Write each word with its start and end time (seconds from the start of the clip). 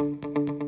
nós 0.00 0.59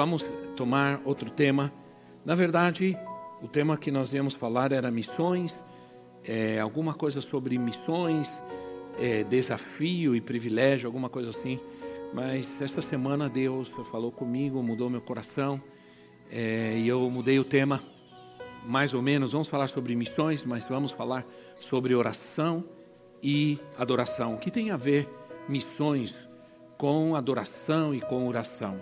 vamos 0.00 0.32
tomar 0.56 0.98
outro 1.04 1.28
tema. 1.30 1.70
Na 2.24 2.34
verdade, 2.34 2.96
o 3.42 3.46
tema 3.46 3.76
que 3.76 3.90
nós 3.90 4.14
íamos 4.14 4.32
falar 4.32 4.72
era 4.72 4.90
missões, 4.90 5.62
é, 6.24 6.58
alguma 6.58 6.94
coisa 6.94 7.20
sobre 7.20 7.58
missões, 7.58 8.42
é, 8.98 9.22
desafio 9.24 10.16
e 10.16 10.20
privilégio, 10.22 10.86
alguma 10.86 11.10
coisa 11.10 11.28
assim. 11.28 11.60
Mas 12.14 12.62
esta 12.62 12.80
semana 12.80 13.28
Deus 13.28 13.68
falou 13.90 14.10
comigo, 14.10 14.62
mudou 14.62 14.88
meu 14.88 15.02
coração 15.02 15.60
é, 16.30 16.78
e 16.78 16.88
eu 16.88 17.10
mudei 17.10 17.38
o 17.38 17.44
tema. 17.44 17.78
Mais 18.64 18.94
ou 18.94 19.02
menos, 19.02 19.32
vamos 19.32 19.48
falar 19.48 19.68
sobre 19.68 19.94
missões, 19.94 20.46
mas 20.46 20.66
vamos 20.66 20.92
falar 20.92 21.26
sobre 21.58 21.94
oração 21.94 22.64
e 23.22 23.58
adoração. 23.76 24.32
O 24.36 24.38
que 24.38 24.50
tem 24.50 24.70
a 24.70 24.78
ver 24.78 25.06
missões 25.46 26.26
com 26.78 27.14
adoração 27.14 27.94
e 27.94 28.00
com 28.00 28.26
oração? 28.26 28.78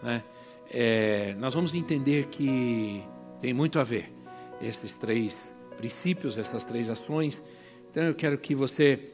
Né? 0.00 0.22
É, 0.70 1.34
nós 1.38 1.54
vamos 1.54 1.74
entender 1.74 2.26
que 2.26 3.04
tem 3.40 3.52
muito 3.52 3.78
a 3.78 3.84
ver 3.84 4.12
esses 4.60 4.98
três 4.98 5.54
princípios, 5.76 6.38
essas 6.38 6.64
três 6.64 6.88
ações. 6.88 7.44
Então 7.90 8.02
eu 8.02 8.14
quero 8.14 8.38
que 8.38 8.54
você, 8.54 9.10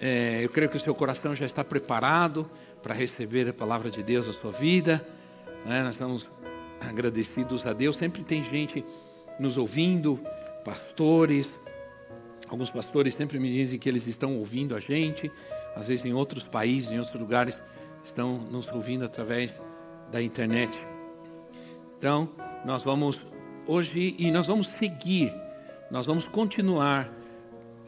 é, 0.00 0.40
eu 0.42 0.48
creio 0.48 0.70
que 0.70 0.76
o 0.76 0.80
seu 0.80 0.94
coração 0.94 1.34
já 1.34 1.46
está 1.46 1.62
preparado 1.62 2.50
para 2.82 2.94
receber 2.94 3.48
a 3.48 3.52
palavra 3.52 3.90
de 3.90 4.02
Deus 4.02 4.26
na 4.26 4.32
sua 4.32 4.50
vida. 4.50 5.06
Né? 5.64 5.82
Nós 5.82 5.94
estamos 5.94 6.30
agradecidos 6.80 7.66
a 7.66 7.72
Deus. 7.72 7.96
Sempre 7.96 8.24
tem 8.24 8.42
gente 8.42 8.84
nos 9.38 9.56
ouvindo, 9.56 10.18
pastores. 10.64 11.60
Alguns 12.48 12.70
pastores 12.70 13.14
sempre 13.14 13.38
me 13.38 13.52
dizem 13.52 13.78
que 13.78 13.88
eles 13.88 14.06
estão 14.06 14.36
ouvindo 14.38 14.74
a 14.74 14.80
gente. 14.80 15.30
Às 15.76 15.88
vezes 15.88 16.04
em 16.04 16.12
outros 16.12 16.48
países, 16.48 16.90
em 16.90 16.98
outros 16.98 17.20
lugares, 17.20 17.62
estão 18.04 18.38
nos 18.38 18.68
ouvindo 18.68 19.04
através 19.04 19.62
da 20.10 20.22
internet. 20.22 20.86
Então, 21.98 22.28
nós 22.64 22.82
vamos 22.82 23.26
hoje 23.66 24.14
e 24.18 24.30
nós 24.30 24.46
vamos 24.46 24.68
seguir, 24.68 25.32
nós 25.90 26.06
vamos 26.06 26.26
continuar 26.26 27.10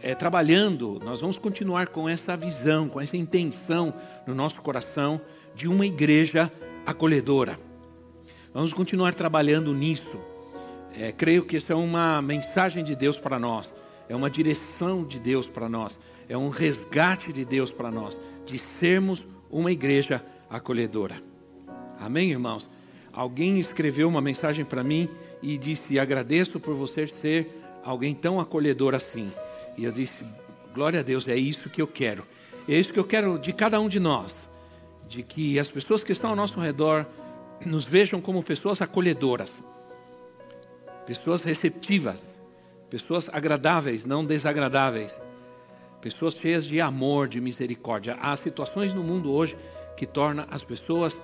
é, 0.02 0.14
trabalhando, 0.14 1.00
nós 1.04 1.20
vamos 1.20 1.38
continuar 1.38 1.88
com 1.88 2.08
essa 2.08 2.36
visão, 2.36 2.88
com 2.88 3.00
essa 3.00 3.16
intenção 3.16 3.94
no 4.26 4.34
nosso 4.34 4.60
coração 4.60 5.20
de 5.54 5.68
uma 5.68 5.86
igreja 5.86 6.52
acolhedora. 6.84 7.58
Vamos 8.52 8.72
continuar 8.72 9.14
trabalhando 9.14 9.72
nisso. 9.72 10.18
É, 10.98 11.10
creio 11.10 11.44
que 11.44 11.56
isso 11.56 11.72
é 11.72 11.76
uma 11.76 12.20
mensagem 12.20 12.84
de 12.84 12.94
Deus 12.94 13.18
para 13.18 13.38
nós, 13.38 13.74
é 14.08 14.14
uma 14.14 14.28
direção 14.28 15.04
de 15.04 15.18
Deus 15.18 15.46
para 15.46 15.68
nós, 15.68 15.98
é 16.28 16.36
um 16.36 16.50
resgate 16.50 17.32
de 17.32 17.44
Deus 17.44 17.72
para 17.72 17.90
nós, 17.90 18.20
de 18.44 18.58
sermos 18.58 19.26
uma 19.50 19.72
igreja 19.72 20.22
acolhedora. 20.50 21.31
Amém, 22.02 22.32
irmãos? 22.32 22.68
Alguém 23.12 23.60
escreveu 23.60 24.08
uma 24.08 24.20
mensagem 24.20 24.64
para 24.64 24.82
mim 24.82 25.08
e 25.40 25.56
disse: 25.56 26.00
Agradeço 26.00 26.58
por 26.58 26.74
você 26.74 27.06
ser 27.06 27.62
alguém 27.84 28.12
tão 28.12 28.40
acolhedor 28.40 28.94
assim. 28.94 29.30
E 29.78 29.84
eu 29.84 29.92
disse: 29.92 30.24
Glória 30.74 31.00
a 31.00 31.02
Deus, 31.02 31.28
é 31.28 31.36
isso 31.36 31.70
que 31.70 31.80
eu 31.80 31.86
quero. 31.86 32.24
É 32.68 32.74
isso 32.74 32.92
que 32.92 32.98
eu 32.98 33.04
quero 33.04 33.38
de 33.38 33.52
cada 33.52 33.80
um 33.80 33.88
de 33.88 34.00
nós. 34.00 34.50
De 35.08 35.22
que 35.22 35.58
as 35.58 35.70
pessoas 35.70 36.02
que 36.02 36.10
estão 36.10 36.30
ao 36.30 36.36
nosso 36.36 36.58
redor 36.58 37.06
nos 37.64 37.84
vejam 37.84 38.20
como 38.20 38.42
pessoas 38.42 38.82
acolhedoras, 38.82 39.62
pessoas 41.06 41.44
receptivas, 41.44 42.40
pessoas 42.90 43.28
agradáveis, 43.32 44.04
não 44.04 44.24
desagradáveis, 44.24 45.20
pessoas 46.00 46.34
cheias 46.34 46.64
de 46.64 46.80
amor, 46.80 47.28
de 47.28 47.40
misericórdia. 47.40 48.16
Há 48.20 48.36
situações 48.36 48.92
no 48.92 49.04
mundo 49.04 49.30
hoje 49.30 49.56
que 49.96 50.06
tornam 50.06 50.46
as 50.50 50.64
pessoas 50.64 51.22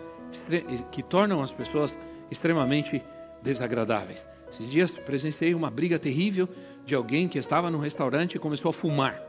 que 0.91 1.03
tornam 1.03 1.43
as 1.43 1.53
pessoas 1.53 1.99
extremamente 2.31 3.03
desagradáveis. 3.43 4.29
Esses 4.53 4.71
dias 4.71 4.91
presenciei 4.93 5.55
uma 5.55 5.71
briga 5.71 5.99
terrível 5.99 6.49
de 6.85 6.95
alguém 6.95 7.29
que 7.29 7.39
estava 7.39 7.71
num 7.71 7.79
restaurante 7.79 8.35
e 8.35 8.39
começou 8.39 8.71
a 8.71 8.73
fumar. 8.73 9.23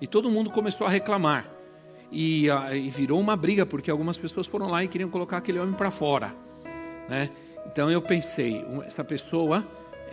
E 0.00 0.06
todo 0.06 0.30
mundo 0.30 0.50
começou 0.50 0.86
a 0.86 0.90
reclamar. 0.90 1.48
E, 2.10 2.46
e 2.48 2.90
virou 2.90 3.18
uma 3.20 3.36
briga, 3.36 3.66
porque 3.66 3.90
algumas 3.90 4.16
pessoas 4.16 4.46
foram 4.46 4.68
lá 4.68 4.84
e 4.84 4.88
queriam 4.88 5.10
colocar 5.10 5.38
aquele 5.38 5.58
homem 5.58 5.74
para 5.74 5.90
fora. 5.90 6.34
Né? 7.08 7.30
Então 7.66 7.90
eu 7.90 8.00
pensei, 8.00 8.64
essa 8.86 9.02
pessoa 9.02 9.66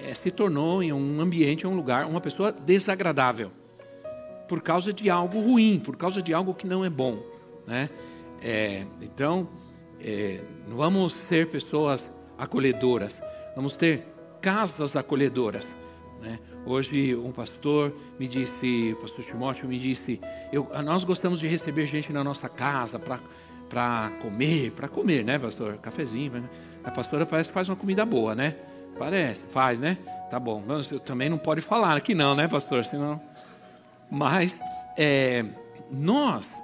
é, 0.03 0.13
se 0.13 0.31
tornou 0.31 0.81
em 0.81 0.91
um 0.91 1.21
ambiente, 1.21 1.65
em 1.65 1.67
um 1.67 1.75
lugar, 1.75 2.05
uma 2.05 2.21
pessoa 2.21 2.51
desagradável. 2.51 3.51
Por 4.47 4.61
causa 4.61 4.91
de 4.91 5.09
algo 5.09 5.39
ruim, 5.39 5.79
por 5.79 5.95
causa 5.95 6.21
de 6.21 6.33
algo 6.33 6.53
que 6.53 6.67
não 6.67 6.83
é 6.83 6.89
bom. 6.89 7.23
Né? 7.67 7.89
É, 8.41 8.85
então, 9.01 9.47
é, 10.03 10.41
vamos 10.67 11.13
ser 11.13 11.47
pessoas 11.47 12.11
acolhedoras, 12.37 13.21
vamos 13.55 13.77
ter 13.77 14.05
casas 14.41 14.95
acolhedoras. 14.95 15.75
Né? 16.21 16.39
Hoje 16.65 17.15
um 17.15 17.31
pastor 17.31 17.93
me 18.19 18.27
disse, 18.27 18.93
o 18.93 19.01
pastor 19.01 19.25
Timóteo 19.25 19.67
me 19.67 19.79
disse, 19.79 20.19
eu, 20.51 20.69
nós 20.83 21.03
gostamos 21.03 21.39
de 21.39 21.47
receber 21.47 21.87
gente 21.87 22.13
na 22.13 22.23
nossa 22.23 22.47
casa 22.47 22.99
para 22.99 24.11
comer, 24.21 24.71
para 24.71 24.87
comer, 24.87 25.23
né, 25.23 25.39
pastor? 25.39 25.77
Cafezinho, 25.77 26.33
né? 26.33 26.49
A 26.83 26.91
pastora 26.91 27.25
parece 27.25 27.49
que 27.49 27.53
faz 27.53 27.69
uma 27.69 27.75
comida 27.75 28.05
boa, 28.05 28.35
né? 28.35 28.55
Parece, 28.97 29.47
faz, 29.47 29.79
né? 29.79 29.97
Tá 30.29 30.39
bom. 30.39 30.63
Também 31.05 31.29
não 31.29 31.37
pode 31.37 31.61
falar 31.61 31.95
aqui 31.95 32.13
não, 32.13 32.35
né, 32.35 32.47
pastor? 32.47 32.83
Senão... 32.85 33.19
Mas 34.09 34.61
é, 34.97 35.45
nós 35.91 36.61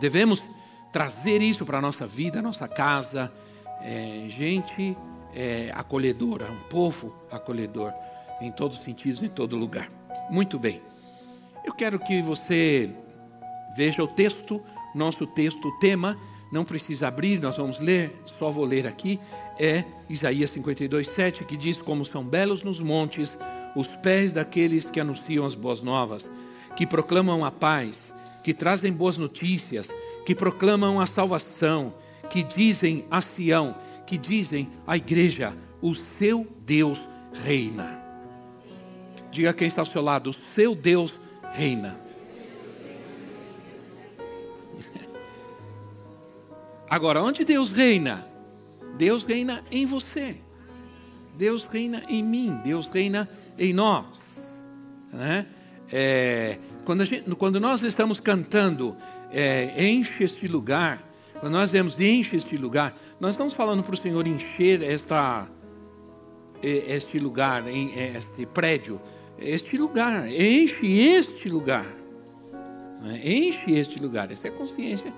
devemos 0.00 0.42
trazer 0.92 1.42
isso 1.42 1.64
para 1.64 1.78
a 1.78 1.80
nossa 1.80 2.06
vida, 2.06 2.42
nossa 2.42 2.68
casa. 2.68 3.32
É, 3.82 4.26
gente 4.28 4.96
é, 5.34 5.70
acolhedora, 5.74 6.50
um 6.50 6.68
povo 6.68 7.14
acolhedor, 7.30 7.92
em 8.40 8.50
todos 8.50 8.78
os 8.78 8.84
sentidos, 8.84 9.22
em 9.22 9.28
todo 9.28 9.56
lugar. 9.56 9.90
Muito 10.30 10.58
bem. 10.58 10.82
Eu 11.64 11.72
quero 11.74 11.98
que 11.98 12.22
você 12.22 12.90
veja 13.76 14.02
o 14.02 14.08
texto, 14.08 14.62
nosso 14.94 15.26
texto, 15.26 15.68
o 15.68 15.78
tema, 15.78 16.18
não 16.50 16.64
precisa 16.64 17.08
abrir, 17.08 17.38
nós 17.40 17.56
vamos 17.56 17.78
ler, 17.78 18.12
só 18.26 18.50
vou 18.50 18.64
ler 18.64 18.86
aqui, 18.86 19.20
é 19.58 19.84
Isaías 20.08 20.50
52, 20.50 21.08
7, 21.08 21.44
que 21.44 21.56
diz: 21.56 21.80
Como 21.80 22.04
são 22.04 22.24
belos 22.24 22.62
nos 22.62 22.80
montes 22.80 23.38
os 23.76 23.94
pés 23.96 24.32
daqueles 24.32 24.90
que 24.90 24.98
anunciam 24.98 25.46
as 25.46 25.54
boas 25.54 25.80
novas, 25.80 26.30
que 26.76 26.86
proclamam 26.86 27.44
a 27.44 27.50
paz, 27.50 28.14
que 28.42 28.52
trazem 28.52 28.92
boas 28.92 29.16
notícias, 29.16 29.90
que 30.24 30.34
proclamam 30.34 31.00
a 31.00 31.06
salvação, 31.06 31.94
que 32.28 32.42
dizem 32.42 33.04
a 33.10 33.20
Sião, 33.20 33.74
que 34.06 34.16
dizem 34.18 34.68
à 34.86 34.96
igreja: 34.96 35.56
o 35.80 35.94
seu 35.94 36.46
Deus 36.64 37.08
reina. 37.32 38.00
Diga 39.30 39.52
quem 39.52 39.68
está 39.68 39.82
ao 39.82 39.86
seu 39.86 40.02
lado: 40.02 40.30
o 40.30 40.34
seu 40.34 40.74
Deus 40.74 41.20
reina. 41.52 41.98
Agora, 46.88 47.22
onde 47.22 47.44
Deus 47.44 47.72
reina? 47.72 48.26
Deus 48.96 49.24
reina 49.24 49.64
em 49.70 49.86
você. 49.86 50.36
Deus 51.36 51.66
reina 51.66 52.02
em 52.08 52.22
mim. 52.22 52.60
Deus 52.62 52.88
reina 52.88 53.28
em 53.58 53.72
nós. 53.72 54.62
Né? 55.12 55.46
É, 55.92 56.58
quando, 56.84 57.04
gente, 57.04 57.34
quando 57.34 57.58
nós 57.58 57.82
estamos 57.82 58.20
cantando 58.20 58.96
é, 59.32 59.84
enche 59.84 60.24
este 60.24 60.46
lugar, 60.46 61.02
quando 61.38 61.52
nós 61.52 61.70
dizemos 61.70 61.98
enche 61.98 62.36
este 62.36 62.56
lugar, 62.56 62.96
nós 63.18 63.30
estamos 63.32 63.54
falando 63.54 63.82
para 63.82 63.94
o 63.94 63.96
Senhor 63.96 64.26
encher 64.26 64.82
esta, 64.82 65.48
este 66.62 67.18
lugar, 67.18 67.64
este 67.68 68.44
prédio, 68.46 69.00
este 69.38 69.78
lugar, 69.78 70.28
enche 70.28 70.86
este 70.86 71.48
lugar, 71.48 71.86
né? 73.00 73.20
enche 73.24 73.72
este 73.72 73.98
lugar, 73.98 74.30
essa 74.30 74.48
é 74.48 74.50
a 74.50 74.54
consciência 74.54 75.12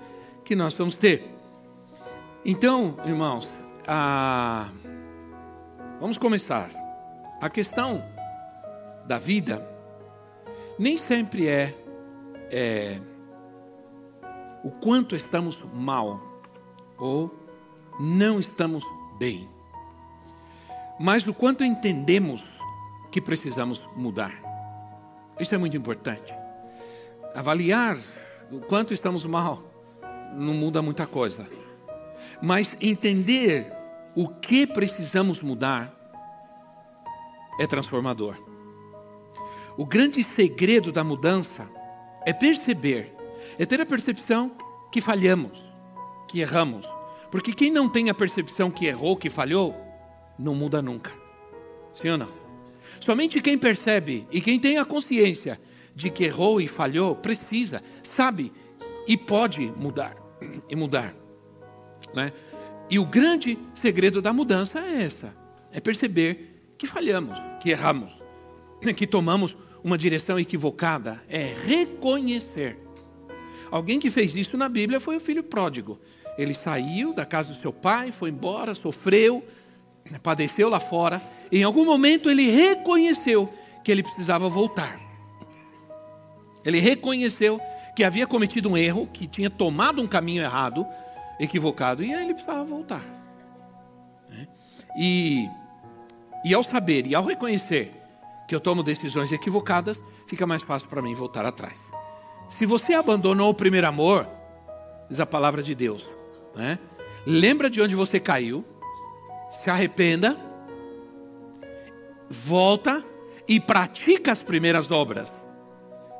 que 0.45 0.55
nós 0.55 0.73
vamos 0.75 0.97
ter. 0.97 1.23
Então, 2.45 2.97
irmãos, 3.05 3.63
a... 3.87 4.69
vamos 5.99 6.17
começar. 6.17 6.69
A 7.41 7.49
questão 7.49 8.03
da 9.05 9.17
vida 9.17 9.67
nem 10.79 10.97
sempre 10.97 11.47
é, 11.47 11.75
é 12.49 12.99
o 14.63 14.71
quanto 14.71 15.15
estamos 15.15 15.65
mal 15.73 16.21
ou 16.97 17.33
não 17.99 18.39
estamos 18.39 18.83
bem, 19.17 19.49
mas 20.99 21.27
o 21.27 21.33
quanto 21.33 21.63
entendemos 21.63 22.59
que 23.11 23.21
precisamos 23.21 23.87
mudar. 23.95 24.33
Isso 25.39 25.53
é 25.53 25.57
muito 25.57 25.75
importante. 25.75 26.33
Avaliar 27.35 27.97
o 28.51 28.59
quanto 28.59 28.93
estamos 28.93 29.25
mal 29.25 29.63
não 30.35 30.53
muda 30.53 30.81
muita 30.81 31.05
coisa, 31.05 31.47
mas 32.41 32.77
entender 32.81 33.71
o 34.15 34.27
que 34.27 34.65
precisamos 34.65 35.41
mudar 35.41 35.93
é 37.59 37.67
transformador. 37.67 38.35
O 39.77 39.85
grande 39.85 40.23
segredo 40.23 40.91
da 40.91 41.03
mudança 41.03 41.67
é 42.25 42.31
perceber, 42.31 43.12
é 43.57 43.65
ter 43.65 43.79
a 43.81 43.85
percepção 43.85 44.51
que 44.91 45.01
falhamos, 45.01 45.59
que 46.27 46.41
erramos. 46.41 46.85
Porque 47.31 47.53
quem 47.53 47.71
não 47.71 47.89
tem 47.89 48.09
a 48.09 48.13
percepção 48.13 48.69
que 48.69 48.85
errou, 48.85 49.17
que 49.17 49.29
falhou, 49.29 49.75
não 50.37 50.55
muda 50.55 50.81
nunca. 50.81 51.11
Sim 51.93 52.09
ou 52.09 52.17
não? 52.17 52.29
Somente 52.99 53.41
quem 53.41 53.57
percebe 53.57 54.27
e 54.31 54.39
quem 54.39 54.59
tem 54.59 54.77
a 54.77 54.85
consciência 54.85 55.59
de 55.95 56.09
que 56.09 56.23
errou 56.23 56.61
e 56.61 56.67
falhou, 56.67 57.15
precisa, 57.15 57.83
sabe 58.03 58.51
e 59.07 59.17
pode 59.17 59.71
mudar. 59.77 60.15
E 60.69 60.75
mudar. 60.75 61.15
Né? 62.13 62.31
E 62.89 62.99
o 62.99 63.05
grande 63.05 63.57
segredo 63.73 64.21
da 64.21 64.33
mudança 64.33 64.79
é 64.79 65.03
essa: 65.03 65.35
é 65.71 65.79
perceber 65.79 66.73
que 66.77 66.85
falhamos, 66.85 67.37
que 67.61 67.69
erramos, 67.69 68.13
que 68.95 69.07
tomamos 69.07 69.57
uma 69.83 69.97
direção 69.97 70.39
equivocada, 70.39 71.23
é 71.27 71.53
reconhecer. 71.65 72.77
Alguém 73.73 73.99
que 73.99 74.11
fez 74.11 74.35
isso 74.35 74.55
na 74.55 74.69
Bíblia 74.69 74.99
foi 74.99 75.17
o 75.17 75.19
filho 75.19 75.43
pródigo. 75.43 75.99
Ele 76.37 76.53
saiu 76.53 77.11
da 77.11 77.25
casa 77.25 77.51
do 77.51 77.59
seu 77.59 77.73
pai, 77.73 78.11
foi 78.11 78.29
embora, 78.29 78.75
sofreu, 78.75 79.43
padeceu 80.21 80.69
lá 80.69 80.79
fora. 80.79 81.19
Em 81.51 81.63
algum 81.63 81.83
momento 81.83 82.29
ele 82.29 82.51
reconheceu 82.51 83.51
que 83.83 83.91
ele 83.91 84.03
precisava 84.03 84.47
voltar. 84.47 84.99
Ele 86.63 86.79
reconheceu 86.79 87.59
que 87.95 88.03
havia 88.03 88.27
cometido 88.27 88.69
um 88.69 88.77
erro, 88.77 89.09
que 89.11 89.25
tinha 89.25 89.49
tomado 89.49 90.03
um 90.03 90.07
caminho 90.07 90.43
errado, 90.43 90.85
equivocado, 91.39 92.03
e 92.03 92.13
aí 92.13 92.25
ele 92.25 92.35
precisava 92.35 92.63
voltar. 92.63 93.03
Né? 94.29 94.47
E, 94.95 95.49
e 96.45 96.53
ao 96.53 96.63
saber 96.63 97.07
e 97.07 97.15
ao 97.15 97.25
reconhecer 97.25 97.91
que 98.47 98.53
eu 98.53 98.59
tomo 98.59 98.83
decisões 98.83 99.31
equivocadas, 99.31 100.03
fica 100.27 100.45
mais 100.45 100.61
fácil 100.61 100.87
para 100.89 101.01
mim 101.01 101.15
voltar 101.15 101.43
atrás. 101.43 101.91
Se 102.53 102.67
você 102.67 102.93
abandonou 102.93 103.49
o 103.49 103.53
primeiro 103.53 103.87
amor, 103.87 104.29
diz 105.09 105.19
a 105.19 105.25
palavra 105.25 105.63
de 105.63 105.73
Deus, 105.73 106.15
né? 106.53 106.77
lembra 107.25 107.67
de 107.67 107.81
onde 107.81 107.95
você 107.95 108.19
caiu, 108.19 108.63
se 109.51 109.71
arrependa, 109.71 110.37
volta 112.29 113.03
e 113.47 113.59
pratica 113.59 114.31
as 114.31 114.43
primeiras 114.43 114.91
obras. 114.91 115.49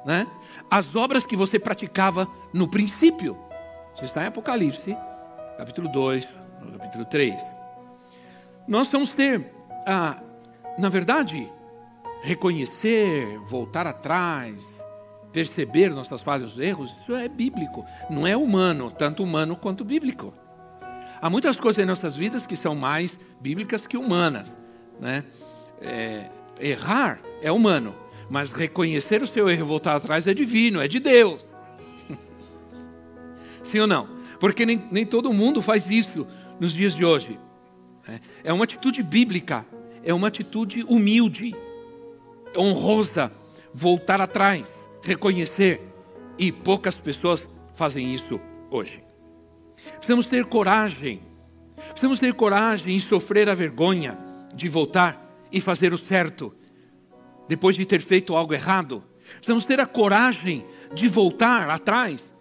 Né? 0.07 0.25
As 0.71 0.95
obras 0.95 1.24
que 1.27 1.35
você 1.35 1.59
praticava 1.59 2.27
no 2.51 2.68
princípio. 2.68 3.38
Isso 3.94 4.06
está 4.06 4.24
em 4.24 4.27
Apocalipse, 4.27 4.97
capítulo 5.56 5.88
2, 5.88 6.41
capítulo 6.79 7.06
3. 7.06 7.56
Nós 8.68 8.91
vamos 8.91 9.13
ter, 9.13 9.53
ah, 9.86 10.18
na 10.79 10.89
verdade, 10.89 11.47
reconhecer, 12.24 13.38
voltar 13.45 13.86
atrás, 13.86 14.82
perceber 15.33 15.89
nossas 15.89 16.21
falhas 16.21 16.57
e 16.57 16.63
erros, 16.63 16.91
isso 17.01 17.13
é 17.15 17.27
bíblico, 17.27 17.83
não 18.09 18.25
é 18.25 18.38
humano, 18.38 18.91
tanto 18.91 19.24
humano 19.24 19.56
quanto 19.56 19.83
bíblico. 19.83 20.33
Há 21.19 21.30
muitas 21.30 21.59
coisas 21.59 21.83
em 21.83 21.88
nossas 21.88 22.15
vidas 22.15 22.45
que 22.45 22.56
são 22.56 22.75
mais 22.75 23.19
bíblicas 23.41 23.88
que 23.88 23.97
humanas. 23.97 24.59
Né? 25.00 25.24
É, 25.81 26.30
errar 26.59 27.19
é 27.41 27.51
humano, 27.51 27.95
mas 28.30 28.51
reconhecer 28.51 29.24
o 29.24 29.27
seu 29.27 29.50
erro 29.50 29.62
e 29.62 29.68
voltar 29.68 29.95
atrás 29.95 30.27
é 30.27 30.33
divino, 30.33 30.80
é 30.80 30.88
de 30.88 31.00
Deus. 31.00 31.57
Sim 33.63 33.79
ou 33.79 33.88
não? 33.88 34.07
Porque 34.39 34.65
nem, 34.65 34.83
nem 34.91 35.06
todo 35.06 35.33
mundo 35.33 35.62
faz 35.62 35.89
isso 35.89 36.27
nos 36.59 36.74
dias 36.74 36.94
de 36.94 37.03
hoje. 37.03 37.39
É, 38.07 38.19
é 38.45 38.53
uma 38.53 38.65
atitude 38.65 39.01
bíblica, 39.01 39.65
é 40.03 40.13
uma 40.13 40.27
atitude 40.27 40.83
humilde 40.83 41.56
honrosa 42.56 43.31
voltar 43.74 44.21
atrás, 44.21 44.89
reconhecer. 45.03 45.81
E 46.38 46.51
poucas 46.51 47.00
pessoas 47.00 47.50
fazem 47.75 48.13
isso 48.13 48.41
hoje. 48.71 49.03
Precisamos 49.97 50.27
ter 50.27 50.45
coragem. 50.45 51.21
Precisamos 51.89 52.19
ter 52.19 52.33
coragem 52.33 52.95
em 52.95 53.00
sofrer 53.00 53.50
a 53.50 53.53
vergonha 53.53 54.17
de 54.55 54.67
voltar 54.67 55.21
e 55.51 55.61
fazer 55.61 55.94
o 55.94 55.97
certo 55.97 56.53
depois 57.47 57.75
de 57.75 57.85
ter 57.85 58.01
feito 58.01 58.35
algo 58.35 58.53
errado. 58.53 59.03
Precisamos 59.35 59.65
ter 59.65 59.79
a 59.79 59.85
coragem 59.85 60.65
de 60.94 61.07
voltar 61.07 61.69
atrás 61.69 62.33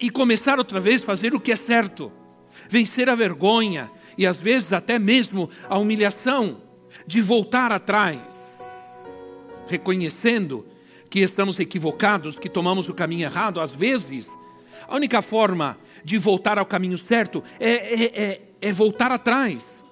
e 0.00 0.10
começar 0.10 0.58
outra 0.58 0.80
vez 0.80 1.02
a 1.02 1.06
fazer 1.06 1.34
o 1.34 1.40
que 1.40 1.52
é 1.52 1.56
certo. 1.56 2.10
Vencer 2.68 3.08
a 3.08 3.14
vergonha 3.14 3.90
e 4.16 4.26
às 4.26 4.40
vezes 4.40 4.72
até 4.72 4.98
mesmo 4.98 5.48
a 5.68 5.78
humilhação 5.78 6.62
de 7.06 7.20
voltar 7.20 7.70
atrás 7.70 8.58
reconhecendo 9.68 10.66
que 11.10 11.20
estamos 11.20 11.58
equivocados, 11.58 12.38
que 12.38 12.48
tomamos 12.48 12.88
o 12.88 12.94
caminho 12.94 13.24
errado, 13.24 13.60
às 13.60 13.72
vezes, 13.72 14.36
a 14.86 14.94
única 14.94 15.22
forma 15.22 15.78
de 16.04 16.18
voltar 16.18 16.58
ao 16.58 16.66
caminho 16.66 16.98
certo 16.98 17.42
é, 17.58 17.70
é, 17.70 18.04
é, 18.04 18.40
é 18.60 18.72
voltar 18.72 19.10
atrás. 19.10 19.84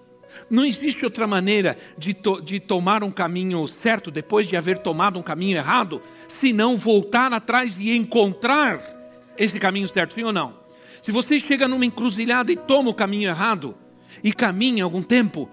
Não 0.51 0.65
existe 0.65 1.05
outra 1.05 1.27
maneira 1.27 1.77
de, 1.97 2.13
to, 2.13 2.41
de 2.41 2.61
tomar 2.61 3.03
um 3.03 3.11
caminho 3.11 3.67
certo 3.67 4.11
depois 4.11 4.47
de 4.47 4.57
haver 4.57 4.79
tomado 4.79 5.19
um 5.19 5.23
caminho 5.23 5.57
errado, 5.57 6.03
senão 6.29 6.77
voltar 6.77 7.33
atrás 7.33 7.79
e 7.79 7.97
encontrar 7.97 8.81
esse 9.39 9.59
caminho 9.59 9.89
certo, 9.89 10.15
sim 10.15 10.23
ou 10.23 10.33
não? 10.33 10.55
Se 11.03 11.11
você 11.11 11.41
chega 11.41 11.67
numa 11.67 11.87
encruzilhada 11.87 12.53
e 12.53 12.57
toma 12.57 12.91
o 12.91 12.95
caminho 12.95 13.29
errado, 13.29 13.75
e 14.23 14.33
caminha 14.33 14.85
algum 14.85 15.03
tempo, 15.03 15.49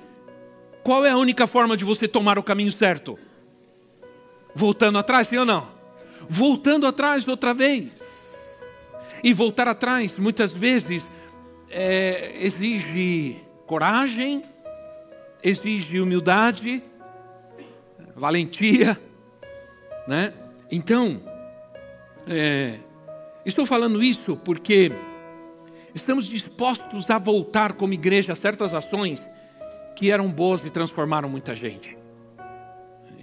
qual 0.83 1.05
é 1.05 1.11
a 1.11 1.17
única 1.17 1.47
forma 1.47 1.77
de 1.77 1.85
você 1.85 2.07
tomar 2.07 2.37
o 2.37 2.43
caminho 2.43 2.71
certo? 2.71 3.17
Voltando 4.55 4.97
atrás, 4.97 5.27
sim 5.27 5.37
ou 5.37 5.45
não? 5.45 5.67
Voltando 6.29 6.85
atrás 6.85 7.27
outra 7.27 7.53
vez. 7.53 8.13
E 9.23 9.33
voltar 9.33 9.67
atrás, 9.67 10.19
muitas 10.19 10.51
vezes, 10.51 11.09
é, 11.69 12.35
exige 12.39 13.37
coragem, 13.65 14.43
exige 15.41 15.99
humildade, 15.99 16.83
valentia, 18.15 18.99
né? 20.07 20.33
Então, 20.69 21.21
é, 22.27 22.79
estou 23.45 23.65
falando 23.65 24.03
isso 24.03 24.35
porque 24.37 24.91
estamos 25.93 26.25
dispostos 26.25 27.09
a 27.09 27.17
voltar 27.17 27.73
como 27.73 27.93
igreja 27.93 28.33
a 28.33 28.35
certas 28.35 28.73
ações 28.73 29.29
que 29.95 30.11
eram 30.11 30.29
boas 30.29 30.65
e 30.65 30.69
transformaram 30.69 31.29
muita 31.29 31.55
gente. 31.55 32.02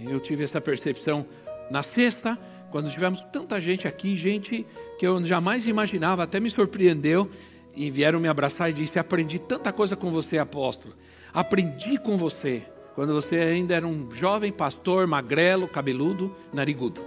Eu 0.05 0.21
tive 0.21 0.45
essa 0.45 0.61
percepção 0.61 1.27
na 1.71 1.83
sexta, 1.83 2.39
quando 2.71 2.91
tivemos 2.91 3.23
tanta 3.33 3.61
gente 3.61 3.87
aqui, 3.87 4.17
gente 4.17 4.67
que 4.99 5.07
eu 5.07 5.25
jamais 5.25 5.67
imaginava, 5.67 6.23
até 6.23 6.39
me 6.39 6.51
surpreendeu, 6.51 7.31
e 7.75 7.91
vieram 7.91 8.21
me 8.21 8.29
abraçar 8.29 8.71
e 8.71 8.73
disse: 8.73 8.99
Aprendi 8.99 9.39
tanta 9.39 9.73
coisa 9.73 9.97
com 9.97 10.11
você, 10.11 10.39
apóstolo. 10.39 10.95
Aprendi 11.33 11.99
com 11.99 12.17
você, 12.17 12.63
quando 12.95 13.15
você 13.15 13.37
ainda 13.37 13.75
era 13.75 13.87
um 13.87 14.11
jovem 14.13 14.53
pastor, 14.53 15.07
magrelo, 15.07 15.69
cabeludo, 15.69 16.35
narigudo. 16.53 17.05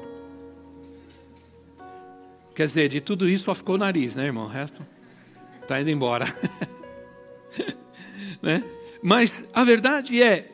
Quer 2.56 2.68
dizer, 2.68 2.90
de 2.90 3.02
tudo 3.02 3.28
isso 3.28 3.46
só 3.46 3.56
ficou 3.56 3.76
o 3.76 3.78
nariz, 3.78 4.16
né, 4.16 4.26
irmão? 4.26 4.46
O 4.46 4.48
resto 4.48 4.86
está 5.62 5.82
indo 5.82 5.90
embora. 5.90 6.26
né? 8.42 8.64
Mas 9.02 9.48
a 9.54 9.64
verdade 9.64 10.22
é 10.22 10.52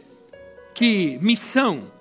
que 0.74 1.19
missão 1.22 1.91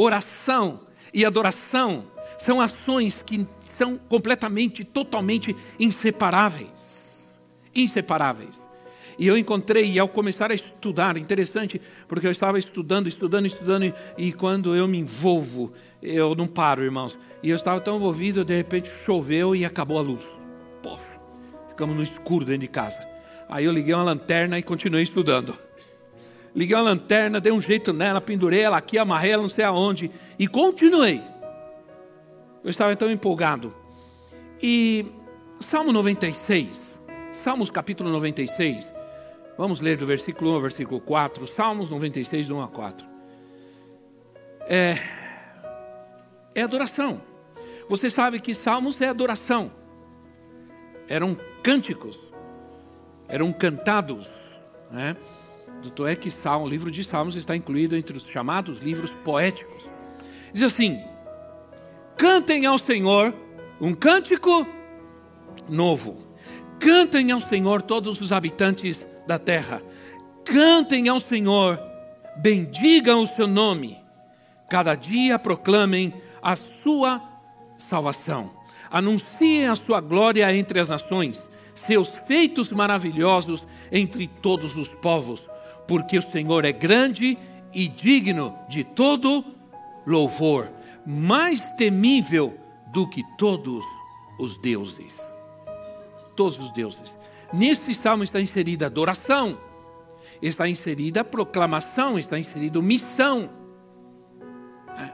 oração 0.00 0.80
e 1.12 1.24
adoração 1.24 2.06
são 2.38 2.60
ações 2.60 3.22
que 3.22 3.46
são 3.64 3.98
completamente, 3.98 4.84
totalmente 4.84 5.54
inseparáveis. 5.78 7.38
Inseparáveis. 7.74 8.68
E 9.18 9.26
eu 9.26 9.36
encontrei, 9.36 9.90
e 9.90 9.98
ao 9.98 10.08
começar 10.08 10.50
a 10.50 10.54
estudar, 10.54 11.18
interessante, 11.18 11.80
porque 12.08 12.26
eu 12.26 12.30
estava 12.30 12.58
estudando, 12.58 13.06
estudando, 13.06 13.46
estudando, 13.46 13.84
e, 13.84 13.94
e 14.16 14.32
quando 14.32 14.74
eu 14.74 14.88
me 14.88 14.98
envolvo, 14.98 15.72
eu 16.02 16.34
não 16.34 16.46
paro, 16.46 16.82
irmãos. 16.82 17.18
E 17.42 17.50
eu 17.50 17.56
estava 17.56 17.80
tão 17.80 17.96
envolvido, 17.96 18.44
de 18.44 18.56
repente 18.56 18.90
choveu 19.04 19.54
e 19.54 19.64
acabou 19.64 19.98
a 19.98 20.02
luz. 20.02 20.24
Pof, 20.82 21.04
ficamos 21.68 21.94
no 21.94 22.02
escuro 22.02 22.46
dentro 22.46 22.62
de 22.62 22.68
casa. 22.68 23.06
Aí 23.46 23.66
eu 23.66 23.72
liguei 23.72 23.92
uma 23.92 24.04
lanterna 24.04 24.58
e 24.58 24.62
continuei 24.62 25.02
estudando 25.02 25.69
liguei 26.54 26.76
uma 26.76 26.82
lanterna, 26.82 27.40
dei 27.40 27.52
um 27.52 27.60
jeito 27.60 27.92
nela, 27.92 28.20
pendurei 28.20 28.60
ela 28.60 28.76
aqui, 28.76 28.98
amarrei 28.98 29.32
ela 29.32 29.42
não 29.42 29.50
sei 29.50 29.64
aonde 29.64 30.10
e 30.38 30.46
continuei. 30.46 31.22
Eu 32.62 32.70
estava 32.70 32.94
tão 32.96 33.10
empolgado. 33.10 33.74
E 34.62 35.06
Salmo 35.58 35.92
96, 35.92 37.00
Salmos 37.32 37.70
capítulo 37.70 38.10
96, 38.10 38.92
vamos 39.56 39.80
ler 39.80 39.96
do 39.96 40.06
versículo 40.06 40.50
1 40.50 40.54
ao 40.54 40.60
versículo 40.60 41.00
4, 41.00 41.46
Salmos 41.46 41.88
96, 41.88 42.48
do 42.48 42.56
1 42.56 42.62
a 42.62 42.68
4. 42.68 43.06
É, 44.66 44.98
é 46.54 46.62
adoração. 46.62 47.22
Você 47.88 48.10
sabe 48.10 48.40
que 48.40 48.54
Salmos 48.54 49.00
é 49.00 49.08
adoração. 49.08 49.72
Eram 51.08 51.36
cânticos, 51.62 52.16
eram 53.28 53.52
cantados. 53.52 54.60
Né? 54.90 55.16
Tanto 55.82 56.06
é 56.06 56.14
que 56.14 56.30
Salmo, 56.30 56.66
o 56.66 56.68
livro 56.68 56.90
de 56.90 57.02
Salmos 57.02 57.36
está 57.36 57.56
incluído 57.56 57.96
entre 57.96 58.16
os 58.16 58.26
chamados 58.26 58.80
livros 58.80 59.12
poéticos. 59.24 59.84
Diz 60.52 60.62
assim: 60.62 61.02
Cantem 62.16 62.66
ao 62.66 62.78
Senhor 62.78 63.34
um 63.80 63.94
cântico 63.94 64.66
novo. 65.68 66.18
Cantem 66.78 67.30
ao 67.30 67.40
Senhor 67.40 67.82
todos 67.82 68.20
os 68.20 68.32
habitantes 68.32 69.08
da 69.26 69.38
terra. 69.38 69.82
Cantem 70.44 71.08
ao 71.08 71.20
Senhor, 71.20 71.80
bendigam 72.36 73.22
o 73.22 73.26
seu 73.26 73.46
nome. 73.46 73.98
Cada 74.68 74.94
dia 74.94 75.38
proclamem 75.38 76.14
a 76.42 76.56
sua 76.56 77.22
salvação. 77.78 78.50
Anunciem 78.90 79.68
a 79.68 79.76
sua 79.76 80.00
glória 80.00 80.54
entre 80.54 80.80
as 80.80 80.88
nações, 80.88 81.50
seus 81.74 82.08
feitos 82.26 82.72
maravilhosos 82.72 83.66
entre 83.92 84.26
todos 84.26 84.76
os 84.76 84.94
povos, 84.94 85.48
porque 85.90 86.16
o 86.16 86.22
Senhor 86.22 86.64
é 86.64 86.70
grande 86.70 87.36
e 87.74 87.88
digno 87.88 88.56
de 88.68 88.84
todo 88.84 89.44
louvor 90.06 90.70
mais 91.04 91.72
temível 91.72 92.56
do 92.92 93.08
que 93.08 93.24
todos 93.36 93.84
os 94.38 94.56
deuses. 94.58 95.20
Todos 96.36 96.60
os 96.60 96.70
deuses. 96.70 97.18
Nesse 97.52 97.92
salmo 97.92 98.22
está 98.22 98.40
inserida 98.40 98.86
adoração, 98.86 99.58
está 100.40 100.68
inserida 100.68 101.24
proclamação, 101.24 102.20
está 102.20 102.38
inserido 102.38 102.80
missão, 102.80 103.50
é. 104.96 105.10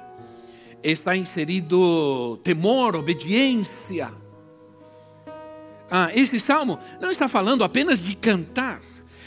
está 0.83 1.17
inserido 1.17 2.37
temor, 2.45 2.97
obediência. 2.97 4.13
Ah, 5.91 6.11
esse 6.15 6.39
salmo 6.39 6.79
não 7.01 7.11
está 7.11 7.31
falando 7.31 7.65
apenas 7.65 8.03
de 8.03 8.15
cantar 8.15 8.83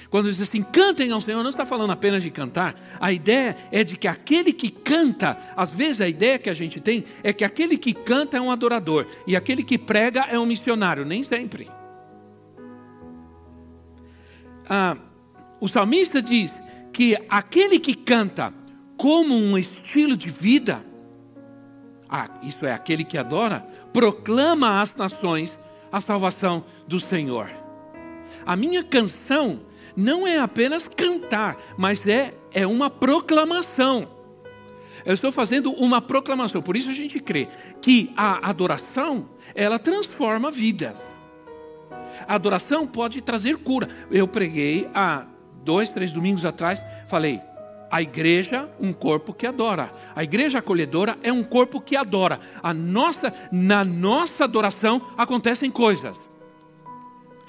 quando 0.09 0.29
diz 0.29 0.41
assim, 0.41 0.63
cantem 0.63 1.11
ao 1.11 1.21
Senhor, 1.21 1.43
não 1.43 1.51
está 1.51 1.65
falando 1.65 1.91
apenas 1.91 2.23
de 2.23 2.31
cantar. 2.31 2.75
A 2.99 3.11
ideia 3.11 3.55
é 3.71 3.83
de 3.83 3.95
que 3.95 4.07
aquele 4.07 4.51
que 4.51 4.71
canta, 4.71 5.37
às 5.55 5.71
vezes 5.71 6.01
a 6.01 6.09
ideia 6.09 6.39
que 6.39 6.49
a 6.49 6.53
gente 6.53 6.79
tem 6.79 7.05
é 7.23 7.31
que 7.31 7.43
aquele 7.43 7.77
que 7.77 7.93
canta 7.93 8.37
é 8.37 8.41
um 8.41 8.51
adorador 8.51 9.05
e 9.27 9.35
aquele 9.35 9.63
que 9.63 9.77
prega 9.77 10.21
é 10.21 10.39
um 10.39 10.47
missionário, 10.47 11.05
nem 11.05 11.23
sempre. 11.23 11.69
Ah, 14.67 14.97
o 15.61 15.67
salmista 15.67 16.21
diz 16.21 16.61
que 16.91 17.15
aquele 17.29 17.79
que 17.79 17.93
canta 17.93 18.51
como 18.97 19.35
um 19.35 19.57
estilo 19.57 20.17
de 20.17 20.31
vida, 20.31 20.83
ah, 22.09 22.29
isso 22.41 22.65
é 22.65 22.73
aquele 22.73 23.03
que 23.03 23.17
adora, 23.17 23.59
proclama 23.93 24.81
às 24.81 24.95
nações 24.95 25.59
a 25.91 26.01
salvação 26.01 26.65
do 26.87 26.99
Senhor. 26.99 27.49
A 28.45 28.55
minha 28.55 28.83
canção 28.83 29.68
não 29.95 30.27
é 30.27 30.39
apenas 30.39 30.87
cantar, 30.87 31.57
mas 31.77 32.07
é, 32.07 32.33
é 32.51 32.65
uma 32.65 32.89
proclamação. 32.89 34.07
Eu 35.05 35.13
estou 35.13 35.31
fazendo 35.31 35.71
uma 35.71 36.01
proclamação, 36.01 36.61
por 36.61 36.75
isso 36.75 36.89
a 36.89 36.93
gente 36.93 37.19
crê 37.19 37.47
que 37.81 38.11
a 38.15 38.49
adoração, 38.49 39.29
ela 39.55 39.79
transforma 39.79 40.51
vidas. 40.51 41.21
A 42.27 42.35
adoração 42.35 42.85
pode 42.85 43.21
trazer 43.21 43.57
cura. 43.57 43.87
Eu 44.11 44.27
preguei 44.27 44.89
há 44.93 45.25
dois, 45.63 45.91
três 45.91 46.11
domingos 46.11 46.45
atrás, 46.45 46.85
falei, 47.07 47.41
a 47.91 48.01
igreja, 48.01 48.69
um 48.79 48.93
corpo 48.93 49.33
que 49.33 49.47
adora. 49.47 49.91
A 50.15 50.23
igreja 50.23 50.59
acolhedora 50.59 51.17
é 51.23 51.33
um 51.33 51.43
corpo 51.43 51.81
que 51.81 51.95
adora. 51.95 52.39
A 52.61 52.73
nossa, 52.73 53.33
na 53.51 53.83
nossa 53.83 54.43
adoração 54.43 55.01
acontecem 55.17 55.71
coisas. 55.71 56.28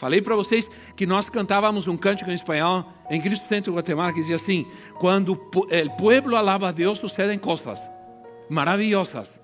Falei 0.00 0.23
para 0.23 0.35
vocês 0.35 0.71
que 0.97 1.04
nós 1.04 1.28
cantávamos 1.28 1.87
um 1.87 1.95
cântico 1.95 2.30
em 2.30 2.35
espanhol 2.35 2.90
em 3.11 3.21
Cristo 3.21 3.47
Centro 3.47 3.75
Guatemala 3.75 4.14
que 4.14 4.21
dizia 4.21 4.37
assim: 4.37 4.66
quando 4.99 5.33
o 5.33 5.90
pueblo 5.99 6.37
alaba 6.37 6.69
a 6.69 6.73
Deus, 6.73 6.99
sucedem 6.99 7.38
coisas 7.38 7.90
maravilhosas. 8.49 9.42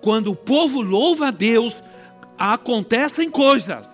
Quando 0.00 0.30
o 0.30 0.36
povo 0.36 0.80
louva 0.80 1.28
a 1.28 1.30
Deus, 1.30 1.84
acontecem 2.38 3.30
coisas, 3.30 3.86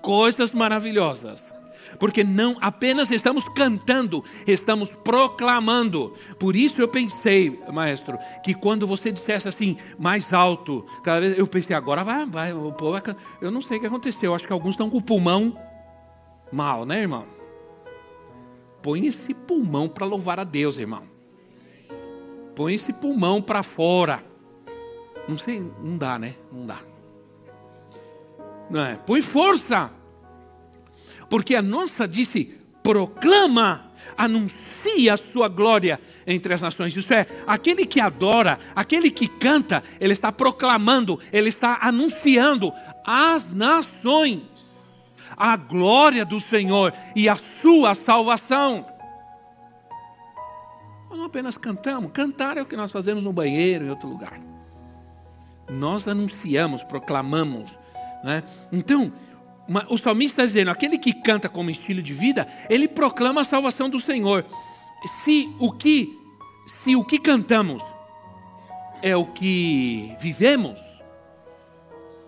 coisas 0.00 0.52
maravilhosas 0.52 1.54
porque 2.02 2.24
não 2.24 2.56
apenas 2.60 3.12
estamos 3.12 3.48
cantando, 3.48 4.24
estamos 4.44 4.92
proclamando. 4.92 6.12
Por 6.36 6.56
isso 6.56 6.82
eu 6.82 6.88
pensei, 6.88 7.62
maestro, 7.72 8.18
que 8.42 8.54
quando 8.54 8.88
você 8.88 9.12
dissesse 9.12 9.46
assim, 9.46 9.76
mais 10.00 10.32
alto, 10.32 10.84
cada 11.04 11.20
vez 11.20 11.38
eu 11.38 11.46
pensei, 11.46 11.76
agora 11.76 12.02
vai, 12.02 12.26
vai, 12.26 12.52
o 12.52 12.72
povo 12.72 13.00
vai, 13.00 13.02
eu 13.40 13.52
não 13.52 13.62
sei 13.62 13.76
o 13.76 13.80
que 13.80 13.86
aconteceu, 13.86 14.34
acho 14.34 14.48
que 14.48 14.52
alguns 14.52 14.72
estão 14.72 14.90
com 14.90 14.96
o 14.96 15.00
pulmão 15.00 15.56
mal, 16.50 16.84
né, 16.84 17.02
irmão? 17.02 17.24
Põe 18.82 19.06
esse 19.06 19.32
pulmão 19.32 19.88
para 19.88 20.04
louvar 20.04 20.40
a 20.40 20.44
Deus, 20.44 20.78
irmão. 20.78 21.04
Põe 22.56 22.74
esse 22.74 22.92
pulmão 22.92 23.40
para 23.40 23.62
fora. 23.62 24.24
Não 25.28 25.38
sei, 25.38 25.60
não 25.80 25.96
dá, 25.96 26.18
né? 26.18 26.34
Não 26.50 26.66
dá. 26.66 26.78
Não 28.68 28.84
é? 28.84 28.96
Põe 28.96 29.22
força 29.22 30.01
porque 31.32 31.56
a 31.56 31.62
nossa 31.62 32.06
disse: 32.06 32.44
proclama, 32.82 33.90
anuncia 34.18 35.14
a 35.14 35.16
sua 35.16 35.48
glória 35.48 35.98
entre 36.26 36.52
as 36.52 36.60
nações. 36.60 36.94
Isso 36.94 37.14
é, 37.14 37.26
aquele 37.46 37.86
que 37.86 37.98
adora, 37.98 38.58
aquele 38.76 39.10
que 39.10 39.26
canta, 39.26 39.82
ele 39.98 40.12
está 40.12 40.30
proclamando, 40.30 41.18
ele 41.32 41.48
está 41.48 41.78
anunciando 41.80 42.70
às 43.02 43.50
nações 43.50 44.42
a 45.34 45.56
glória 45.56 46.22
do 46.22 46.38
Senhor 46.38 46.92
e 47.16 47.30
a 47.30 47.36
sua 47.36 47.94
salvação. 47.94 48.84
Nós 51.08 51.18
não 51.18 51.24
apenas 51.24 51.56
cantamos, 51.56 52.12
cantar 52.12 52.58
é 52.58 52.60
o 52.60 52.66
que 52.66 52.76
nós 52.76 52.92
fazemos 52.92 53.24
no 53.24 53.32
banheiro, 53.32 53.86
em 53.86 53.88
outro 53.88 54.06
lugar. 54.06 54.38
Nós 55.70 56.06
anunciamos, 56.06 56.84
proclamamos. 56.84 57.78
Né? 58.22 58.42
Então, 58.70 59.10
o 59.88 59.98
salmista 59.98 60.42
está 60.42 60.46
dizendo: 60.46 60.70
aquele 60.70 60.98
que 60.98 61.12
canta 61.12 61.48
como 61.48 61.70
estilo 61.70 62.02
de 62.02 62.12
vida, 62.12 62.46
ele 62.68 62.88
proclama 62.88 63.42
a 63.42 63.44
salvação 63.44 63.88
do 63.88 64.00
Senhor. 64.00 64.44
Se 65.06 65.54
o 65.58 65.72
que, 65.72 66.18
se 66.66 66.96
o 66.96 67.04
que 67.04 67.18
cantamos 67.18 67.82
é 69.00 69.16
o 69.16 69.26
que 69.26 70.14
vivemos, 70.20 71.02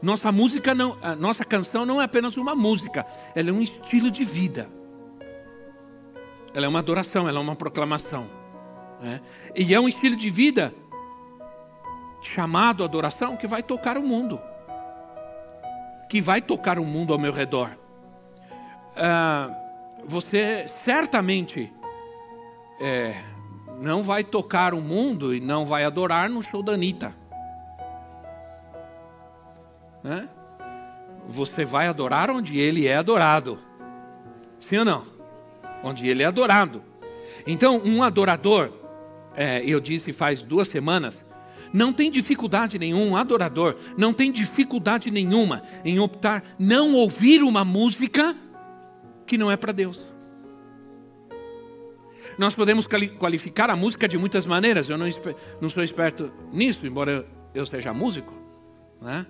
nossa 0.02 0.30
música 0.30 0.74
não, 0.74 0.96
a 1.02 1.14
nossa 1.14 1.44
canção 1.44 1.86
não 1.86 2.00
é 2.00 2.04
apenas 2.04 2.36
uma 2.36 2.54
música, 2.54 3.06
ela 3.34 3.50
é 3.50 3.52
um 3.52 3.62
estilo 3.62 4.10
de 4.10 4.24
vida. 4.24 4.68
Ela 6.54 6.66
é 6.66 6.68
uma 6.68 6.78
adoração, 6.78 7.28
ela 7.28 7.38
é 7.38 7.42
uma 7.42 7.56
proclamação. 7.56 8.30
Né? 9.00 9.20
E 9.56 9.74
é 9.74 9.80
um 9.80 9.88
estilo 9.88 10.14
de 10.14 10.30
vida 10.30 10.72
chamado 12.22 12.84
adoração 12.84 13.36
que 13.36 13.46
vai 13.46 13.62
tocar 13.62 13.98
o 13.98 14.02
mundo 14.02 14.40
que 16.14 16.20
vai 16.20 16.40
tocar 16.40 16.78
o 16.78 16.84
mundo 16.84 17.12
ao 17.12 17.18
meu 17.18 17.32
redor. 17.32 17.76
Ah, 18.96 19.50
você 20.04 20.64
certamente 20.68 21.72
é, 22.80 23.16
não 23.80 24.00
vai 24.00 24.22
tocar 24.22 24.74
o 24.74 24.80
mundo 24.80 25.34
e 25.34 25.40
não 25.40 25.66
vai 25.66 25.82
adorar 25.82 26.30
no 26.30 26.40
show 26.40 26.62
da 26.62 26.74
Anitta. 26.74 27.12
Né? 30.04 30.28
Você 31.30 31.64
vai 31.64 31.88
adorar 31.88 32.30
onde 32.30 32.60
ele 32.60 32.86
é 32.86 32.94
adorado. 32.94 33.58
Sim 34.60 34.78
ou 34.78 34.84
não? 34.84 35.04
Onde 35.82 36.06
ele 36.06 36.22
é 36.22 36.26
adorado. 36.26 36.80
Então, 37.44 37.82
um 37.84 38.04
adorador, 38.04 38.70
é, 39.34 39.64
eu 39.64 39.80
disse 39.80 40.12
faz 40.12 40.44
duas 40.44 40.68
semanas, 40.68 41.26
não 41.74 41.92
tem 41.92 42.08
dificuldade 42.08 42.78
nenhuma, 42.78 43.04
um 43.04 43.16
adorador 43.16 43.74
não 43.98 44.12
tem 44.12 44.30
dificuldade 44.30 45.10
nenhuma 45.10 45.64
em 45.84 45.98
optar 45.98 46.44
não 46.56 46.94
ouvir 46.94 47.42
uma 47.42 47.64
música 47.64 48.36
que 49.26 49.36
não 49.36 49.50
é 49.50 49.56
para 49.56 49.72
Deus. 49.72 50.14
Nós 52.38 52.54
podemos 52.54 52.86
qualificar 52.86 53.70
a 53.70 53.76
música 53.76 54.06
de 54.06 54.16
muitas 54.16 54.46
maneiras. 54.46 54.88
Eu 54.88 54.96
não, 54.96 55.08
não 55.60 55.68
sou 55.68 55.82
esperto 55.82 56.32
nisso, 56.52 56.86
embora 56.86 57.26
eu 57.52 57.66
seja 57.66 57.92
músico. 57.92 58.32
Né? 59.00 59.26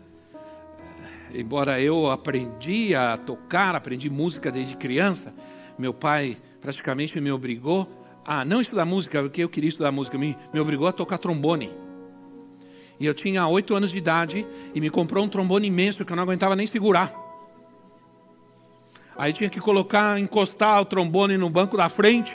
Embora 1.34 1.80
eu 1.80 2.10
aprendi 2.10 2.94
a 2.94 3.16
tocar, 3.16 3.74
aprendi 3.74 4.10
música 4.10 4.50
desde 4.50 4.76
criança. 4.76 5.34
Meu 5.78 5.94
pai 5.94 6.36
praticamente 6.60 7.18
me 7.20 7.32
obrigou 7.32 7.88
a 8.24 8.44
não 8.44 8.60
estudar 8.60 8.84
música, 8.84 9.22
porque 9.22 9.42
eu 9.42 9.48
queria 9.48 9.68
estudar 9.68 9.90
música, 9.90 10.18
me, 10.18 10.36
me 10.52 10.60
obrigou 10.60 10.86
a 10.86 10.92
tocar 10.92 11.18
trombone. 11.18 11.83
E 13.04 13.06
eu 13.06 13.12
tinha 13.12 13.46
oito 13.46 13.74
anos 13.74 13.90
de 13.90 13.98
idade 13.98 14.46
e 14.74 14.80
me 14.80 14.88
comprou 14.88 15.22
um 15.22 15.28
trombone 15.28 15.66
imenso 15.68 16.06
que 16.06 16.10
eu 16.10 16.16
não 16.16 16.22
aguentava 16.22 16.56
nem 16.56 16.66
segurar. 16.66 17.12
Aí 19.14 19.30
tinha 19.30 19.50
que 19.50 19.60
colocar, 19.60 20.18
encostar 20.18 20.80
o 20.80 20.86
trombone 20.86 21.36
no 21.36 21.50
banco 21.50 21.76
da 21.76 21.90
frente 21.90 22.34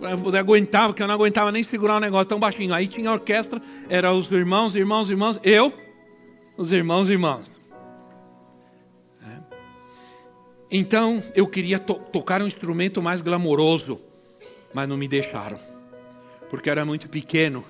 para 0.00 0.16
poder 0.16 0.38
aguentar, 0.38 0.86
porque 0.88 1.02
eu 1.02 1.06
não 1.06 1.14
aguentava 1.14 1.52
nem 1.52 1.62
segurar 1.62 1.98
um 1.98 2.00
negócio 2.00 2.24
tão 2.24 2.40
baixinho. 2.40 2.72
Aí 2.72 2.88
tinha 2.88 3.10
a 3.10 3.12
orquestra, 3.12 3.60
era 3.86 4.10
os 4.10 4.32
irmãos, 4.32 4.74
irmãos, 4.74 5.10
irmãos, 5.10 5.38
eu, 5.44 5.74
os 6.56 6.72
irmãos, 6.72 7.10
irmãos. 7.10 7.60
É. 9.22 9.40
Então 10.70 11.22
eu 11.34 11.46
queria 11.46 11.78
to 11.78 11.96
tocar 12.10 12.40
um 12.40 12.46
instrumento 12.46 13.02
mais 13.02 13.20
glamouroso, 13.20 14.00
mas 14.72 14.88
não 14.88 14.96
me 14.96 15.06
deixaram, 15.06 15.58
porque 16.48 16.70
era 16.70 16.82
muito 16.82 17.10
pequeno. 17.10 17.62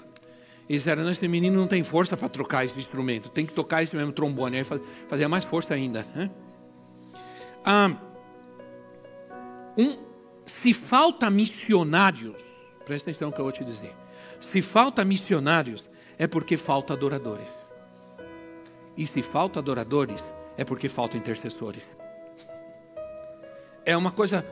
Eles 0.69 0.83
disseram, 0.83 1.11
esse 1.11 1.27
menino 1.27 1.59
não 1.59 1.67
tem 1.67 1.83
força 1.83 2.17
para 2.17 2.29
trocar 2.29 2.65
esse 2.65 2.79
instrumento, 2.79 3.31
tem 3.31 3.47
que 3.47 3.55
tocar 3.55 3.83
esse 3.83 3.97
mesmo 3.97 4.13
trombone. 4.13 4.59
Aí 4.59 4.67
fazia 5.09 5.29
mais 5.29 5.45
força 5.45 5.73
ainda. 5.73 6.07
Né? 6.15 6.31
Ah, 7.65 7.97
um, 9.79 9.97
se 10.45 10.75
falta 10.75 11.31
missionários, 11.31 12.43
presta 12.85 13.11
atenção 13.11 13.29
no 13.29 13.35
que 13.35 13.41
eu 13.41 13.45
vou 13.45 13.53
te 13.53 13.65
dizer. 13.65 13.95
Se 14.41 14.61
falta 14.61 15.05
missionários, 15.05 15.91
é 16.19 16.27
porque 16.27 16.57
falta 16.57 16.93
adoradores. 16.93 17.51
E 18.97 19.07
se 19.07 19.23
falta 19.23 19.61
adoradores, 19.61 20.35
é 20.57 20.65
porque 20.65 20.89
falta 20.89 21.17
intercessores. 21.17 21.97
É 23.87 23.97
uma 23.97 24.11
coisa 24.11 24.45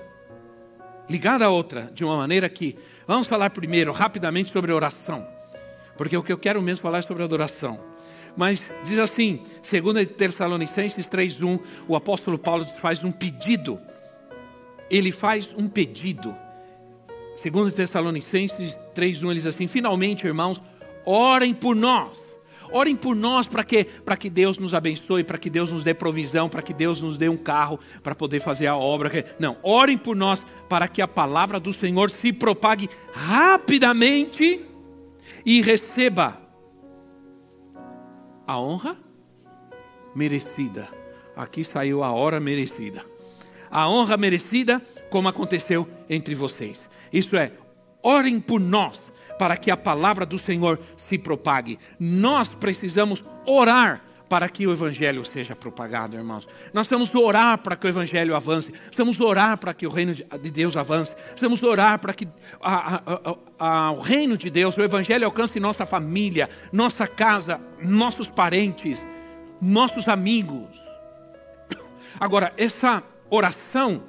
ligada 1.11 1.45
à 1.45 1.51
outra, 1.51 1.91
de 1.93 2.05
uma 2.05 2.17
maneira 2.17 2.49
que. 2.49 2.79
Vamos 3.07 3.29
falar 3.29 3.51
primeiro, 3.51 3.93
rapidamente, 3.93 4.51
sobre 4.51 4.73
oração. 4.73 5.36
Porque 5.97 6.17
o 6.17 6.23
que 6.23 6.33
eu 6.33 6.39
quero 6.39 6.61
mesmo 6.63 6.83
falar 6.83 6.99
é 6.99 7.03
sobre 7.03 7.23
adoração. 7.23 7.81
Mas 8.37 8.73
diz 8.85 8.99
assim, 8.99 9.41
segundo 9.63 10.05
Tessalonicenses 10.05 11.09
3:1, 11.09 11.59
o 11.89 11.97
apóstolo 11.97 12.39
Paulo 12.39 12.67
faz 12.67 13.03
um 13.03 13.11
pedido. 13.11 13.81
Ele 14.91 15.11
faz 15.11 15.55
um 15.57 15.69
pedido. 15.69 16.37
Segundo 17.35 17.71
Tessalonicenses 17.71 18.79
3:1 18.95 19.31
ele 19.31 19.41
diz 19.41 19.47
assim: 19.47 19.67
"Finalmente, 19.67 20.27
irmãos, 20.27 20.63
orem 21.05 21.55
por 21.55 21.75
nós. 21.75 22.37
Orem 22.71 22.97
por 22.97 23.15
nós 23.15 23.47
para 23.47 23.65
que 23.65 23.85
para 23.85 24.17
que 24.17 24.29
Deus 24.29 24.59
nos 24.59 24.75
abençoe, 24.75 25.25
para 25.25 25.39
que 25.39 25.49
Deus 25.49 25.73
nos 25.73 25.83
dê 25.83 25.95
provisão, 25.95 26.49
para 26.49 26.61
que 26.61 26.75
Deus 26.75 27.01
nos 27.01 27.17
dê 27.17 27.29
um 27.29 27.37
carro 27.37 27.81
para 28.03 28.15
poder 28.15 28.41
fazer 28.41 28.67
a 28.67 28.77
obra. 28.77 29.25
Não, 29.39 29.57
orem 29.63 29.97
por 29.97 30.17
nós 30.17 30.45
para 30.69 30.89
que 30.89 31.01
a 31.01 31.09
palavra 31.09 31.59
do 31.59 31.73
Senhor 31.73 32.11
se 32.11 32.33
propague 32.33 32.91
rapidamente 33.13 34.61
e 35.47 35.63
receba 35.63 36.37
a 38.45 38.59
honra 38.59 38.97
merecida. 40.13 40.89
Aqui 41.37 41.63
saiu 41.63 42.03
a 42.03 42.11
hora 42.11 42.41
merecida. 42.41 43.05
A 43.71 43.89
honra 43.89 44.17
merecida, 44.17 44.83
como 45.09 45.29
aconteceu 45.29 45.89
entre 46.11 46.35
vocês. 46.35 46.91
Isso 47.13 47.37
é, 47.37 47.53
orem 48.03 48.41
por 48.41 48.59
nós, 48.59 49.13
para 49.39 49.57
que 49.57 49.71
a 49.71 49.77
palavra 49.77 50.27
do 50.27 50.39
Senhor 50.39 50.81
se 50.97 51.17
propague. 51.17 51.79
Nós 52.01 52.53
precisamos 52.53 53.25
orar 53.47 54.03
para 54.29 54.49
que 54.49 54.67
o 54.67 54.73
Evangelho 54.73 55.25
seja 55.25 55.55
propagado, 55.55 56.17
irmãos. 56.17 56.49
Nós 56.73 56.89
temos 56.89 57.15
orar 57.15 57.59
para 57.59 57.77
que 57.77 57.87
o 57.87 57.89
Evangelho 57.89 58.35
avance, 58.35 58.73
precisamos 58.73 59.21
orar 59.21 59.57
para 59.59 59.73
que 59.73 59.87
o 59.87 59.91
reino 59.91 60.15
de 60.15 60.51
Deus 60.51 60.77
avance, 60.77 61.15
precisamos 61.31 61.63
orar 61.63 61.99
para 61.99 62.13
que 62.13 62.27
a, 62.61 62.97
a, 62.97 63.37
a, 63.59 63.93
o 63.93 64.01
reino 64.01 64.37
de 64.37 64.51
Deus, 64.51 64.77
o 64.77 64.83
Evangelho 64.83 65.25
alcance 65.25 65.61
nossa 65.61 65.87
família, 65.87 66.49
nossa 66.73 67.07
casa, 67.07 67.61
nossos 67.81 68.29
parentes, 68.29 69.07
nossos 69.61 70.09
amigos. 70.09 70.77
Agora, 72.19 72.53
essa 72.57 73.03
oração, 73.31 74.03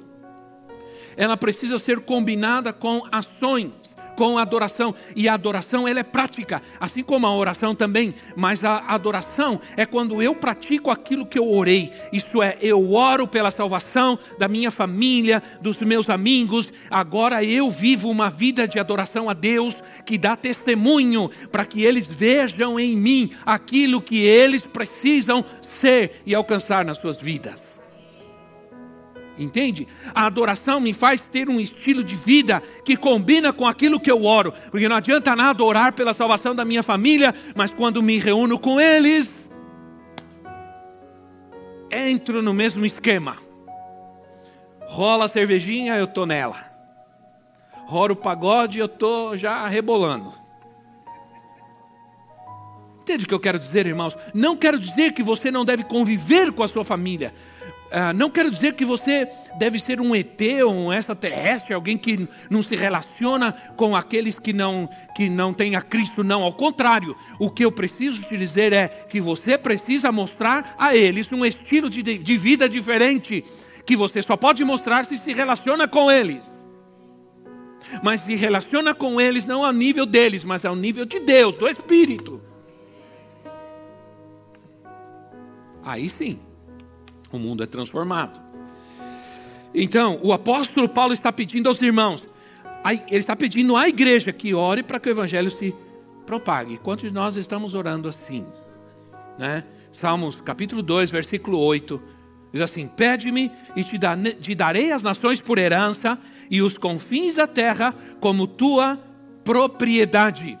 ela 1.16 1.36
precisa 1.36 1.78
ser 1.78 2.00
combinada 2.00 2.72
com 2.72 3.02
ações 3.12 3.96
com 4.18 4.36
adoração. 4.36 4.92
E 5.14 5.28
a 5.28 5.34
adoração 5.34 5.86
ela 5.86 6.00
é 6.00 6.02
prática, 6.02 6.60
assim 6.80 7.04
como 7.04 7.24
a 7.24 7.34
oração 7.34 7.72
também. 7.72 8.12
Mas 8.34 8.64
a 8.64 8.78
adoração 8.88 9.60
é 9.76 9.86
quando 9.86 10.20
eu 10.20 10.34
pratico 10.34 10.90
aquilo 10.90 11.24
que 11.24 11.38
eu 11.38 11.48
orei. 11.48 11.92
Isso 12.12 12.42
é, 12.42 12.58
eu 12.60 12.92
oro 12.92 13.28
pela 13.28 13.52
salvação 13.52 14.18
da 14.36 14.48
minha 14.48 14.72
família, 14.72 15.40
dos 15.60 15.80
meus 15.82 16.10
amigos. 16.10 16.72
Agora 16.90 17.44
eu 17.44 17.70
vivo 17.70 18.10
uma 18.10 18.28
vida 18.28 18.66
de 18.66 18.80
adoração 18.80 19.30
a 19.30 19.34
Deus 19.34 19.84
que 20.04 20.18
dá 20.18 20.34
testemunho 20.34 21.30
para 21.52 21.64
que 21.64 21.84
eles 21.84 22.08
vejam 22.10 22.80
em 22.80 22.96
mim 22.96 23.30
aquilo 23.46 24.02
que 24.02 24.18
eles 24.18 24.66
precisam 24.66 25.44
ser 25.62 26.22
e 26.26 26.34
alcançar 26.34 26.84
nas 26.84 26.98
suas 26.98 27.18
vidas. 27.18 27.77
Entende? 29.38 29.86
A 30.14 30.26
adoração 30.26 30.80
me 30.80 30.92
faz 30.92 31.28
ter 31.28 31.48
um 31.48 31.60
estilo 31.60 32.02
de 32.02 32.16
vida 32.16 32.60
que 32.84 32.96
combina 32.96 33.52
com 33.52 33.66
aquilo 33.66 34.00
que 34.00 34.10
eu 34.10 34.24
oro. 34.24 34.52
Porque 34.70 34.88
não 34.88 34.96
adianta 34.96 35.36
nada 35.36 35.62
orar 35.62 35.92
pela 35.92 36.12
salvação 36.12 36.54
da 36.54 36.64
minha 36.64 36.82
família, 36.82 37.34
mas 37.54 37.72
quando 37.72 38.02
me 38.02 38.18
reúno 38.18 38.58
com 38.58 38.80
eles, 38.80 39.48
entro 41.90 42.42
no 42.42 42.52
mesmo 42.52 42.84
esquema. 42.84 43.36
Rola 44.88 45.26
a 45.26 45.28
cervejinha, 45.28 45.96
eu 45.96 46.06
tô 46.06 46.26
nela. 46.26 46.66
Rola 47.86 48.12
o 48.12 48.16
pagode, 48.16 48.78
eu 48.78 48.88
tô 48.88 49.36
já 49.36 49.68
rebolando. 49.68 50.34
Entende 53.02 53.24
o 53.24 53.28
que 53.28 53.34
eu 53.34 53.40
quero 53.40 53.58
dizer, 53.58 53.86
irmãos? 53.86 54.16
Não 54.34 54.56
quero 54.56 54.78
dizer 54.78 55.12
que 55.12 55.22
você 55.22 55.50
não 55.50 55.64
deve 55.64 55.84
conviver 55.84 56.52
com 56.52 56.62
a 56.62 56.68
sua 56.68 56.84
família. 56.84 57.32
Ah, 57.90 58.12
não 58.12 58.28
quero 58.28 58.50
dizer 58.50 58.74
que 58.74 58.84
você 58.84 59.26
deve 59.58 59.80
ser 59.80 59.98
um 59.98 60.14
ET 60.14 60.40
ou 60.64 60.72
um 60.72 60.92
extraterrestre, 60.92 61.72
alguém 61.72 61.96
que 61.96 62.28
não 62.50 62.62
se 62.62 62.76
relaciona 62.76 63.52
com 63.76 63.96
aqueles 63.96 64.38
que 64.38 64.52
não, 64.52 64.88
que 65.16 65.30
não 65.30 65.54
têm 65.54 65.74
a 65.74 65.80
Cristo, 65.80 66.22
não. 66.22 66.42
Ao 66.42 66.52
contrário, 66.52 67.16
o 67.38 67.50
que 67.50 67.64
eu 67.64 67.72
preciso 67.72 68.22
te 68.24 68.36
dizer 68.36 68.74
é 68.74 68.88
que 68.88 69.20
você 69.20 69.56
precisa 69.56 70.12
mostrar 70.12 70.74
a 70.78 70.94
eles 70.94 71.32
um 71.32 71.44
estilo 71.46 71.88
de, 71.88 72.02
de 72.02 72.36
vida 72.36 72.68
diferente, 72.68 73.42
que 73.86 73.96
você 73.96 74.22
só 74.22 74.36
pode 74.36 74.62
mostrar 74.64 75.06
se 75.06 75.16
se 75.16 75.32
relaciona 75.32 75.88
com 75.88 76.10
eles. 76.10 76.68
Mas 78.02 78.20
se 78.20 78.36
relaciona 78.36 78.94
com 78.94 79.18
eles 79.18 79.46
não 79.46 79.64
ao 79.64 79.72
nível 79.72 80.04
deles, 80.04 80.44
mas 80.44 80.66
ao 80.66 80.76
nível 80.76 81.06
de 81.06 81.20
Deus, 81.20 81.54
do 81.54 81.66
Espírito. 81.66 82.42
Aí 85.82 86.10
sim 86.10 86.38
o 87.30 87.38
mundo 87.38 87.62
é 87.62 87.66
transformado. 87.66 88.40
Então, 89.74 90.18
o 90.22 90.32
apóstolo 90.32 90.88
Paulo 90.88 91.12
está 91.12 91.32
pedindo 91.32 91.68
aos 91.68 91.82
irmãos, 91.82 92.28
ele 93.08 93.20
está 93.20 93.36
pedindo 93.36 93.76
à 93.76 93.88
igreja 93.88 94.32
que 94.32 94.54
ore 94.54 94.82
para 94.82 94.98
que 94.98 95.08
o 95.08 95.12
evangelho 95.12 95.50
se 95.50 95.74
propague. 96.24 96.78
Quantos 96.78 97.04
de 97.04 97.10
nós 97.10 97.36
estamos 97.36 97.74
orando 97.74 98.08
assim? 98.08 98.46
Né? 99.38 99.64
Salmos 99.92 100.40
capítulo 100.40 100.82
2, 100.82 101.10
versículo 101.10 101.58
8, 101.58 102.02
diz 102.52 102.62
assim: 102.62 102.86
Pede-me 102.86 103.52
e 103.76 103.84
te, 103.84 103.98
te 104.40 104.54
darei 104.54 104.92
as 104.92 105.02
nações 105.02 105.40
por 105.40 105.58
herança 105.58 106.18
e 106.50 106.62
os 106.62 106.78
confins 106.78 107.34
da 107.34 107.46
terra 107.46 107.94
como 108.20 108.46
tua 108.46 108.98
propriedade. 109.44 110.58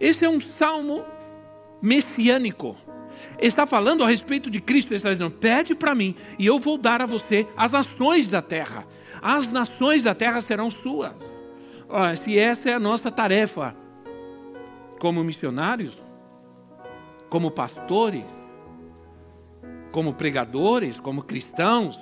Esse 0.00 0.24
é 0.24 0.28
um 0.28 0.40
salmo 0.40 1.04
messiânico 1.82 2.76
está 3.38 3.66
falando 3.66 4.02
a 4.02 4.08
respeito 4.08 4.50
de 4.50 4.60
Cristo, 4.60 4.90
ele 4.90 4.96
está 4.96 5.12
dizendo: 5.12 5.30
pede 5.30 5.74
para 5.74 5.94
mim, 5.94 6.14
e 6.38 6.46
eu 6.46 6.58
vou 6.58 6.78
dar 6.78 7.02
a 7.02 7.06
você 7.06 7.46
as 7.56 7.72
nações 7.72 8.28
da 8.28 8.42
terra. 8.42 8.86
As 9.20 9.50
nações 9.50 10.02
da 10.02 10.14
terra 10.14 10.40
serão 10.40 10.70
suas. 10.70 11.12
Se 12.16 12.38
essa 12.38 12.70
é 12.70 12.74
a 12.74 12.78
nossa 12.78 13.10
tarefa, 13.10 13.74
como 15.00 15.24
missionários, 15.24 15.94
como 17.28 17.50
pastores, 17.50 18.30
como 19.90 20.14
pregadores, 20.14 21.00
como 21.00 21.22
cristãos, 21.22 21.98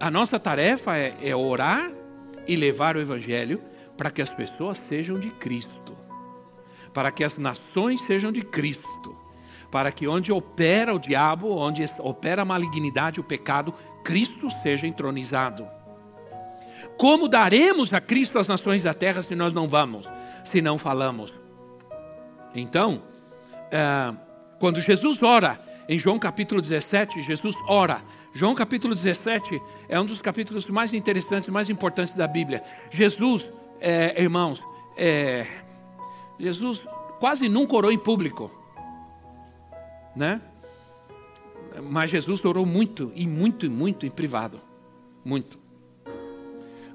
a 0.00 0.10
nossa 0.10 0.38
tarefa 0.38 0.96
é, 0.96 1.14
é 1.22 1.36
orar 1.36 1.92
e 2.48 2.56
levar 2.56 2.96
o 2.96 3.00
Evangelho 3.00 3.62
para 3.96 4.10
que 4.10 4.20
as 4.20 4.30
pessoas 4.30 4.78
sejam 4.78 5.18
de 5.18 5.30
Cristo 5.30 6.01
para 6.92 7.10
que 7.10 7.24
as 7.24 7.38
nações 7.38 8.02
sejam 8.02 8.30
de 8.30 8.42
Cristo, 8.42 9.16
para 9.70 9.90
que 9.90 10.06
onde 10.06 10.30
opera 10.30 10.94
o 10.94 10.98
diabo, 10.98 11.56
onde 11.56 11.84
opera 11.98 12.42
a 12.42 12.44
malignidade, 12.44 13.20
o 13.20 13.24
pecado, 13.24 13.74
Cristo 14.04 14.50
seja 14.50 14.86
entronizado. 14.86 15.66
Como 16.98 17.28
daremos 17.28 17.94
a 17.94 18.00
Cristo 18.00 18.38
as 18.38 18.48
nações 18.48 18.82
da 18.82 18.92
terra 18.92 19.22
se 19.22 19.34
nós 19.34 19.52
não 19.52 19.66
vamos, 19.66 20.08
se 20.44 20.60
não 20.60 20.78
falamos? 20.78 21.40
Então, 22.54 23.02
é, 23.70 24.14
quando 24.58 24.80
Jesus 24.80 25.22
ora, 25.22 25.58
em 25.88 25.98
João 25.98 26.18
capítulo 26.18 26.60
17, 26.60 27.22
Jesus 27.22 27.56
ora. 27.66 28.02
João 28.34 28.54
capítulo 28.54 28.94
17 28.94 29.60
é 29.88 30.00
um 30.00 30.06
dos 30.06 30.22
capítulos 30.22 30.68
mais 30.70 30.94
interessantes, 30.94 31.48
mais 31.48 31.68
importantes 31.68 32.14
da 32.14 32.26
Bíblia. 32.26 32.62
Jesus, 32.90 33.52
é, 33.80 34.22
irmãos, 34.22 34.62
é, 34.96 35.46
Jesus, 36.42 36.88
quase 37.20 37.48
nunca 37.48 37.76
orou 37.76 37.92
em 37.92 37.98
público, 37.98 38.50
né? 40.16 40.42
Mas 41.88 42.10
Jesus 42.10 42.44
orou 42.44 42.66
muito, 42.66 43.12
e 43.14 43.28
muito, 43.28 43.64
e 43.64 43.68
muito 43.68 44.04
em 44.04 44.10
privado. 44.10 44.60
Muito. 45.24 45.56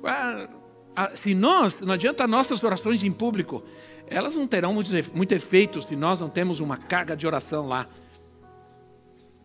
Ah, 0.04 1.12
se 1.16 1.34
nós, 1.34 1.80
não 1.80 1.94
adianta 1.94 2.28
nossas 2.28 2.62
orações 2.62 3.02
em 3.04 3.12
público, 3.12 3.64
elas 4.08 4.36
não 4.36 4.46
terão 4.46 4.74
muito 4.74 5.32
efeito 5.32 5.82
se 5.82 5.96
nós 5.96 6.20
não 6.20 6.28
temos 6.28 6.60
uma 6.60 6.76
carga 6.76 7.16
de 7.16 7.26
oração 7.26 7.70
lá, 7.70 7.88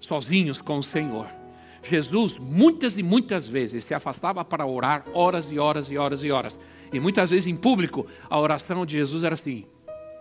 sozinhos 0.00 0.60
com 0.60 0.78
o 0.78 0.82
Senhor. 0.82 1.28
Jesus, 1.80 2.38
muitas 2.38 2.98
e 2.98 3.04
muitas 3.04 3.46
vezes, 3.46 3.84
se 3.84 3.94
afastava 3.94 4.44
para 4.44 4.66
orar 4.66 5.04
horas 5.14 5.50
e 5.52 5.60
horas 5.60 5.92
e 5.92 5.96
horas 5.96 6.24
e 6.24 6.30
horas. 6.32 6.58
E 6.92 6.98
muitas 6.98 7.30
vezes 7.30 7.46
em 7.46 7.54
público, 7.54 8.04
a 8.28 8.38
oração 8.40 8.84
de 8.84 8.96
Jesus 8.96 9.22
era 9.22 9.34
assim: 9.34 9.64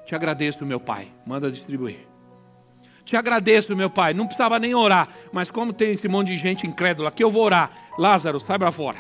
Te 0.06 0.16
agradeço, 0.16 0.66
meu 0.66 0.80
Pai, 0.80 1.08
manda 1.26 1.52
distribuir. 1.52 2.08
Te 3.06 3.16
agradeço, 3.16 3.76
meu 3.76 3.90
Pai. 3.90 4.14
Não 4.14 4.26
precisava 4.26 4.60
nem 4.60 4.74
orar, 4.76 5.10
mas 5.32 5.52
como 5.52 5.74
tem 5.74 5.94
esse 5.94 6.08
monte 6.08 6.28
de 6.28 6.38
gente 6.38 6.68
incrédula, 6.68 7.12
que 7.12 7.24
eu 7.24 7.32
vou 7.32 7.44
orar. 7.44 7.72
Lázaro, 7.98 8.40
sai 8.40 8.58
para 8.58 8.72
fora. 8.72 8.98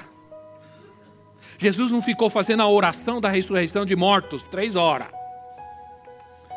Jesus 1.57 1.91
não 1.91 2.01
ficou 2.01 2.29
fazendo 2.29 2.61
a 2.61 2.67
oração 2.67 3.21
da 3.21 3.29
ressurreição 3.29 3.85
de 3.85 3.95
mortos 3.95 4.47
três 4.47 4.75
horas. 4.75 5.07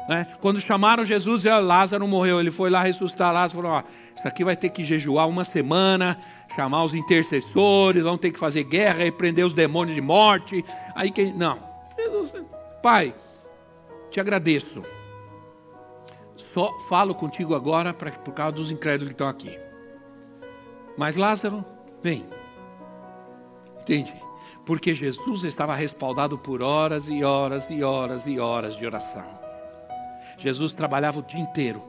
Né? 0.08 0.26
Quando 0.40 0.60
chamaram 0.60 1.04
Jesus, 1.04 1.44
Lázaro 1.44 2.06
morreu. 2.06 2.40
Ele 2.40 2.50
foi 2.50 2.70
lá 2.70 2.82
ressuscitar 2.82 3.32
Lázaro. 3.32 3.62
Falou: 3.62 3.78
ó, 3.78 3.82
Isso 4.16 4.26
aqui 4.26 4.44
vai 4.44 4.56
ter 4.56 4.70
que 4.70 4.84
jejuar 4.84 5.28
uma 5.28 5.44
semana, 5.44 6.18
chamar 6.54 6.84
os 6.84 6.94
intercessores, 6.94 8.02
vão 8.02 8.18
ter 8.18 8.30
que 8.30 8.38
fazer 8.38 8.64
guerra, 8.64 9.04
repreender 9.04 9.44
os 9.44 9.54
demônios 9.54 9.94
de 9.94 10.00
morte. 10.00 10.64
Aí 10.94 11.10
quem. 11.10 11.32
Não. 11.32 11.58
Jesus, 11.98 12.34
Pai, 12.82 13.14
te 14.14 14.20
agradeço. 14.20 14.82
Só 16.36 16.78
falo 16.88 17.14
contigo 17.14 17.54
agora 17.54 17.92
pra, 17.92 18.12
por 18.12 18.32
causa 18.32 18.52
dos 18.52 18.70
incrédulos 18.70 19.08
que 19.08 19.14
estão 19.14 19.28
aqui. 19.28 19.58
Mas 20.96 21.16
Lázaro, 21.16 21.64
vem. 22.02 22.24
Entende? 23.80 24.24
porque 24.64 24.94
Jesus 24.94 25.44
estava 25.44 25.74
respaldado 25.74 26.38
por 26.38 26.62
horas 26.62 27.08
e 27.08 27.22
horas 27.22 27.68
e 27.70 27.82
horas 27.82 28.26
e 28.26 28.38
horas 28.38 28.76
de 28.76 28.86
oração. 28.86 29.24
Jesus 30.38 30.74
trabalhava 30.74 31.20
o 31.20 31.22
dia 31.22 31.40
inteiro, 31.40 31.82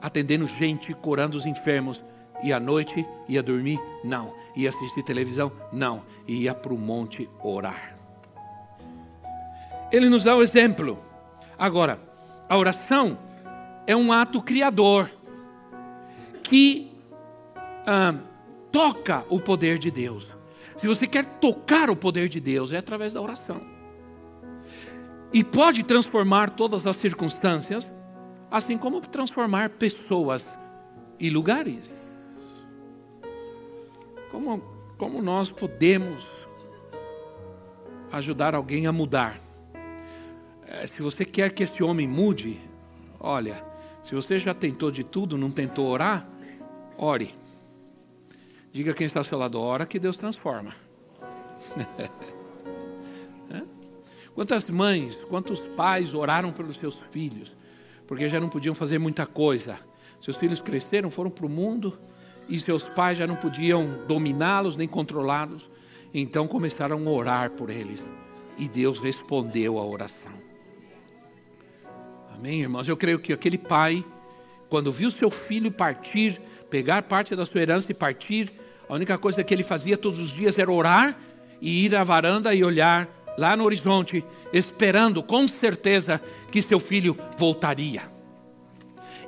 atendendo 0.00 0.46
gente, 0.46 0.94
curando 0.94 1.36
os 1.36 1.46
enfermos, 1.46 2.04
e 2.42 2.52
à 2.52 2.60
noite 2.60 3.04
ia 3.28 3.42
dormir? 3.42 3.78
Não. 4.02 4.32
Ia 4.56 4.70
assistir 4.70 5.02
televisão? 5.02 5.52
Não. 5.72 6.02
Ia 6.26 6.54
para 6.54 6.72
o 6.72 6.78
monte 6.78 7.28
orar. 7.42 7.96
Ele 9.92 10.08
nos 10.08 10.24
dá 10.24 10.34
o 10.36 10.42
exemplo. 10.42 11.09
Agora, 11.60 12.00
a 12.48 12.56
oração 12.56 13.18
é 13.86 13.94
um 13.94 14.10
ato 14.10 14.40
criador 14.40 15.10
que 16.42 16.90
ah, 17.86 18.14
toca 18.72 19.26
o 19.28 19.38
poder 19.38 19.78
de 19.78 19.90
Deus. 19.90 20.34
Se 20.74 20.86
você 20.86 21.06
quer 21.06 21.26
tocar 21.38 21.90
o 21.90 21.96
poder 21.96 22.30
de 22.30 22.40
Deus, 22.40 22.72
é 22.72 22.78
através 22.78 23.12
da 23.12 23.20
oração. 23.20 23.60
E 25.34 25.44
pode 25.44 25.82
transformar 25.82 26.48
todas 26.48 26.86
as 26.86 26.96
circunstâncias, 26.96 27.92
assim 28.50 28.78
como 28.78 29.02
transformar 29.02 29.68
pessoas 29.68 30.58
e 31.18 31.28
lugares. 31.28 32.10
Como, 34.30 34.62
como 34.96 35.20
nós 35.20 35.52
podemos 35.52 36.48
ajudar 38.10 38.54
alguém 38.54 38.86
a 38.86 38.92
mudar? 38.92 39.49
É, 40.70 40.86
se 40.86 41.02
você 41.02 41.24
quer 41.24 41.52
que 41.52 41.64
esse 41.64 41.82
homem 41.82 42.06
mude, 42.06 42.60
olha, 43.18 43.64
se 44.04 44.14
você 44.14 44.38
já 44.38 44.54
tentou 44.54 44.92
de 44.92 45.02
tudo, 45.02 45.36
não 45.36 45.50
tentou 45.50 45.88
orar, 45.88 46.24
ore. 46.96 47.34
Diga 48.72 48.94
quem 48.94 49.04
está 49.04 49.18
ao 49.18 49.24
seu 49.24 49.36
lado, 49.36 49.60
ora 49.60 49.84
que 49.84 49.98
Deus 49.98 50.16
transforma. 50.16 50.72
Quantas 54.32 54.70
mães, 54.70 55.24
quantos 55.24 55.66
pais 55.66 56.14
oraram 56.14 56.52
pelos 56.52 56.78
seus 56.78 56.94
filhos, 57.10 57.54
porque 58.06 58.28
já 58.28 58.40
não 58.40 58.48
podiam 58.48 58.74
fazer 58.74 58.98
muita 58.98 59.26
coisa. 59.26 59.78
Seus 60.20 60.36
filhos 60.36 60.62
cresceram, 60.62 61.10
foram 61.10 61.30
para 61.30 61.44
o 61.44 61.48
mundo, 61.48 61.98
e 62.48 62.58
seus 62.58 62.88
pais 62.88 63.18
já 63.18 63.26
não 63.26 63.36
podiam 63.36 64.06
dominá-los 64.06 64.76
nem 64.76 64.88
controlá-los. 64.88 65.68
Então 66.14 66.46
começaram 66.46 67.06
a 67.06 67.10
orar 67.10 67.50
por 67.50 67.68
eles, 67.70 68.10
e 68.56 68.68
Deus 68.68 68.98
respondeu 69.00 69.78
à 69.78 69.84
oração. 69.84 70.49
Amém, 72.40 72.62
irmãos? 72.62 72.88
Eu 72.88 72.96
creio 72.96 73.18
que 73.18 73.34
aquele 73.34 73.58
pai, 73.58 74.02
quando 74.70 74.90
viu 74.90 75.10
seu 75.10 75.30
filho 75.30 75.70
partir, 75.70 76.40
pegar 76.70 77.02
parte 77.02 77.36
da 77.36 77.44
sua 77.44 77.60
herança 77.60 77.92
e 77.92 77.94
partir, 77.94 78.50
a 78.88 78.94
única 78.94 79.18
coisa 79.18 79.44
que 79.44 79.52
ele 79.52 79.62
fazia 79.62 79.94
todos 79.94 80.18
os 80.18 80.30
dias 80.30 80.58
era 80.58 80.72
orar 80.72 81.20
e 81.60 81.84
ir 81.84 81.94
à 81.94 82.02
varanda 82.02 82.54
e 82.54 82.64
olhar 82.64 83.06
lá 83.36 83.54
no 83.54 83.64
horizonte, 83.64 84.24
esperando 84.54 85.22
com 85.22 85.46
certeza 85.46 86.18
que 86.50 86.62
seu 86.62 86.80
filho 86.80 87.14
voltaria. 87.36 88.04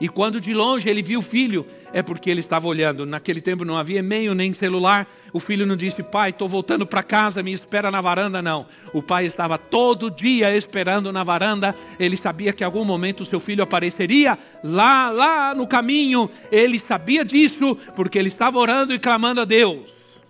E 0.00 0.08
quando 0.08 0.40
de 0.40 0.54
longe 0.54 0.88
ele 0.88 1.02
viu 1.02 1.20
o 1.20 1.22
filho, 1.22 1.66
é 1.92 2.02
porque 2.02 2.30
ele 2.30 2.40
estava 2.40 2.66
olhando. 2.66 3.04
Naquele 3.04 3.40
tempo 3.40 3.64
não 3.64 3.76
havia 3.76 3.98
e-mail 3.98 4.34
nem 4.34 4.52
celular. 4.52 5.06
O 5.32 5.40
filho 5.40 5.66
não 5.66 5.76
disse, 5.76 6.02
pai, 6.02 6.30
estou 6.30 6.48
voltando 6.48 6.86
para 6.86 7.02
casa, 7.02 7.42
me 7.42 7.52
espera 7.52 7.90
na 7.90 8.00
varanda. 8.00 8.40
Não. 8.40 8.66
O 8.92 9.02
pai 9.02 9.26
estava 9.26 9.58
todo 9.58 10.10
dia 10.10 10.54
esperando 10.56 11.12
na 11.12 11.22
varanda. 11.22 11.74
Ele 11.98 12.16
sabia 12.16 12.52
que 12.52 12.62
em 12.62 12.66
algum 12.66 12.84
momento 12.84 13.20
o 13.20 13.26
seu 13.26 13.40
filho 13.40 13.62
apareceria 13.62 14.38
lá, 14.62 15.10
lá 15.10 15.54
no 15.54 15.66
caminho. 15.66 16.30
Ele 16.50 16.78
sabia 16.78 17.24
disso 17.24 17.76
porque 17.94 18.18
ele 18.18 18.28
estava 18.28 18.58
orando 18.58 18.94
e 18.94 18.98
clamando 18.98 19.40
a 19.40 19.44
Deus 19.44 20.20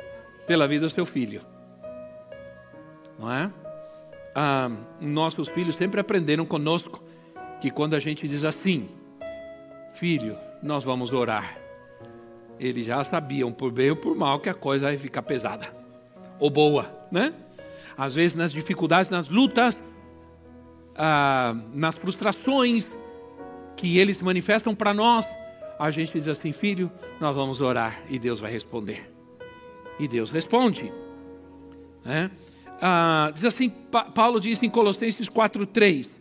pela 0.46 0.66
vida 0.66 0.86
do 0.86 0.90
seu 0.90 1.06
filho. 1.06 1.42
Não 3.18 3.32
é? 3.32 3.52
Ah, 4.34 4.70
nossos 5.00 5.48
filhos 5.48 5.76
sempre 5.76 6.00
aprenderam 6.00 6.44
conosco 6.44 7.02
que 7.60 7.70
quando 7.70 7.94
a 7.94 8.00
gente 8.00 8.26
diz 8.26 8.44
assim, 8.44 8.88
filho, 9.94 10.36
nós 10.62 10.84
vamos 10.84 11.12
orar. 11.12 11.58
Eles 12.58 12.86
já 12.86 13.02
sabiam, 13.02 13.52
por 13.52 13.72
bem 13.72 13.90
ou 13.90 13.96
por 13.96 14.14
mal, 14.14 14.40
que 14.40 14.48
a 14.48 14.54
coisa 14.54 14.86
vai 14.86 14.96
ficar 14.96 15.22
pesada 15.22 15.72
ou 16.38 16.50
boa, 16.50 17.06
né? 17.10 17.32
Às 17.96 18.14
vezes 18.14 18.34
nas 18.34 18.52
dificuldades, 18.52 19.10
nas 19.10 19.28
lutas, 19.28 19.82
ah, 20.96 21.54
nas 21.72 21.96
frustrações 21.96 22.98
que 23.76 23.98
eles 23.98 24.22
manifestam 24.22 24.74
para 24.74 24.94
nós, 24.94 25.26
a 25.78 25.90
gente 25.90 26.12
diz 26.12 26.28
assim, 26.28 26.52
filho, 26.52 26.90
nós 27.20 27.34
vamos 27.34 27.60
orar 27.60 28.02
e 28.08 28.18
Deus 28.18 28.40
vai 28.40 28.50
responder. 28.50 29.12
E 29.98 30.06
Deus 30.06 30.30
responde. 30.30 30.92
Né? 32.04 32.30
Ah, 32.80 33.30
diz 33.32 33.44
assim, 33.44 33.68
Paulo 34.14 34.40
diz 34.40 34.62
em 34.62 34.70
Colossenses 34.70 35.28
4,3. 35.28 36.20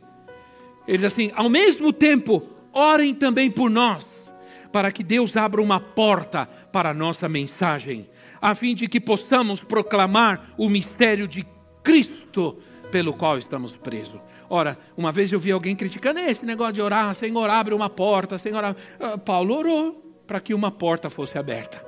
Ele 0.87 0.97
diz 0.97 1.05
assim: 1.05 1.31
ao 1.35 1.49
mesmo 1.49 1.91
tempo, 1.93 2.43
orem 2.73 3.13
também 3.13 3.49
por 3.49 3.69
nós, 3.69 4.30
para 4.71 4.91
que 4.91 5.03
Deus 5.03 5.35
abra 5.35 5.61
uma 5.61 5.79
porta 5.79 6.47
para 6.71 6.89
a 6.91 6.93
nossa 6.93 7.27
mensagem, 7.27 8.09
a 8.41 8.55
fim 8.55 8.73
de 8.73 8.87
que 8.87 8.99
possamos 8.99 9.63
proclamar 9.63 10.53
o 10.57 10.69
mistério 10.69 11.27
de 11.27 11.45
Cristo 11.83 12.57
pelo 12.91 13.13
qual 13.13 13.37
estamos 13.37 13.77
presos. 13.77 14.19
Ora, 14.49 14.77
uma 14.97 15.11
vez 15.11 15.31
eu 15.31 15.39
vi 15.39 15.51
alguém 15.51 15.75
criticando 15.75 16.19
esse 16.19 16.45
negócio 16.45 16.73
de 16.73 16.81
orar, 16.81 17.13
Senhor, 17.15 17.49
abre 17.49 17.73
uma 17.73 17.89
porta, 17.89 18.37
Senhor. 18.37 18.63
Abre... 18.63 18.81
Ah, 18.99 19.17
Paulo 19.17 19.55
orou 19.57 20.13
para 20.27 20.41
que 20.41 20.53
uma 20.53 20.69
porta 20.69 21.09
fosse 21.09 21.37
aberta. 21.37 21.85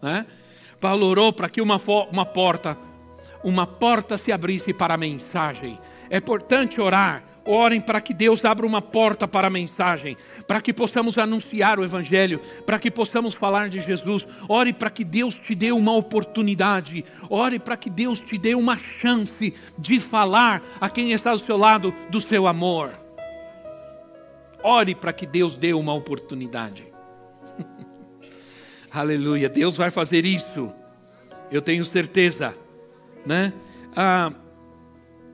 Né? 0.00 0.26
Paulo 0.80 1.06
orou 1.06 1.32
para 1.32 1.48
que 1.48 1.60
uma, 1.60 1.80
uma 2.10 2.24
porta, 2.24 2.76
uma 3.44 3.66
porta 3.66 4.16
se 4.16 4.32
abrisse 4.32 4.72
para 4.72 4.94
a 4.94 4.96
mensagem. 4.96 5.78
É 6.08 6.16
importante 6.16 6.80
orar 6.80 7.22
Orem 7.44 7.80
para 7.80 8.00
que 8.00 8.14
Deus 8.14 8.44
abra 8.44 8.64
uma 8.64 8.80
porta 8.80 9.26
para 9.26 9.48
a 9.48 9.50
mensagem, 9.50 10.16
para 10.46 10.60
que 10.60 10.72
possamos 10.72 11.18
anunciar 11.18 11.78
o 11.78 11.84
Evangelho, 11.84 12.40
para 12.64 12.78
que 12.78 12.90
possamos 12.90 13.34
falar 13.34 13.68
de 13.68 13.80
Jesus. 13.80 14.28
Ore 14.48 14.72
para 14.72 14.90
que 14.90 15.02
Deus 15.02 15.38
te 15.38 15.54
dê 15.54 15.72
uma 15.72 15.92
oportunidade, 15.92 17.04
ore 17.28 17.58
para 17.58 17.76
que 17.76 17.90
Deus 17.90 18.20
te 18.20 18.38
dê 18.38 18.54
uma 18.54 18.78
chance 18.78 19.54
de 19.76 19.98
falar 19.98 20.62
a 20.80 20.88
quem 20.88 21.12
está 21.12 21.32
do 21.32 21.40
seu 21.40 21.56
lado 21.56 21.92
do 22.10 22.20
seu 22.20 22.46
amor. 22.46 22.92
Ore 24.62 24.94
para 24.94 25.12
que 25.12 25.26
Deus 25.26 25.56
dê 25.56 25.72
uma 25.72 25.92
oportunidade. 25.92 26.86
Aleluia, 28.92 29.48
Deus 29.48 29.76
vai 29.76 29.90
fazer 29.90 30.24
isso, 30.24 30.72
eu 31.50 31.60
tenho 31.60 31.84
certeza, 31.84 32.56
né? 33.26 33.52
Ah, 33.96 34.32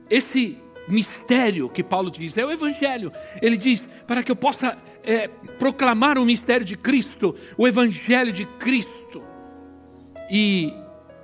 esse 0.09 0.57
mistério 0.89 1.69
que 1.69 1.83
Paulo 1.83 2.09
diz, 2.09 2.37
é 2.37 2.45
o 2.45 2.51
Evangelho. 2.51 3.11
Ele 3.41 3.57
diz: 3.57 3.87
para 4.07 4.23
que 4.23 4.31
eu 4.31 4.35
possa 4.35 4.77
é, 5.03 5.27
proclamar 5.57 6.17
o 6.17 6.25
mistério 6.25 6.65
de 6.65 6.75
Cristo, 6.75 7.35
o 7.57 7.67
Evangelho 7.67 8.31
de 8.31 8.45
Cristo. 8.45 9.23
E 10.29 10.73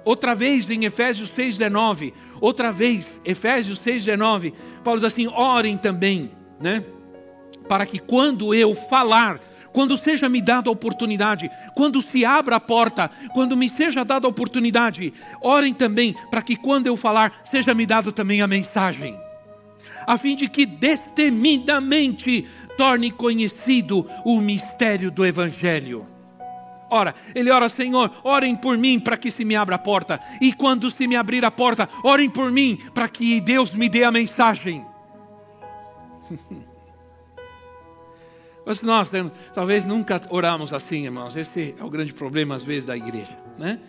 outra 0.04 0.34
vez 0.34 0.70
em 0.70 0.86
Efésios 0.86 1.30
6,19, 1.32 2.14
outra 2.40 2.72
vez, 2.72 3.22
Efésios 3.26 3.80
6,19, 3.80 4.54
Paulo 4.84 5.00
diz 5.00 5.08
assim: 5.08 5.28
orem 5.28 5.78
também, 5.78 6.32
né? 6.60 6.84
para 7.68 7.86
que 7.86 8.00
quando 8.00 8.54
eu 8.54 8.76
falar, 8.76 9.40
quando 9.74 9.98
seja 9.98 10.30
me 10.30 10.42
dada 10.42 10.70
a 10.70 10.72
oportunidade, 10.72 11.50
quando 11.76 12.02
se 12.02 12.24
abra 12.24 12.56
a 12.56 12.60
porta, 12.60 13.10
quando 13.34 13.58
me 13.58 13.70
seja 13.70 14.06
dada 14.06 14.28
a 14.28 14.30
oportunidade, 14.30 15.14
orem 15.42 15.74
também 15.74 16.16
para 16.32 16.42
que 16.42 16.56
quando 16.56 16.88
eu 16.88 16.96
falar, 16.96 17.42
seja 17.44 17.74
me 17.74 17.86
dado 17.86 18.12
também 18.12 18.42
a 18.42 18.48
mensagem, 18.48 19.20
a 20.06 20.18
fim 20.18 20.36
de 20.36 20.48
que 20.48 20.66
destemidamente 20.66 22.48
torne 22.78 23.12
conhecido 23.12 24.08
o 24.26 24.40
mistério 24.40 25.10
do 25.10 25.26
Evangelho. 25.26 26.08
Ora, 26.90 27.16
ele 27.34 27.50
ora, 27.50 27.68
Senhor, 27.68 28.12
orem 28.24 28.56
por 28.56 28.78
mim 28.78 29.00
para 29.00 29.18
que 29.18 29.32
se 29.32 29.44
me 29.44 29.56
abra 29.56 29.76
a 29.76 29.80
porta. 29.80 30.20
E 30.40 30.54
quando 30.54 30.92
se 30.92 31.08
me 31.08 31.16
abrir 31.16 31.44
a 31.44 31.52
porta, 31.52 31.90
orem 32.04 32.30
por 32.30 32.52
mim 32.52 32.78
para 32.94 33.10
que 33.10 33.42
Deus 33.42 33.74
me 33.74 33.90
dê 33.90 34.04
a 34.04 34.12
mensagem. 34.12 34.86
Mas 38.66 38.82
nós 38.82 39.10
temos, 39.12 39.32
talvez 39.54 39.86
nunca 39.86 40.20
oramos 40.30 40.74
assim, 40.74 41.06
irmãos. 41.06 41.36
Esse 41.36 41.76
é 41.78 41.84
o 41.84 41.90
grande 41.90 42.14
problema, 42.14 42.56
às 42.56 42.64
vezes, 42.64 42.86
da 42.86 42.98
igreja. 42.98 43.38
Né? 43.58 43.80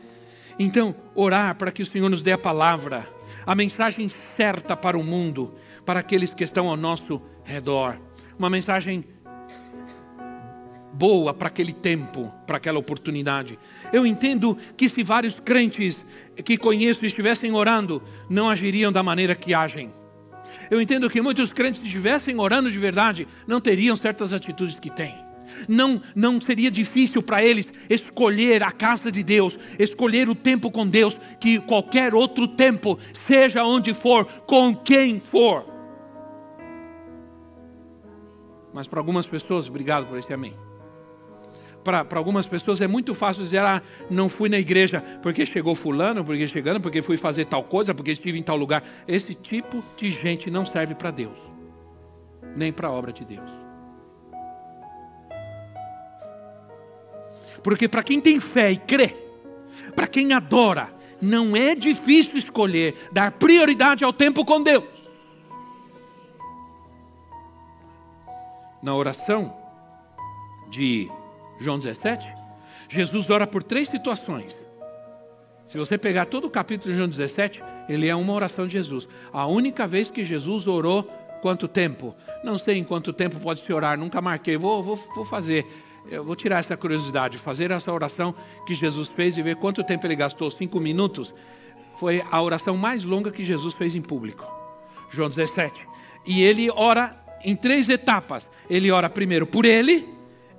Então, 0.59 0.95
orar 1.15 1.55
para 1.55 1.71
que 1.71 1.83
o 1.83 1.87
Senhor 1.87 2.11
nos 2.11 2.23
dê 2.23 2.33
a 2.33 2.39
palavra, 2.39 3.09
a 3.47 3.55
mensagem 3.55 4.09
certa 4.09 4.77
para 4.77 4.99
o 4.99 5.05
mundo, 5.05 5.55
para 5.85 6.01
aqueles 6.01 6.35
que 6.35 6.43
estão 6.43 6.69
ao 6.69 6.77
nosso 6.77 7.23
redor. 7.45 7.97
Uma 8.37 8.51
mensagem 8.51 9.05
boa 10.93 11.33
para 11.33 11.49
aquele 11.49 11.73
tempo, 11.73 12.33
para 12.47 12.57
aquela 12.57 12.79
oportunidade. 12.79 13.59
Eu 13.93 14.07
entendo 14.07 14.57
que 14.77 14.89
se 14.89 15.03
vários 15.03 15.39
crentes 15.39 16.05
que 16.45 16.57
conheço 16.59 17.07
estivessem 17.07 17.53
orando, 17.53 18.03
não 18.29 18.51
agiriam 18.51 18.91
da 18.91 19.03
maneira 19.03 19.35
que 19.35 19.55
agem. 19.55 19.93
Eu 20.71 20.81
entendo 20.81 21.09
que 21.09 21.21
muitos 21.21 21.53
crentes, 21.53 21.81
se 21.81 21.87
estivessem 21.87 22.41
orando 22.41 22.71
de 22.71 22.79
verdade, 22.79 23.29
não 23.47 23.61
teriam 23.61 23.95
certas 23.95 24.33
atitudes 24.33 24.81
que 24.81 24.91
têm. 24.91 25.26
Não, 25.69 26.01
não 26.15 26.41
seria 26.41 26.71
difícil 26.71 27.23
para 27.23 27.45
eles 27.45 27.73
escolher 27.89 28.63
a 28.63 28.71
casa 28.71 29.11
de 29.11 29.23
Deus, 29.23 29.59
escolher 29.79 30.29
o 30.29 30.35
tempo 30.35 30.71
com 30.71 30.87
Deus, 30.87 31.21
que 31.41 31.59
qualquer 31.61 32.15
outro 32.15 32.47
tempo, 32.49 32.99
seja 33.13 33.65
onde 33.65 33.95
for, 33.95 34.25
com 34.47 34.75
quem 34.75 35.21
for. 35.21 35.65
Mas 38.73 38.87
para 38.87 39.01
algumas 39.01 39.27
pessoas, 39.27 39.69
obrigado 39.69 40.07
por 40.07 40.19
esse 40.19 40.33
amém 40.33 40.55
para 41.87 42.19
algumas 42.19 42.47
pessoas 42.47 42.81
é 42.81 42.87
muito 42.89 43.15
fácil 43.15 43.45
dizer, 43.45 43.59
ah, 43.59 43.81
não 44.11 44.29
fui 44.29 44.49
na 44.49 44.59
igreja 44.59 45.01
porque 45.23 45.47
chegou 45.47 45.77
fulano, 45.77 46.25
porque 46.25 46.49
chegando, 46.49 46.81
porque 46.81 47.01
fui 47.01 47.17
fazer 47.17 47.45
tal 47.45 47.63
coisa, 47.63 47.95
porque 47.95 48.11
estive 48.11 48.37
em 48.39 48.43
tal 48.43 48.57
lugar. 48.57 48.83
Esse 49.07 49.35
tipo 49.35 49.85
de 49.97 50.11
gente 50.11 50.51
não 50.51 50.67
serve 50.67 50.97
para 50.97 51.13
Deus, 51.13 51.39
nem 52.57 52.73
para 52.73 52.89
a 52.89 52.91
obra 52.91 53.13
de 53.13 53.25
Deus. 53.25 53.66
Porque 57.67 57.89
para 57.89 58.05
quem 58.05 58.21
tem 58.21 58.39
fé 58.39 58.71
e 58.71 58.77
crê, 58.77 59.17
para 59.97 60.07
quem 60.07 60.33
adora, 60.33 60.89
não 61.21 61.57
é 61.57 61.75
difícil 61.75 62.39
escolher 62.39 62.95
dar 63.11 63.33
prioridade 63.33 64.05
ao 64.05 64.13
tempo 64.13 64.45
com 64.45 64.63
Deus. 64.63 64.85
Na 68.81 68.95
oração 68.95 69.53
de 70.71 71.11
João 71.59 71.77
17, 71.77 72.33
Jesus 72.89 73.31
ora 73.31 73.49
por 73.49 73.65
três 73.65 73.89
situações. 73.89 74.65
Se 75.67 75.77
você 75.77 75.99
pegar 75.99 76.27
todo 76.27 76.45
o 76.45 76.51
capítulo 76.51 76.93
de 76.93 76.97
João 76.97 77.09
17, 77.09 77.65
ele 77.89 78.07
é 78.07 78.15
uma 78.15 78.33
oração 78.33 78.69
de 78.69 78.75
Jesus. 78.75 79.09
A 79.33 79.45
única 79.45 79.89
vez 79.89 80.09
que 80.09 80.25
Jesus 80.25 80.69
orou, 80.69 81.03
quanto 81.43 81.67
tempo? 81.67 82.15
Não 82.45 82.59
sei 82.59 82.79
em 82.79 82.85
quanto 82.85 83.13
tempo 83.13 83.41
pode 83.41 83.61
se 83.61 83.73
orar, 83.73 83.99
nunca 83.99 84.23
marquei, 84.23 84.57
vou, 84.57 84.85
vou, 84.85 84.95
vou 85.17 85.25
fazer. 85.25 85.67
Eu 86.09 86.23
vou 86.23 86.37
tirar 86.37 86.59
essa 86.59 86.77
curiosidade, 86.77 87.39
fazer 87.39 87.71
essa 87.71 87.93
oração 87.93 88.35
que 88.67 88.75
Jesus 88.75 89.09
fez 89.09 89.37
e 89.37 89.43
ver 89.43 89.57
quanto 89.57 89.83
tempo 89.83 90.07
ele 90.07 90.15
gastou. 90.15 90.51
Cinco 90.51 90.79
minutos. 90.79 91.35
Foi 91.99 92.23
a 92.31 92.41
oração 92.41 92.77
mais 92.77 93.03
longa 93.03 93.31
que 93.31 93.45
Jesus 93.45 93.75
fez 93.75 93.95
em 93.95 94.03
público. 94.03 94.47
João 95.11 95.29
17. 95.29 95.87
E 96.25 96.43
ele 96.43 96.71
ora 96.71 97.17
em 97.45 97.57
três 97.57 97.89
etapas. 97.89 98.51
Ele 98.69 98.91
ora 98.91 99.11
primeiro 99.11 99.47
por 99.47 99.65
ele, 99.65 100.09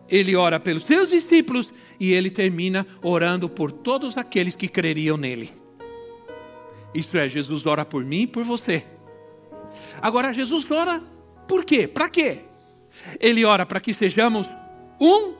ele 0.10 0.36
ora 0.36 0.60
pelos 0.60 0.86
seus 0.86 1.10
discípulos 1.10 1.74
e 2.00 2.12
ele 2.14 2.30
termina 2.30 2.86
orando 3.02 3.50
por 3.50 3.72
todos 3.72 4.18
aqueles 4.18 4.56
que 4.56 4.68
creriam 4.68 5.18
nele. 5.18 5.52
Isso 6.94 7.18
é, 7.18 7.28
Jesus 7.30 7.66
ora 7.66 7.86
por 7.86 8.04
mim 8.04 8.22
e 8.22 8.28
por 8.28 8.44
você. 8.44 8.86
Agora, 10.02 10.34
Jesus 10.34 10.70
ora 10.72 11.02
por 11.48 11.64
quê? 11.64 11.88
Para 11.88 12.10
quê? 12.10 12.40
Ele 13.20 13.46
ora 13.46 13.66
para 13.66 13.80
que 13.80 13.94
sejamos 13.94 14.50
um, 15.00 15.34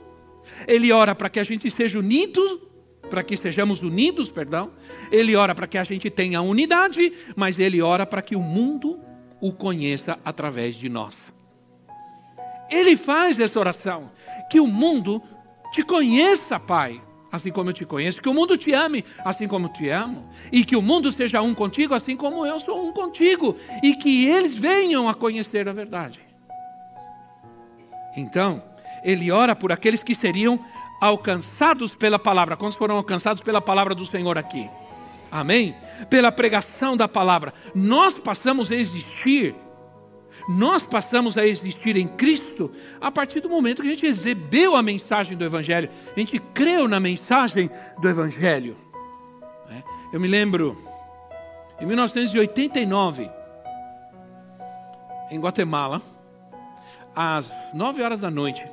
ele 0.66 0.92
ora 0.92 1.14
para 1.14 1.28
que 1.28 1.40
a 1.40 1.44
gente 1.44 1.70
seja 1.70 1.98
unido, 1.98 2.68
para 3.08 3.22
que 3.22 3.36
sejamos 3.36 3.82
unidos, 3.82 4.30
perdão. 4.30 4.72
Ele 5.10 5.34
ora 5.34 5.54
para 5.54 5.66
que 5.66 5.78
a 5.78 5.84
gente 5.84 6.10
tenha 6.10 6.40
unidade, 6.40 7.12
mas 7.34 7.58
ele 7.58 7.80
ora 7.80 8.06
para 8.06 8.22
que 8.22 8.36
o 8.36 8.40
mundo 8.40 9.00
o 9.40 9.52
conheça 9.52 10.18
através 10.24 10.76
de 10.76 10.88
nós. 10.88 11.32
Ele 12.70 12.96
faz 12.96 13.40
essa 13.40 13.58
oração 13.58 14.10
que 14.50 14.60
o 14.60 14.66
mundo 14.66 15.22
te 15.72 15.82
conheça, 15.82 16.58
Pai, 16.60 17.00
assim 17.30 17.50
como 17.50 17.70
eu 17.70 17.74
te 17.74 17.84
conheço, 17.84 18.20
que 18.22 18.28
o 18.28 18.34
mundo 18.34 18.56
te 18.56 18.72
ame, 18.72 19.04
assim 19.24 19.46
como 19.48 19.66
eu 19.66 19.72
te 19.72 19.88
amo, 19.88 20.28
e 20.52 20.64
que 20.64 20.76
o 20.76 20.82
mundo 20.82 21.10
seja 21.12 21.40
um 21.40 21.54
contigo, 21.54 21.94
assim 21.94 22.16
como 22.16 22.44
eu 22.44 22.60
sou 22.60 22.86
um 22.86 22.92
contigo, 22.92 23.56
e 23.82 23.94
que 23.96 24.26
eles 24.26 24.54
venham 24.54 25.08
a 25.08 25.14
conhecer 25.14 25.68
a 25.68 25.72
verdade. 25.72 26.20
Então, 28.16 28.62
ele 29.04 29.30
ora 29.30 29.54
por 29.54 29.72
aqueles 29.72 30.02
que 30.02 30.14
seriam 30.14 30.58
alcançados 31.00 31.94
pela 31.94 32.18
palavra. 32.18 32.56
Quantos 32.56 32.78
foram 32.78 32.96
alcançados 32.96 33.42
pela 33.42 33.60
palavra 33.60 33.94
do 33.94 34.06
Senhor 34.06 34.36
aqui? 34.38 34.68
Amém? 35.30 35.74
Pela 36.08 36.32
pregação 36.32 36.96
da 36.96 37.06
palavra. 37.06 37.52
Nós 37.74 38.18
passamos 38.18 38.70
a 38.70 38.74
existir 38.74 39.54
nós 40.48 40.86
passamos 40.86 41.36
a 41.36 41.46
existir 41.46 41.94
em 41.94 42.08
Cristo 42.08 42.72
a 43.00 43.10
partir 43.10 43.40
do 43.40 43.50
momento 43.50 43.82
que 43.82 43.88
a 43.88 43.90
gente 43.90 44.06
recebeu 44.06 44.74
a 44.74 44.82
mensagem 44.82 45.36
do 45.36 45.44
Evangelho, 45.44 45.90
a 46.16 46.18
gente 46.18 46.38
creu 46.38 46.88
na 46.88 46.98
mensagem 46.98 47.70
do 48.00 48.08
Evangelho. 48.08 48.74
É, 49.70 49.82
eu 50.10 50.18
me 50.18 50.26
lembro, 50.26 50.74
em 51.78 51.84
1989, 51.84 53.30
em 55.30 55.38
Guatemala, 55.38 56.00
às 57.14 57.74
nove 57.74 58.02
horas 58.02 58.22
da 58.22 58.30
noite, 58.30 58.66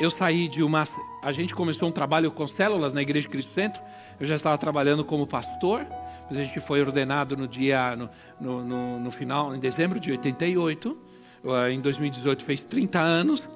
eu 0.00 0.10
saí 0.10 0.48
de 0.48 0.62
uma. 0.62 0.84
A 1.22 1.32
gente 1.32 1.54
começou 1.54 1.88
um 1.88 1.92
trabalho 1.92 2.30
com 2.30 2.46
células 2.46 2.94
na 2.94 3.02
Igreja 3.02 3.28
Cristo 3.28 3.52
Centro. 3.52 3.82
Eu 4.20 4.26
já 4.26 4.34
estava 4.34 4.56
trabalhando 4.58 5.04
como 5.04 5.26
pastor 5.26 5.86
a 6.30 6.34
gente 6.34 6.60
foi 6.60 6.80
ordenado 6.80 7.36
no 7.36 7.48
dia, 7.48 7.96
no, 7.96 8.10
no, 8.40 8.64
no, 8.64 9.00
no 9.00 9.10
final, 9.10 9.54
em 9.54 9.58
dezembro 9.58 9.98
de 9.98 10.10
88. 10.10 10.96
Eh, 11.44 11.72
em 11.72 11.80
2018 11.80 12.44
fez 12.44 12.66
30 12.66 12.98
anos. 12.98 13.48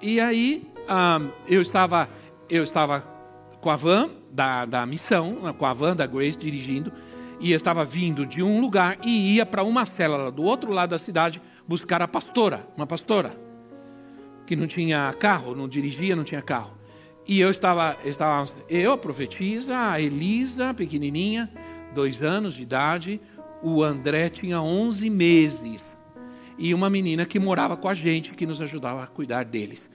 E 0.00 0.20
aí 0.20 0.70
ah, 0.88 1.20
eu 1.48 1.60
estava, 1.60 2.08
eu 2.48 2.62
estava 2.62 3.00
com 3.60 3.70
a 3.70 3.76
van 3.76 4.08
da, 4.30 4.64
da 4.64 4.86
missão, 4.86 5.52
com 5.58 5.66
a 5.66 5.72
van 5.72 5.96
da 5.96 6.06
Grace 6.06 6.38
dirigindo, 6.38 6.92
e 7.40 7.52
estava 7.52 7.84
vindo 7.84 8.24
de 8.24 8.42
um 8.42 8.60
lugar 8.60 8.98
e 9.02 9.34
ia 9.34 9.44
para 9.44 9.62
uma 9.62 9.84
célula 9.84 10.30
do 10.30 10.42
outro 10.42 10.72
lado 10.72 10.90
da 10.90 10.98
cidade 10.98 11.42
buscar 11.66 12.00
a 12.00 12.08
pastora, 12.08 12.66
uma 12.76 12.86
pastora, 12.86 13.34
que 14.50 14.56
não 14.56 14.66
tinha 14.66 15.14
carro, 15.16 15.54
não 15.54 15.68
dirigia, 15.68 16.16
não 16.16 16.24
tinha 16.24 16.42
carro. 16.42 16.72
E 17.24 17.40
eu 17.40 17.52
estava, 17.52 17.96
estava 18.04 18.50
eu, 18.68 18.90
a 18.90 18.98
profetisa, 18.98 19.92
a 19.92 20.00
Elisa, 20.00 20.74
pequenininha, 20.74 21.48
dois 21.94 22.20
anos 22.20 22.54
de 22.54 22.64
idade, 22.64 23.20
o 23.62 23.80
André 23.80 24.28
tinha 24.28 24.60
11 24.60 25.08
meses. 25.08 25.96
E 26.58 26.74
uma 26.74 26.90
menina 26.90 27.24
que 27.24 27.38
morava 27.38 27.76
com 27.76 27.88
a 27.88 27.94
gente, 27.94 28.34
que 28.34 28.44
nos 28.44 28.60
ajudava 28.60 29.04
a 29.04 29.06
cuidar 29.06 29.44
deles. 29.44 29.88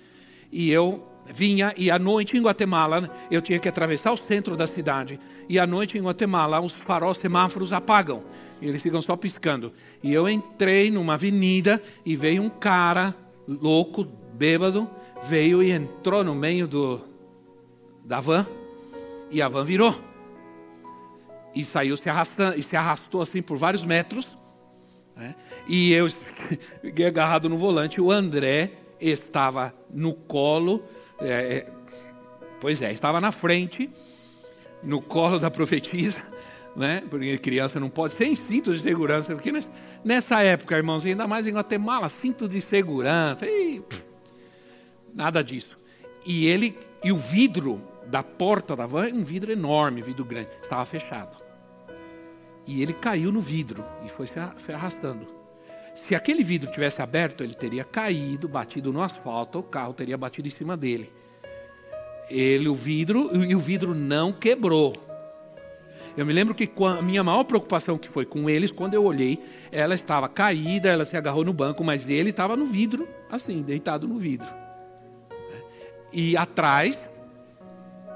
E 0.49 0.71
eu 0.71 1.05
vinha, 1.25 1.73
e 1.75 1.91
à 1.91 1.99
noite 1.99 2.37
em 2.37 2.41
Guatemala, 2.41 3.11
eu 3.29 3.41
tinha 3.41 3.59
que 3.59 3.67
atravessar 3.67 4.13
o 4.13 4.17
centro 4.17 4.55
da 4.55 4.65
cidade. 4.65 5.19
E 5.49 5.59
à 5.59 5.67
noite 5.67 5.97
em 5.97 6.01
Guatemala, 6.01 6.61
os 6.61 6.71
faróis 6.71 7.17
semáforos 7.17 7.73
apagam. 7.73 8.23
Eles 8.61 8.81
ficam 8.81 9.01
só 9.01 9.17
piscando. 9.17 9.73
E 10.01 10.13
eu 10.13 10.29
entrei 10.29 10.89
numa 10.89 11.15
avenida 11.15 11.83
e 12.05 12.15
veio 12.15 12.41
um 12.41 12.49
cara 12.49 13.13
louco, 13.45 14.07
bêbado, 14.35 14.89
veio 15.23 15.63
e 15.63 15.71
entrou 15.71 16.23
no 16.23 16.35
meio 16.35 16.67
do, 16.67 17.01
da 18.03 18.19
van. 18.19 18.45
E 19.31 19.41
a 19.41 19.47
van 19.47 19.63
virou 19.63 19.95
e 21.55 21.63
saiu 21.63 21.95
se 21.95 22.09
arrastando, 22.09 22.59
e 22.59 22.61
se 22.61 22.75
arrastou 22.75 23.21
assim 23.21 23.41
por 23.41 23.57
vários 23.57 23.83
metros. 23.83 24.37
Né? 25.15 25.33
E 25.67 25.93
eu 25.93 26.07
fiquei 26.83 27.07
agarrado 27.07 27.47
no 27.47 27.57
volante. 27.57 28.01
O 28.01 28.11
André 28.11 28.73
estava 28.99 29.73
no 29.89 30.13
colo, 30.13 30.83
é, 31.19 31.29
é, 31.29 31.67
pois 32.59 32.81
é, 32.81 32.91
estava 32.91 33.21
na 33.21 33.31
frente, 33.31 33.89
no 34.83 35.01
colo 35.01 35.39
da 35.39 35.49
profetisa, 35.49 36.21
né? 36.75 37.01
Porque 37.09 37.37
criança 37.37 37.79
não 37.79 37.89
pode, 37.89 38.13
sem 38.13 38.35
cinto 38.35 38.73
de 38.73 38.81
segurança, 38.81 39.33
porque 39.33 39.51
nessa 40.03 40.43
época, 40.43 40.75
irmãos, 40.75 41.05
ainda 41.05 41.25
mais 41.25 41.47
em 41.47 41.53
Guatemala, 41.53 42.09
cinto 42.09 42.49
de 42.49 42.59
segurança, 42.59 43.45
e, 43.45 43.79
pff, 43.79 44.03
nada 45.15 45.43
disso. 45.43 45.79
E 46.25 46.45
ele, 46.45 46.77
e 47.03 47.11
o 47.11 47.17
vidro 47.17 47.81
da 48.05 48.21
porta 48.21 48.75
da 48.75 48.85
van, 48.85 49.07
um 49.13 49.23
vidro 49.23 49.51
enorme, 49.51 50.01
vidro 50.01 50.25
grande, 50.25 50.49
estava 50.61 50.85
fechado. 50.85 51.37
E 52.67 52.81
ele 52.81 52.93
caiu 52.93 53.31
no 53.31 53.41
vidro 53.41 53.85
e 54.05 54.09
foi 54.09 54.27
se 54.27 54.39
arrastando. 54.39 55.27
Se 55.93 56.13
aquele 56.13 56.43
vidro 56.43 56.69
tivesse 56.71 57.01
aberto, 57.01 57.43
ele 57.43 57.53
teria 57.53 57.83
caído, 57.83 58.49
batido 58.49 58.91
no 58.91 59.01
asfalto, 59.01 59.59
o 59.59 59.63
carro 59.63 59.93
teria 59.93 60.17
batido 60.17 60.47
em 60.47 60.51
cima 60.51 60.75
dele. 60.75 61.11
Ele, 62.29 62.67
o 62.67 62.75
vidro, 62.75 63.29
e 63.45 63.55
o 63.55 63.59
vidro 63.59 63.95
não 63.95 64.33
quebrou. 64.33 64.93
Eu 66.17 66.25
me 66.25 66.33
lembro 66.33 66.55
que 66.55 66.69
a 66.83 67.01
minha 67.01 67.23
maior 67.23 67.43
preocupação 67.43 67.97
que 67.97 68.09
foi 68.09 68.25
com 68.25 68.49
eles, 68.49 68.71
quando 68.71 68.93
eu 68.93 69.03
olhei, 69.03 69.41
ela 69.71 69.93
estava 69.93 70.27
caída, 70.27 70.89
ela 70.89 71.05
se 71.05 71.15
agarrou 71.15 71.45
no 71.45 71.53
banco, 71.53 71.83
mas 71.83 72.09
ele 72.09 72.31
estava 72.31 72.57
no 72.57 72.65
vidro, 72.65 73.07
assim, 73.29 73.61
deitado 73.61 74.07
no 74.07 74.17
vidro. 74.17 74.47
E 76.15 76.37
atrás, 76.37 77.09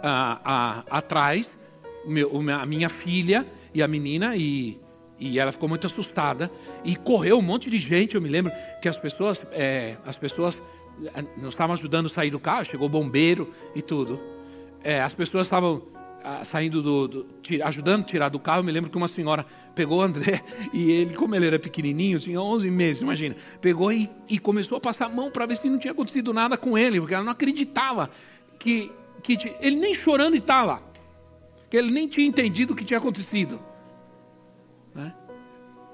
a, 0.02 0.40
a, 0.44 0.98
atrás, 0.98 1.60
meu, 2.06 2.32
a 2.60 2.66
minha 2.66 2.90
filha 2.90 3.46
e 3.74 3.84
a 3.84 3.88
menina, 3.88 4.36
e 4.36 4.80
e 5.20 5.38
ela 5.38 5.52
ficou 5.52 5.68
muito 5.68 5.86
assustada 5.86 6.50
e 6.84 6.96
correu 6.96 7.38
um 7.38 7.42
monte 7.42 7.70
de 7.70 7.78
gente. 7.78 8.16
Eu 8.16 8.22
me 8.22 8.30
lembro 8.30 8.52
que 8.82 8.88
as 8.88 8.98
pessoas, 8.98 9.46
é, 9.52 9.98
as 10.06 10.18
pessoas 10.18 10.64
é, 11.14 11.22
nos 11.38 11.54
estavam 11.54 11.74
ajudando 11.74 12.06
a 12.06 12.10
sair 12.10 12.30
do 12.30 12.40
carro, 12.40 12.64
chegou 12.64 12.88
o 12.88 12.90
bombeiro 12.90 13.54
e 13.76 13.82
tudo. 13.82 14.20
É, 14.82 15.02
as 15.02 15.14
pessoas 15.14 15.48
estavam 15.48 15.84
saindo 16.44 16.82
do, 16.82 17.08
do, 17.08 17.28
ajudando 17.64 18.02
a 18.02 18.06
tirar 18.06 18.30
do 18.30 18.40
carro. 18.40 18.60
Eu 18.60 18.64
me 18.64 18.72
lembro 18.72 18.90
que 18.90 18.98
uma 18.98 19.08
senhora 19.08 19.46
pegou 19.74 20.00
o 20.00 20.02
André 20.02 20.44
e 20.74 20.92
ele, 20.92 21.14
como 21.14 21.36
ele 21.36 21.48
era 21.48 21.60
pequenininho, 21.60 22.20
tinha 22.20 22.42
11 22.42 22.70
meses, 22.70 23.02
imagina, 23.02 23.36
pegou 23.62 23.92
e, 23.92 24.10
e 24.28 24.38
começou 24.38 24.78
a 24.78 24.82
passar 24.82 25.06
a 25.06 25.10
mão 25.10 25.32
para 25.32 25.46
ver 25.46 25.56
se 25.56 25.70
não 25.70 25.78
tinha 25.78 25.92
acontecido 25.92 26.34
nada 26.34 26.58
com 26.58 26.78
ele, 26.78 27.00
porque 27.00 27.14
ela 27.14 27.24
não 27.24 27.32
acreditava 27.32 28.10
que, 28.58 28.92
que 29.24 29.38
ele 29.62 29.78
nem 29.78 29.96
chorando 29.96 30.36
estava 30.36 30.74
lá, 30.74 30.84
que 31.70 31.78
ele 31.78 31.92
nem 31.92 32.08
tinha 32.08 32.28
entendido 32.28 32.74
o 32.74 32.76
que 32.76 32.84
tinha 32.84 32.98
acontecido. 32.98 33.60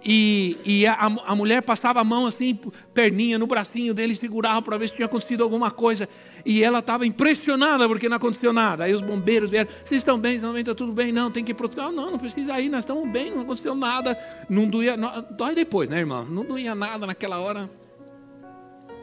E, 0.08 0.60
e 0.64 0.86
a, 0.86 0.94
a, 1.26 1.36
mulher 1.36 1.64
passava 1.64 2.00
a 2.00 2.04
mão 2.04 2.28
assim, 2.28 2.60
perninha 2.94 3.40
no 3.40 3.48
bracinho 3.48 3.92
dele, 3.92 4.16
segurava 4.16 4.62
para 4.62 4.78
ver 4.78 4.90
se 4.90 4.96
tinha 4.96 5.08
acontecido 5.08 5.44
alguma 5.44 5.72
coisa. 5.72 6.08
E 6.46 6.64
ela 6.64 6.78
estava 6.78 7.08
impressionada 7.08 7.88
porque 7.88 8.08
não 8.08 8.18
aconteceu 8.18 8.54
nada. 8.54 8.84
Aí 8.84 8.94
os 8.94 9.02
bombeiros 9.02 9.50
vieram: 9.50 9.68
Vocês 9.84 10.02
estão 10.02 10.20
bem? 10.20 10.36
Estão 10.36 10.52
bem? 10.54 10.60
Está 10.62 10.76
tudo 10.76 10.94
bem? 10.94 11.12
Não, 11.12 11.32
tem 11.32 11.44
que 11.44 11.52
ir 11.52 11.56
para 11.56 11.64
o 11.64 11.68
hospital. 11.68 11.92
Não, 11.92 12.12
não 12.12 12.20
precisa 12.20 12.60
ir, 12.62 12.70
nós 12.70 12.82
estamos 12.82 13.10
bem, 13.10 13.32
não 13.32 13.42
aconteceu 13.42 13.74
nada. 13.74 14.16
Não 14.48 14.68
doía, 14.68 14.96
não, 14.96 15.26
dói 15.32 15.56
depois, 15.56 15.90
né, 15.90 15.98
irmão? 15.98 16.24
Não 16.24 16.46
doía 16.46 16.76
nada 16.76 17.08
naquela 17.08 17.40
hora. 17.40 17.68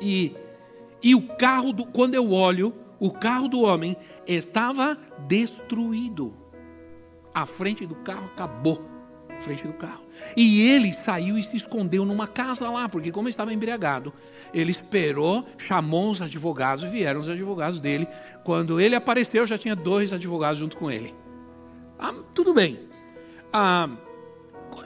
E, 0.00 0.36
e 1.02 1.16
o 1.16 1.22
carro, 1.36 1.72
do, 1.72 1.84
quando 1.84 2.14
eu 2.14 2.30
olho, 2.30 2.72
o 3.00 3.10
carro 3.10 3.48
do 3.48 3.62
homem 3.62 3.96
estava 4.24 4.96
destruído. 5.26 6.32
A 7.34 7.44
frente 7.44 7.86
do 7.86 7.96
carro 7.96 8.26
acabou 8.26 8.91
frente 9.42 9.66
do 9.66 9.72
carro. 9.72 10.02
E 10.36 10.62
ele 10.62 10.92
saiu 10.94 11.36
e 11.36 11.42
se 11.42 11.56
escondeu 11.56 12.04
numa 12.04 12.26
casa 12.26 12.70
lá, 12.70 12.88
porque 12.88 13.12
como 13.12 13.28
estava 13.28 13.52
embriagado, 13.52 14.12
ele 14.54 14.70
esperou, 14.70 15.46
chamou 15.58 16.10
os 16.10 16.22
advogados, 16.22 16.84
vieram 16.84 17.20
os 17.20 17.28
advogados 17.28 17.80
dele. 17.80 18.06
Quando 18.44 18.80
ele 18.80 18.94
apareceu, 18.94 19.46
já 19.46 19.58
tinha 19.58 19.76
dois 19.76 20.12
advogados 20.12 20.58
junto 20.58 20.76
com 20.76 20.90
ele. 20.90 21.14
Ah, 21.98 22.14
tudo 22.34 22.54
bem. 22.54 22.80
Ah, 23.52 23.88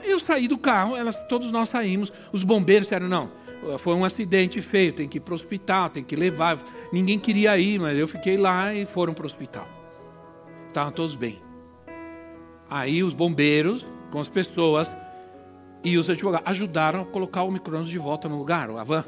eu 0.03 0.19
saí 0.19 0.47
do 0.47 0.57
carro, 0.57 0.95
elas, 0.95 1.23
todos 1.25 1.51
nós 1.51 1.69
saímos. 1.69 2.11
Os 2.31 2.43
bombeiros 2.43 2.87
disseram, 2.87 3.07
não, 3.07 3.31
foi 3.79 3.95
um 3.95 4.05
acidente 4.05 4.61
feio, 4.61 4.93
tem 4.93 5.07
que 5.07 5.17
ir 5.17 5.21
para 5.21 5.31
o 5.31 5.35
hospital, 5.35 5.89
tem 5.89 6.03
que 6.03 6.15
levar. 6.15 6.57
Ninguém 6.91 7.17
queria 7.17 7.57
ir, 7.57 7.79
mas 7.79 7.97
eu 7.97 8.07
fiquei 8.07 8.37
lá 8.37 8.73
e 8.73 8.85
foram 8.85 9.13
para 9.13 9.23
o 9.23 9.25
hospital. 9.25 9.67
Estavam 10.67 10.91
todos 10.91 11.15
bem. 11.15 11.41
Aí 12.69 13.03
os 13.03 13.13
bombeiros 13.13 13.85
com 14.11 14.19
as 14.19 14.29
pessoas 14.29 14.97
e 15.83 15.97
os 15.97 16.09
advogados 16.09 16.49
ajudaram 16.49 17.01
a 17.01 17.05
colocar 17.05 17.43
o 17.43 17.51
micro-ondas 17.51 17.89
de 17.89 17.97
volta 17.97 18.27
no 18.27 18.37
lugar, 18.37 18.69
a 18.69 18.83
van. 18.83 19.03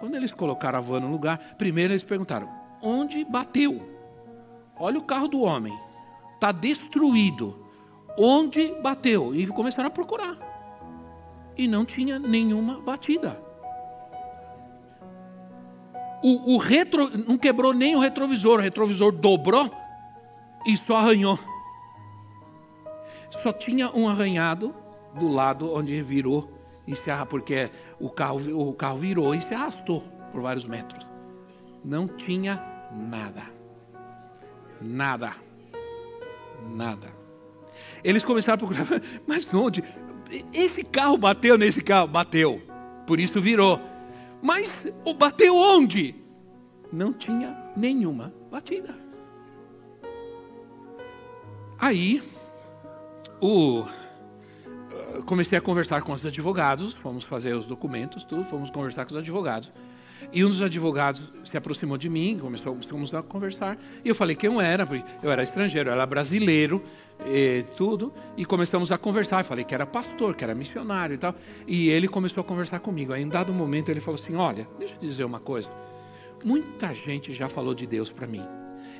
Quando 0.00 0.14
eles 0.14 0.32
colocaram 0.32 0.78
a 0.78 0.80
van 0.80 1.00
no 1.00 1.10
lugar, 1.10 1.38
primeiro 1.58 1.92
eles 1.92 2.04
perguntaram: 2.04 2.48
onde 2.82 3.24
bateu? 3.24 3.80
Olha 4.78 4.98
o 4.98 5.04
carro 5.04 5.28
do 5.28 5.40
homem, 5.40 5.76
está 6.34 6.52
destruído. 6.52 7.66
Onde 8.16 8.72
bateu? 8.82 9.34
E 9.34 9.46
começaram 9.46 9.88
a 9.88 9.92
procurar. 9.92 10.36
E 11.56 11.68
não 11.68 11.84
tinha 11.84 12.18
nenhuma 12.18 12.80
batida. 12.80 13.40
O, 16.22 16.54
o 16.54 16.56
retro 16.58 17.10
não 17.28 17.38
quebrou 17.38 17.72
nem 17.72 17.94
o 17.94 18.00
retrovisor, 18.00 18.58
o 18.58 18.62
retrovisor 18.62 19.12
dobrou 19.12 19.70
e 20.66 20.76
só 20.76 20.96
arranhou 20.96 21.38
só 23.30 23.52
tinha 23.52 23.90
um 23.90 24.08
arranhado 24.08 24.74
do 25.14 25.28
lado 25.28 25.72
onde 25.72 26.02
virou 26.02 26.52
e 26.86 26.96
se 26.96 27.10
arrastou, 27.10 27.30
porque 27.30 27.70
o 28.00 28.08
carro, 28.08 28.40
o 28.68 28.72
carro 28.72 28.98
virou 28.98 29.34
e 29.34 29.40
se 29.40 29.54
arrastou 29.54 30.02
por 30.32 30.40
vários 30.40 30.64
metros. 30.64 31.08
Não 31.84 32.06
tinha 32.08 32.62
nada. 32.92 33.42
Nada. 34.80 35.34
Nada. 36.70 37.12
Eles 38.02 38.24
começaram 38.24 38.54
a 38.54 38.58
procurar, 38.58 39.00
mas 39.26 39.52
onde? 39.52 39.84
Esse 40.52 40.82
carro 40.82 41.16
bateu 41.16 41.56
nesse 41.56 41.82
carro? 41.82 42.08
Bateu. 42.08 42.60
Por 43.06 43.18
isso 43.18 43.40
virou. 43.40 43.80
Mas 44.42 44.86
bateu 45.16 45.56
onde? 45.56 46.14
Não 46.92 47.12
tinha 47.12 47.56
nenhuma 47.76 48.32
batida. 48.50 48.94
Aí 51.78 52.22
o, 53.40 53.86
comecei 55.26 55.58
a 55.58 55.60
conversar 55.60 56.02
com 56.02 56.12
os 56.12 56.24
advogados, 56.24 56.94
fomos 56.94 57.24
fazer 57.24 57.54
os 57.54 57.66
documentos, 57.66 58.24
tudo, 58.24 58.44
fomos 58.44 58.70
conversar 58.70 59.04
com 59.04 59.12
os 59.12 59.18
advogados. 59.18 59.72
E 60.32 60.44
um 60.44 60.48
dos 60.48 60.60
advogados 60.60 61.32
se 61.44 61.56
aproximou 61.56 61.96
de 61.96 62.08
mim, 62.08 62.38
começou, 62.40 62.72
começamos 62.74 63.14
a 63.14 63.22
conversar. 63.22 63.78
E 64.04 64.08
eu 64.08 64.14
falei 64.14 64.34
quem 64.34 64.50
eu 64.50 64.60
era, 64.60 64.84
porque 64.84 65.04
eu 65.22 65.30
era 65.30 65.42
estrangeiro, 65.42 65.90
eu 65.90 65.92
era 65.94 66.04
brasileiro, 66.04 66.82
e 67.26 67.64
tudo. 67.76 68.12
E 68.36 68.44
começamos 68.44 68.92
a 68.92 68.98
conversar. 68.98 69.40
Eu 69.40 69.44
falei 69.44 69.64
que 69.64 69.74
era 69.74 69.86
pastor, 69.86 70.34
que 70.34 70.44
era 70.44 70.54
missionário 70.54 71.14
e 71.14 71.18
tal. 71.18 71.34
E 71.66 71.88
ele 71.88 72.08
começou 72.08 72.40
a 72.40 72.44
conversar 72.44 72.80
comigo. 72.80 73.12
Aí, 73.12 73.22
em 73.22 73.28
dado 73.28 73.52
momento, 73.52 73.90
ele 73.90 74.00
falou 74.00 74.20
assim: 74.20 74.34
Olha, 74.34 74.68
deixa 74.78 74.94
eu 74.94 74.98
te 74.98 75.06
dizer 75.06 75.24
uma 75.24 75.40
coisa. 75.40 75.72
Muita 76.44 76.94
gente 76.94 77.32
já 77.32 77.48
falou 77.48 77.74
de 77.74 77.86
Deus 77.86 78.10
para 78.10 78.26
mim. 78.26 78.44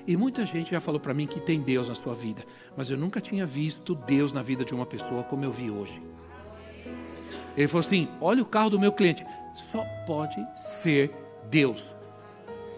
E 0.09 0.16
muita 0.16 0.47
gente 0.47 0.71
já 0.71 0.81
falou 0.81 0.99
para 0.99 1.12
mim 1.12 1.27
que 1.27 1.38
tem 1.38 1.61
Deus 1.61 1.87
na 1.87 1.94
sua 1.94 2.14
vida, 2.14 2.42
mas 2.75 2.88
eu 2.88 2.97
nunca 2.97 3.21
tinha 3.21 3.44
visto 3.44 3.94
Deus 3.94 4.33
na 4.33 4.40
vida 4.40 4.64
de 4.64 4.75
uma 4.75 4.87
pessoa 4.87 5.23
como 5.23 5.44
eu 5.44 5.53
vi 5.53 5.71
hoje. 5.71 6.03
Ele 7.55 7.68
falou 7.68 7.83
assim: 7.83 8.09
Olha 8.18 8.42
o 8.42 8.47
carro 8.47 8.71
do 8.71 8.81
meu 8.81 8.90
cliente, 8.90 9.27
só 9.55 9.85
pode 10.07 10.35
ser 10.57 11.14
Deus 11.51 11.94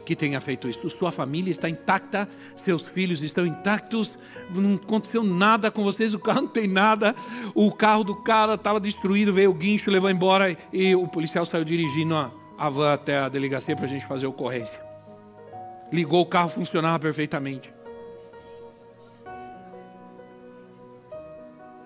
que 0.04 0.16
tenha 0.16 0.40
feito 0.40 0.68
isso. 0.68 0.90
Sua 0.90 1.12
família 1.12 1.52
está 1.52 1.68
intacta, 1.68 2.28
seus 2.56 2.88
filhos 2.88 3.22
estão 3.22 3.46
intactos, 3.46 4.18
não 4.52 4.74
aconteceu 4.74 5.22
nada 5.22 5.70
com 5.70 5.84
vocês, 5.84 6.12
o 6.12 6.18
carro 6.18 6.42
não 6.42 6.48
tem 6.48 6.66
nada, 6.66 7.14
o 7.54 7.70
carro 7.70 8.02
do 8.02 8.16
cara 8.16 8.54
estava 8.54 8.80
destruído, 8.80 9.32
veio 9.32 9.52
o 9.52 9.54
guincho, 9.54 9.88
levou 9.88 10.10
embora 10.10 10.58
e 10.72 10.96
o 10.96 11.06
policial 11.06 11.46
saiu 11.46 11.64
dirigindo 11.64 12.16
a, 12.16 12.32
a 12.58 12.68
van 12.68 12.92
até 12.92 13.18
a 13.18 13.28
delegacia 13.28 13.76
para 13.76 13.84
a 13.84 13.88
gente 13.88 14.04
fazer 14.04 14.26
ocorrência. 14.26 14.89
Ligou, 15.92 16.22
o 16.22 16.26
carro 16.26 16.48
funcionava 16.48 16.98
perfeitamente. 16.98 17.72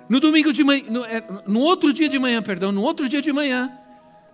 No 0.09 0.21
domingo 0.21 0.53
de 0.53 0.63
manhã, 0.63 0.85
no, 0.89 1.05
é, 1.05 1.25
no, 1.47 1.61
outro 1.61 1.93
dia 1.93 2.09
de 2.09 2.19
manhã, 2.19 2.43
perdão, 2.43 2.71
no 2.71 2.83
outro 2.83 3.09
dia 3.09 3.23
de 3.23 3.33
manhã, 3.33 3.73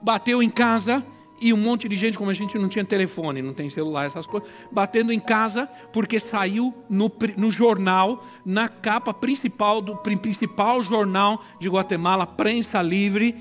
bateu 0.03 0.43
em 0.43 0.51
casa 0.51 1.05
e 1.41 1.53
um 1.53 1.57
monte 1.57 1.89
de 1.89 1.97
gente, 1.97 2.19
como 2.19 2.31
a 2.31 2.35
gente 2.35 2.59
não 2.59 2.69
tinha 2.69 2.85
telefone, 2.85 3.41
não 3.41 3.55
tem 3.55 3.69
celular, 3.69 4.05
essas 4.05 4.27
coisas, 4.27 4.49
batendo 4.71 5.13
em 5.13 5.21
casa 5.21 5.69
porque 5.93 6.19
saiu 6.19 6.75
no, 6.89 7.11
no 7.37 7.51
jornal, 7.51 8.27
na 8.45 8.69
capa 8.69 9.15
principal 9.15 9.81
do 9.81 9.97
principal 9.97 10.83
jornal 10.83 11.43
de 11.61 11.69
Guatemala, 11.69 12.27
Prensa 12.27 12.83
Livre, 12.83 13.37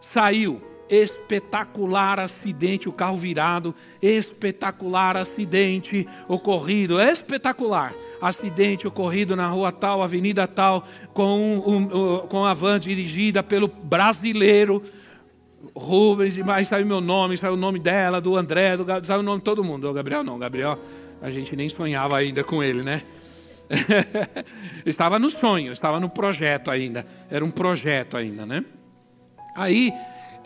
saiu 0.00 0.60
espetacular 0.88 2.20
acidente, 2.20 2.88
o 2.88 2.92
carro 2.92 3.16
virado, 3.16 3.74
espetacular 4.00 5.16
acidente 5.16 6.06
ocorrido, 6.28 7.00
espetacular 7.00 7.94
acidente 8.20 8.86
ocorrido 8.86 9.36
na 9.36 9.48
rua 9.48 9.72
tal, 9.72 10.02
avenida 10.02 10.46
tal, 10.46 10.86
com, 11.12 11.62
um, 11.66 11.76
um, 11.76 12.18
com 12.26 12.44
a 12.44 12.54
van 12.54 12.78
dirigida 12.78 13.42
pelo 13.42 13.68
brasileiro 13.68 14.82
Rubens, 15.74 16.36
mais 16.38 16.68
saiu 16.68 16.86
meu 16.86 17.00
nome, 17.00 17.36
saiu 17.36 17.54
o 17.54 17.56
nome 17.56 17.78
dela, 17.78 18.20
do 18.20 18.36
André, 18.36 18.76
do, 18.76 18.86
saiu 19.04 19.20
o 19.20 19.22
nome 19.22 19.38
de 19.38 19.44
todo 19.44 19.64
mundo. 19.64 19.88
O 19.88 19.92
Gabriel 19.92 20.22
não, 20.22 20.38
Gabriel, 20.38 20.78
a 21.20 21.30
gente 21.30 21.56
nem 21.56 21.68
sonhava 21.68 22.16
ainda 22.16 22.44
com 22.44 22.62
ele, 22.62 22.82
né? 22.82 23.02
estava 24.86 25.18
no 25.18 25.28
sonho, 25.28 25.72
estava 25.72 25.98
no 25.98 26.08
projeto 26.08 26.70
ainda. 26.70 27.04
Era 27.30 27.44
um 27.44 27.50
projeto 27.50 28.16
ainda, 28.16 28.46
né? 28.46 28.64
Aí, 29.56 29.92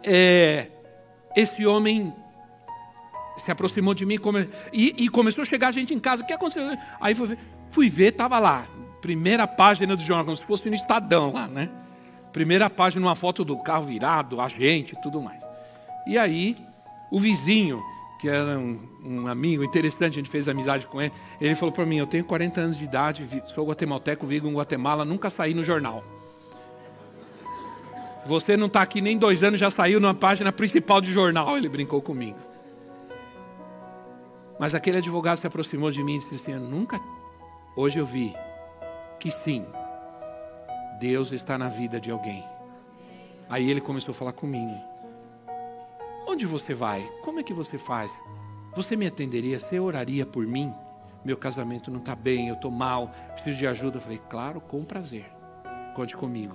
é, 0.05 0.69
esse 1.37 1.67
homem 1.67 2.13
se 3.37 3.51
aproximou 3.51 3.95
de 3.95 4.05
mim 4.05 4.19
come, 4.19 4.49
e, 4.73 4.95
e, 4.99 5.09
começou 5.09 5.43
a 5.43 5.45
chegar 5.47 5.73
gente 5.73 5.95
em 5.95 5.99
casa. 5.99 6.23
O 6.23 6.27
que 6.27 6.33
aconteceu? 6.33 6.77
Aí 7.01 7.15
fui 7.15 7.29
ver, 7.29 7.39
fui 7.71 7.91
ver, 7.91 8.09
estava 8.09 8.39
lá, 8.39 8.67
primeira 9.01 9.47
página 9.47 9.97
do 9.97 10.03
jornal, 10.03 10.25
como 10.25 10.37
se 10.37 10.45
fosse 10.45 10.69
no 10.69 10.77
Estadão 10.77 11.33
lá, 11.33 11.49
né? 11.49 11.71
Primeira 12.33 12.71
página, 12.71 13.05
uma 13.05 13.17
foto 13.17 13.45
do 13.45 13.59
carro 13.59 13.87
virado, 13.87 14.41
a 14.41 14.49
gente 14.49 14.93
e 14.93 15.01
tudo 15.01 15.21
mais. 15.21 15.43
E 16.07 16.17
aí, 16.17 16.57
o 17.11 17.19
vizinho, 17.19 17.83
que 18.21 18.29
era 18.29 18.59
um, 18.59 18.79
um, 19.05 19.27
amigo 19.27 19.65
interessante, 19.65 20.13
a 20.13 20.17
gente 20.17 20.31
fez 20.31 20.49
amizade 20.49 20.87
com 20.87 21.01
ele, 21.01 21.13
ele 21.41 21.55
falou 21.57 21.73
para 21.73 21.85
mim: 21.85 21.97
Eu 21.97 22.07
tenho 22.07 22.25
40 22.25 22.61
anos 22.61 22.79
de 22.79 22.85
idade, 22.85 23.27
sou 23.49 23.67
guatemalteco, 23.67 24.27
vivo 24.27 24.49
em 24.49 24.55
Guatemala, 24.55 25.05
nunca 25.05 25.29
saí 25.29 25.55
no 25.55 25.65
jornal. 25.65 26.05
Você 28.31 28.57
não 28.57 28.69
está 28.69 28.81
aqui 28.81 29.01
nem 29.01 29.19
dois 29.19 29.43
anos, 29.43 29.59
já 29.59 29.71
saiu 29.71 29.99
na 29.99 30.15
página 30.15 30.53
principal 30.53 31.01
de 31.01 31.13
jornal, 31.13 31.59
ele 31.59 31.69
brincou 31.69 32.01
comigo. 32.01 32.39
Mas 34.57 34.73
aquele 34.73 34.99
advogado 34.99 35.39
se 35.39 35.49
aproximou 35.49 35.91
de 35.91 36.01
mim 36.05 36.15
e 36.15 36.19
disse 36.21 36.37
assim: 36.37 36.53
eu 36.53 36.61
Nunca, 36.61 37.01
hoje 37.75 37.99
eu 37.99 38.07
vi 38.07 38.33
que 39.19 39.33
sim, 39.33 39.67
Deus 41.01 41.33
está 41.33 41.59
na 41.59 41.69
vida 41.69 42.01
de 42.01 42.09
alguém. 42.09 42.45
Aí 43.49 43.69
ele 43.69 43.81
começou 43.81 44.13
a 44.13 44.15
falar 44.15 44.33
comigo. 44.33 44.81
Onde 46.25 46.47
você 46.47 46.73
vai? 46.73 47.03
Como 47.25 47.41
é 47.41 47.43
que 47.43 47.53
você 47.53 47.79
faz? 47.79 48.13
Você 48.77 48.95
me 48.95 49.09
atenderia? 49.09 49.59
Você 49.59 49.81
oraria 49.81 50.25
por 50.25 50.47
mim? 50.47 50.73
Meu 51.25 51.37
casamento 51.37 51.91
não 51.91 51.99
está 51.99 52.15
bem, 52.15 52.47
eu 52.47 52.55
estou 52.55 52.71
mal, 52.71 53.11
preciso 53.33 53.59
de 53.59 53.67
ajuda. 53.67 53.97
Eu 53.97 54.03
falei, 54.03 54.21
claro, 54.31 54.61
com 54.61 54.85
prazer. 54.85 55.27
Conte 55.97 56.17
comigo. 56.17 56.55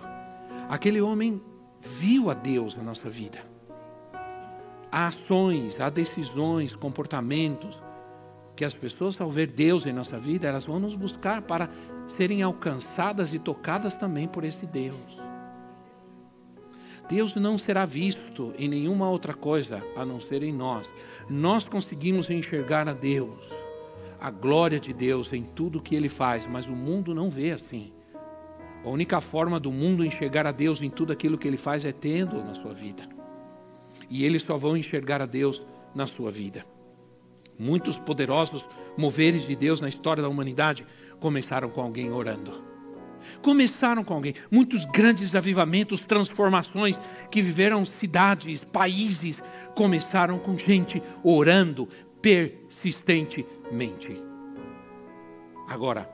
Aquele 0.70 1.02
homem 1.02 1.44
viu 1.86 2.30
a 2.30 2.34
Deus 2.34 2.76
na 2.76 2.84
nossa 2.84 3.10
vida. 3.10 3.40
Há 4.92 5.08
ações, 5.08 5.80
há 5.80 5.90
decisões, 5.90 6.76
comportamentos 6.76 7.82
que 8.56 8.64
as 8.64 8.74
pessoas, 8.74 9.20
ao 9.20 9.30
ver 9.30 9.48
Deus 9.48 9.86
em 9.86 9.92
nossa 9.92 10.18
vida, 10.18 10.48
elas 10.48 10.66
vão 10.66 10.80
nos 10.80 10.96
buscar 10.96 11.42
para 11.42 11.70
serem 12.08 12.42
alcançadas 12.42 13.34
e 13.34 13.40
tocadas 13.40 13.98
também 13.98 14.28
por 14.28 14.44
esse 14.46 14.66
Deus. 14.66 15.20
Deus 17.10 17.36
não 17.36 17.58
será 17.58 17.86
visto 17.86 18.54
em 18.58 18.68
nenhuma 18.68 19.10
outra 19.10 19.34
coisa 19.34 19.84
a 19.96 20.06
não 20.06 20.20
ser 20.20 20.42
em 20.42 20.54
nós. 20.54 20.94
Nós 21.30 21.70
conseguimos 21.70 22.30
enxergar 22.30 22.88
a 22.88 22.94
Deus, 22.94 23.52
a 24.20 24.32
glória 24.32 24.80
de 24.80 24.94
Deus 24.94 25.32
em 25.34 25.44
tudo 25.44 25.82
que 25.82 25.96
Ele 25.96 26.10
faz, 26.10 26.48
mas 26.48 26.68
o 26.68 26.76
mundo 26.76 27.14
não 27.14 27.30
vê 27.30 27.52
assim. 27.52 27.92
A 28.86 28.90
única 28.90 29.20
forma 29.20 29.60
do 29.60 29.72
mundo 29.72 30.06
enxergar 30.06 30.46
a 30.46 30.52
Deus 30.52 30.84
em 30.84 30.92
tudo 30.92 31.12
aquilo 31.12 31.40
que 31.40 31.48
Ele 31.48 31.58
faz 31.58 31.84
é 31.84 31.92
tendo 31.92 32.44
na 32.44 32.54
sua 32.54 32.72
vida. 32.72 33.10
E 34.08 34.24
eles 34.24 34.44
só 34.44 34.58
vão 34.58 34.78
enxergar 34.78 35.24
a 35.24 35.26
Deus 35.26 35.66
na 35.96 36.06
sua 36.06 36.30
vida. 36.30 36.64
Muitos 37.58 37.98
poderosos 37.98 38.70
moveres 38.96 39.48
de 39.48 39.56
Deus 39.56 39.82
na 39.82 39.90
história 39.90 40.22
da 40.22 40.30
humanidade 40.30 40.86
começaram 41.20 41.68
com 41.70 41.82
alguém 41.82 42.12
orando. 42.12 42.64
Começaram 43.42 44.04
com 44.04 44.14
alguém. 44.14 44.36
Muitos 44.52 44.86
grandes 44.86 45.34
avivamentos, 45.34 46.06
transformações 46.06 47.02
que 47.32 47.42
viveram 47.42 47.84
cidades, 47.86 48.64
países, 48.64 49.44
começaram 49.74 50.38
com 50.38 50.56
gente 50.56 51.02
orando 51.24 51.90
persistentemente. 52.22 54.22
Agora, 55.68 56.08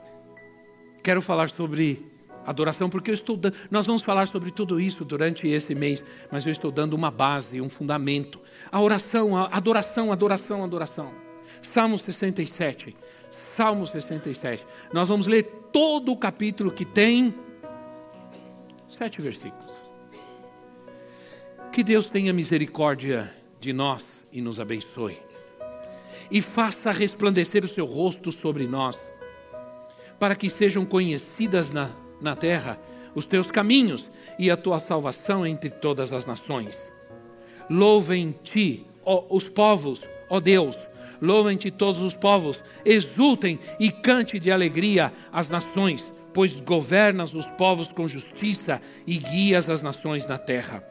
quero 1.02 1.20
falar 1.20 1.50
sobre 1.50 2.11
adoração, 2.46 2.88
porque 2.90 3.10
eu 3.10 3.14
estou 3.14 3.36
dando, 3.36 3.56
nós 3.70 3.86
vamos 3.86 4.02
falar 4.02 4.26
sobre 4.28 4.50
tudo 4.50 4.80
isso 4.80 5.04
durante 5.04 5.48
esse 5.48 5.74
mês, 5.74 6.04
mas 6.30 6.44
eu 6.44 6.52
estou 6.52 6.70
dando 6.70 6.94
uma 6.94 7.10
base, 7.10 7.60
um 7.60 7.68
fundamento. 7.68 8.40
A 8.70 8.80
oração, 8.80 9.36
a 9.36 9.46
adoração, 9.46 10.12
adoração, 10.12 10.64
adoração. 10.64 11.12
Salmo 11.60 11.98
67. 11.98 12.96
Salmo 13.30 13.86
67. 13.86 14.66
Nós 14.92 15.08
vamos 15.08 15.26
ler 15.26 15.44
todo 15.72 16.12
o 16.12 16.16
capítulo 16.16 16.70
que 16.70 16.84
tem 16.84 17.34
sete 18.88 19.22
versículos. 19.22 19.72
Que 21.72 21.82
Deus 21.82 22.10
tenha 22.10 22.32
misericórdia 22.32 23.34
de 23.58 23.72
nós 23.72 24.26
e 24.30 24.42
nos 24.42 24.60
abençoe. 24.60 25.18
E 26.30 26.42
faça 26.42 26.92
resplandecer 26.92 27.64
o 27.64 27.68
seu 27.68 27.86
rosto 27.86 28.30
sobre 28.30 28.66
nós, 28.66 29.12
para 30.18 30.34
que 30.34 30.50
sejam 30.50 30.84
conhecidas 30.84 31.70
na, 31.70 31.90
na 32.22 32.36
terra 32.36 32.78
os 33.14 33.26
teus 33.26 33.50
caminhos 33.50 34.10
e 34.38 34.50
a 34.50 34.56
tua 34.56 34.80
salvação 34.80 35.46
entre 35.46 35.68
todas 35.68 36.12
as 36.12 36.24
nações. 36.24 36.94
Louvem-te, 37.68 38.86
os 39.28 39.48
povos, 39.48 40.08
ó 40.30 40.40
Deus, 40.40 40.88
Louvem-te 41.22 41.70
todos 41.70 42.02
os 42.02 42.16
povos, 42.16 42.64
exultem 42.84 43.56
e 43.78 43.92
cante 43.92 44.40
de 44.40 44.50
alegria 44.50 45.12
as 45.32 45.48
nações, 45.48 46.12
pois 46.34 46.58
governas 46.58 47.32
os 47.32 47.48
povos 47.50 47.92
com 47.92 48.08
justiça 48.08 48.82
e 49.06 49.18
guias 49.18 49.70
as 49.70 49.84
nações 49.84 50.26
na 50.26 50.36
terra. 50.36 50.84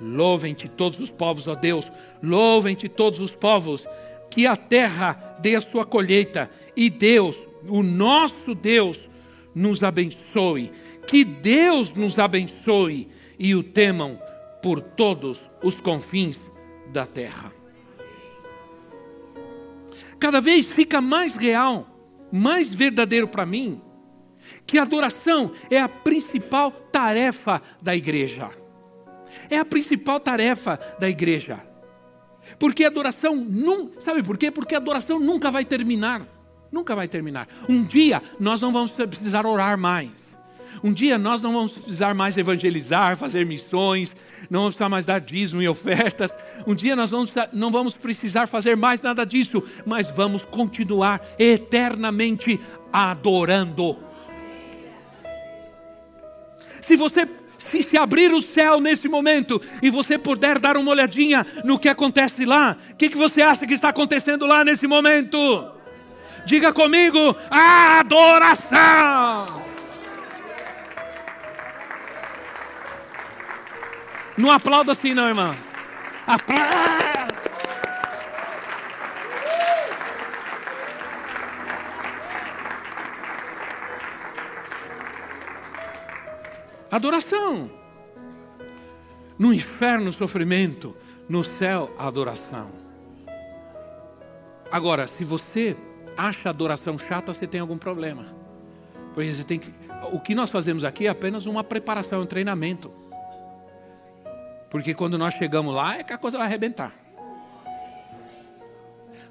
Louvem-te 0.00 0.68
todos 0.68 0.98
os 0.98 1.12
povos, 1.12 1.46
ó 1.46 1.54
Deus, 1.54 1.92
louvem-te 2.20 2.88
todos 2.88 3.20
os 3.20 3.36
povos, 3.36 3.86
que 4.28 4.48
a 4.48 4.56
terra 4.56 5.38
dê 5.40 5.54
a 5.54 5.60
sua 5.60 5.86
colheita 5.86 6.50
e 6.76 6.90
Deus, 6.90 7.48
o 7.68 7.80
nosso 7.80 8.56
Deus, 8.56 9.08
nos 9.58 9.82
abençoe. 9.82 10.72
Que 11.06 11.24
Deus 11.24 11.94
nos 11.94 12.18
abençoe 12.18 13.08
e 13.38 13.54
o 13.54 13.62
temam 13.62 14.20
por 14.62 14.80
todos 14.80 15.50
os 15.62 15.80
confins 15.80 16.52
da 16.92 17.06
terra 17.06 17.58
cada 20.18 20.40
vez 20.40 20.72
fica 20.72 21.00
mais 21.00 21.36
real, 21.36 21.86
mais 22.30 22.72
verdadeiro 22.72 23.28
para 23.28 23.46
mim, 23.46 23.80
que 24.66 24.78
a 24.78 24.82
adoração 24.82 25.52
é 25.70 25.80
a 25.80 25.88
principal 25.88 26.70
tarefa 26.70 27.62
da 27.80 27.94
igreja. 27.94 28.50
É 29.48 29.58
a 29.58 29.64
principal 29.64 30.18
tarefa 30.20 30.78
da 30.98 31.08
igreja. 31.08 31.60
Porque 32.58 32.84
a 32.84 32.88
adoração 32.88 33.36
não, 33.36 33.92
sabe 33.98 34.22
por 34.22 34.36
quê? 34.36 34.50
Porque 34.50 34.74
a 34.74 34.78
adoração 34.78 35.20
nunca 35.20 35.50
vai 35.50 35.64
terminar. 35.64 36.26
Nunca 36.70 36.94
vai 36.94 37.08
terminar. 37.08 37.48
Um 37.68 37.82
dia 37.84 38.22
nós 38.38 38.60
não 38.60 38.72
vamos 38.72 38.92
precisar 38.92 39.46
orar 39.46 39.78
mais. 39.78 40.38
Um 40.82 40.92
dia 40.92 41.18
nós 41.18 41.42
não 41.42 41.52
vamos 41.52 41.72
precisar 41.72 42.14
mais 42.14 42.36
evangelizar, 42.36 43.16
fazer 43.16 43.44
missões, 43.44 44.14
não 44.48 44.60
vamos 44.60 44.74
precisar 44.74 44.88
mais 44.88 45.04
dar 45.04 45.20
dízimo 45.20 45.62
e 45.62 45.68
ofertas. 45.68 46.36
Um 46.66 46.74
dia 46.74 46.94
nós 46.94 47.10
vamos, 47.10 47.32
não 47.52 47.70
vamos 47.70 47.94
precisar 47.94 48.46
fazer 48.46 48.76
mais 48.76 49.02
nada 49.02 49.24
disso, 49.24 49.62
mas 49.84 50.10
vamos 50.10 50.44
continuar 50.44 51.20
eternamente 51.38 52.60
adorando. 52.92 53.98
Se 56.80 56.96
você 56.96 57.28
se 57.58 57.82
se 57.82 57.98
abrir 57.98 58.32
o 58.32 58.40
céu 58.40 58.80
nesse 58.80 59.08
momento 59.08 59.60
e 59.82 59.90
você 59.90 60.16
puder 60.16 60.60
dar 60.60 60.76
uma 60.76 60.92
olhadinha 60.92 61.44
no 61.64 61.76
que 61.76 61.88
acontece 61.88 62.44
lá, 62.44 62.76
o 62.92 62.94
que, 62.94 63.08
que 63.08 63.16
você 63.16 63.42
acha 63.42 63.66
que 63.66 63.74
está 63.74 63.88
acontecendo 63.88 64.46
lá 64.46 64.64
nesse 64.64 64.86
momento? 64.86 65.77
Diga 66.48 66.72
comigo, 66.72 67.36
adoração! 67.50 69.44
Não 74.34 74.50
aplauda 74.50 74.92
assim, 74.92 75.12
não, 75.12 75.28
irmão. 75.28 75.54
Aplauda! 76.26 77.28
Adoração. 86.90 87.70
No 89.38 89.52
inferno, 89.52 90.10
sofrimento. 90.14 90.96
No 91.28 91.44
céu, 91.44 91.94
adoração. 91.98 92.70
Agora, 94.72 95.06
se 95.06 95.24
você 95.24 95.76
acha 96.18 96.50
adoração 96.50 96.98
chata, 96.98 97.32
você 97.32 97.46
tem 97.46 97.60
algum 97.60 97.78
problema. 97.78 98.26
Porque 99.14 99.32
você 99.32 99.44
tem 99.44 99.58
que. 99.60 99.72
O 100.12 100.18
que 100.18 100.34
nós 100.34 100.50
fazemos 100.50 100.82
aqui 100.82 101.06
é 101.06 101.10
apenas 101.10 101.46
uma 101.46 101.62
preparação, 101.62 102.22
um 102.22 102.26
treinamento. 102.26 102.92
Porque 104.68 104.92
quando 104.92 105.16
nós 105.16 105.34
chegamos 105.34 105.74
lá 105.74 105.96
é 105.96 106.02
que 106.02 106.12
a 106.12 106.18
coisa 106.18 106.36
vai 106.36 106.46
arrebentar. 106.46 106.92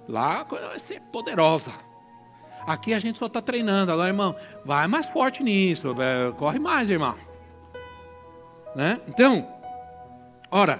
Lá 0.07 0.41
a 0.41 0.45
coisa 0.45 0.69
vai 0.69 0.79
ser 0.79 1.01
poderosa. 1.11 1.71
Aqui 2.65 2.93
a 2.93 2.99
gente 2.99 3.19
só 3.19 3.27
está 3.27 3.41
treinando. 3.41 3.91
Agora, 3.91 4.07
irmão, 4.07 4.35
vai 4.65 4.87
mais 4.87 5.07
forte 5.07 5.43
nisso. 5.43 5.95
É, 6.01 6.31
corre 6.33 6.59
mais, 6.59 6.89
irmão. 6.89 7.15
Né? 8.75 8.99
Então, 9.07 9.47
ora, 10.51 10.79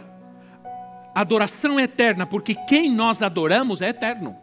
adoração 1.13 1.79
é 1.79 1.83
eterna, 1.83 2.25
porque 2.25 2.55
quem 2.55 2.91
nós 2.91 3.21
adoramos 3.21 3.81
é 3.81 3.89
eterno. 3.89 4.37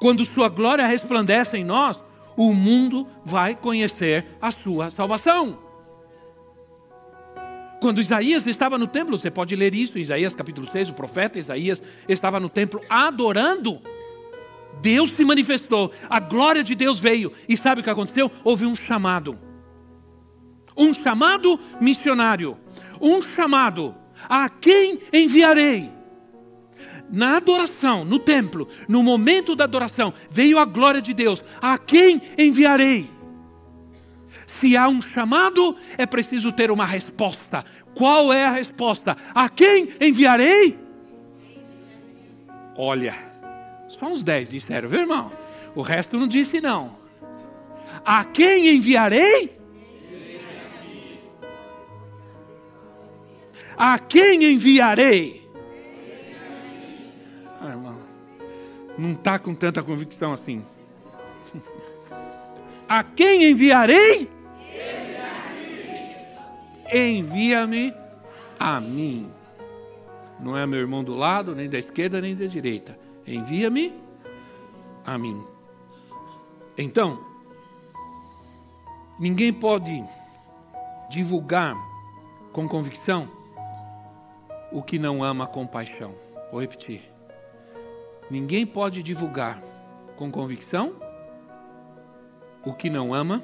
Quando 0.00 0.24
Sua 0.24 0.48
glória 0.48 0.86
resplandece 0.86 1.56
em 1.56 1.64
nós, 1.64 2.04
o 2.36 2.54
mundo 2.54 3.06
vai 3.24 3.56
conhecer 3.56 4.24
a 4.40 4.52
sua 4.52 4.92
salvação. 4.92 5.58
Quando 7.80 8.00
Isaías 8.00 8.46
estava 8.46 8.78
no 8.78 8.86
templo, 8.86 9.18
você 9.18 9.30
pode 9.30 9.54
ler 9.56 9.74
isso, 9.74 9.98
Isaías 9.98 10.34
capítulo 10.34 10.68
6, 10.70 10.90
o 10.90 10.94
profeta 10.94 11.38
Isaías 11.38 11.82
estava 12.08 12.38
no 12.38 12.48
templo 12.48 12.80
adorando. 12.88 13.80
Deus 14.80 15.10
se 15.12 15.24
manifestou, 15.24 15.92
a 16.08 16.20
glória 16.20 16.62
de 16.62 16.76
Deus 16.76 17.00
veio, 17.00 17.32
e 17.48 17.56
sabe 17.56 17.80
o 17.80 17.84
que 17.84 17.90
aconteceu? 17.90 18.30
Houve 18.44 18.66
um 18.66 18.76
chamado. 18.76 19.36
Um 20.76 20.94
chamado 20.94 21.58
missionário, 21.80 22.56
um 23.00 23.20
chamado 23.20 23.94
a 24.28 24.48
quem 24.48 25.00
enviarei? 25.12 25.97
Na 27.10 27.36
adoração, 27.36 28.04
no 28.04 28.18
templo, 28.18 28.68
no 28.86 29.02
momento 29.02 29.56
da 29.56 29.64
adoração, 29.64 30.12
veio 30.30 30.58
a 30.58 30.64
glória 30.64 31.00
de 31.00 31.14
Deus. 31.14 31.42
A 31.60 31.78
quem 31.78 32.20
enviarei? 32.36 33.08
Se 34.46 34.76
há 34.76 34.88
um 34.88 35.00
chamado, 35.00 35.76
é 35.96 36.06
preciso 36.06 36.52
ter 36.52 36.70
uma 36.70 36.84
resposta. 36.86 37.64
Qual 37.94 38.32
é 38.32 38.44
a 38.46 38.50
resposta? 38.50 39.16
A 39.34 39.48
quem 39.48 39.90
enviarei? 40.00 40.78
Olha, 42.76 43.14
só 43.88 44.06
uns 44.06 44.22
dez 44.22 44.48
disseram, 44.48 44.88
viu 44.88 45.00
irmão? 45.00 45.32
O 45.74 45.82
resto 45.82 46.18
não 46.18 46.28
disse 46.28 46.60
não. 46.60 46.96
A 48.04 48.24
quem 48.24 48.76
enviarei? 48.76 49.58
A 53.76 53.98
quem 53.98 54.52
enviarei? 54.52 55.47
Não 58.98 59.12
está 59.12 59.38
com 59.38 59.54
tanta 59.54 59.82
convicção 59.82 60.32
assim. 60.32 60.64
A 62.88 63.02
quem 63.04 63.50
enviarei? 63.50 64.28
Envia-me 66.92 67.94
a 68.58 68.80
mim. 68.80 69.30
Não 70.40 70.56
é 70.56 70.66
meu 70.66 70.80
irmão 70.80 71.04
do 71.04 71.14
lado, 71.14 71.54
nem 71.54 71.68
da 71.68 71.78
esquerda, 71.78 72.20
nem 72.20 72.34
da 72.34 72.46
direita. 72.46 72.98
Envia-me 73.26 73.92
a 75.04 75.18
mim. 75.18 75.44
Então, 76.78 77.22
ninguém 79.18 79.52
pode 79.52 80.02
divulgar 81.10 81.74
com 82.52 82.66
convicção 82.66 83.28
o 84.72 84.82
que 84.82 84.98
não 84.98 85.22
ama 85.22 85.46
com 85.46 85.66
paixão. 85.66 86.14
Vou 86.50 86.60
repetir. 86.60 87.07
Ninguém 88.30 88.66
pode 88.66 89.02
divulgar 89.02 89.62
com 90.16 90.30
convicção 90.30 90.94
o 92.64 92.74
que 92.74 92.90
não 92.90 93.14
ama 93.14 93.42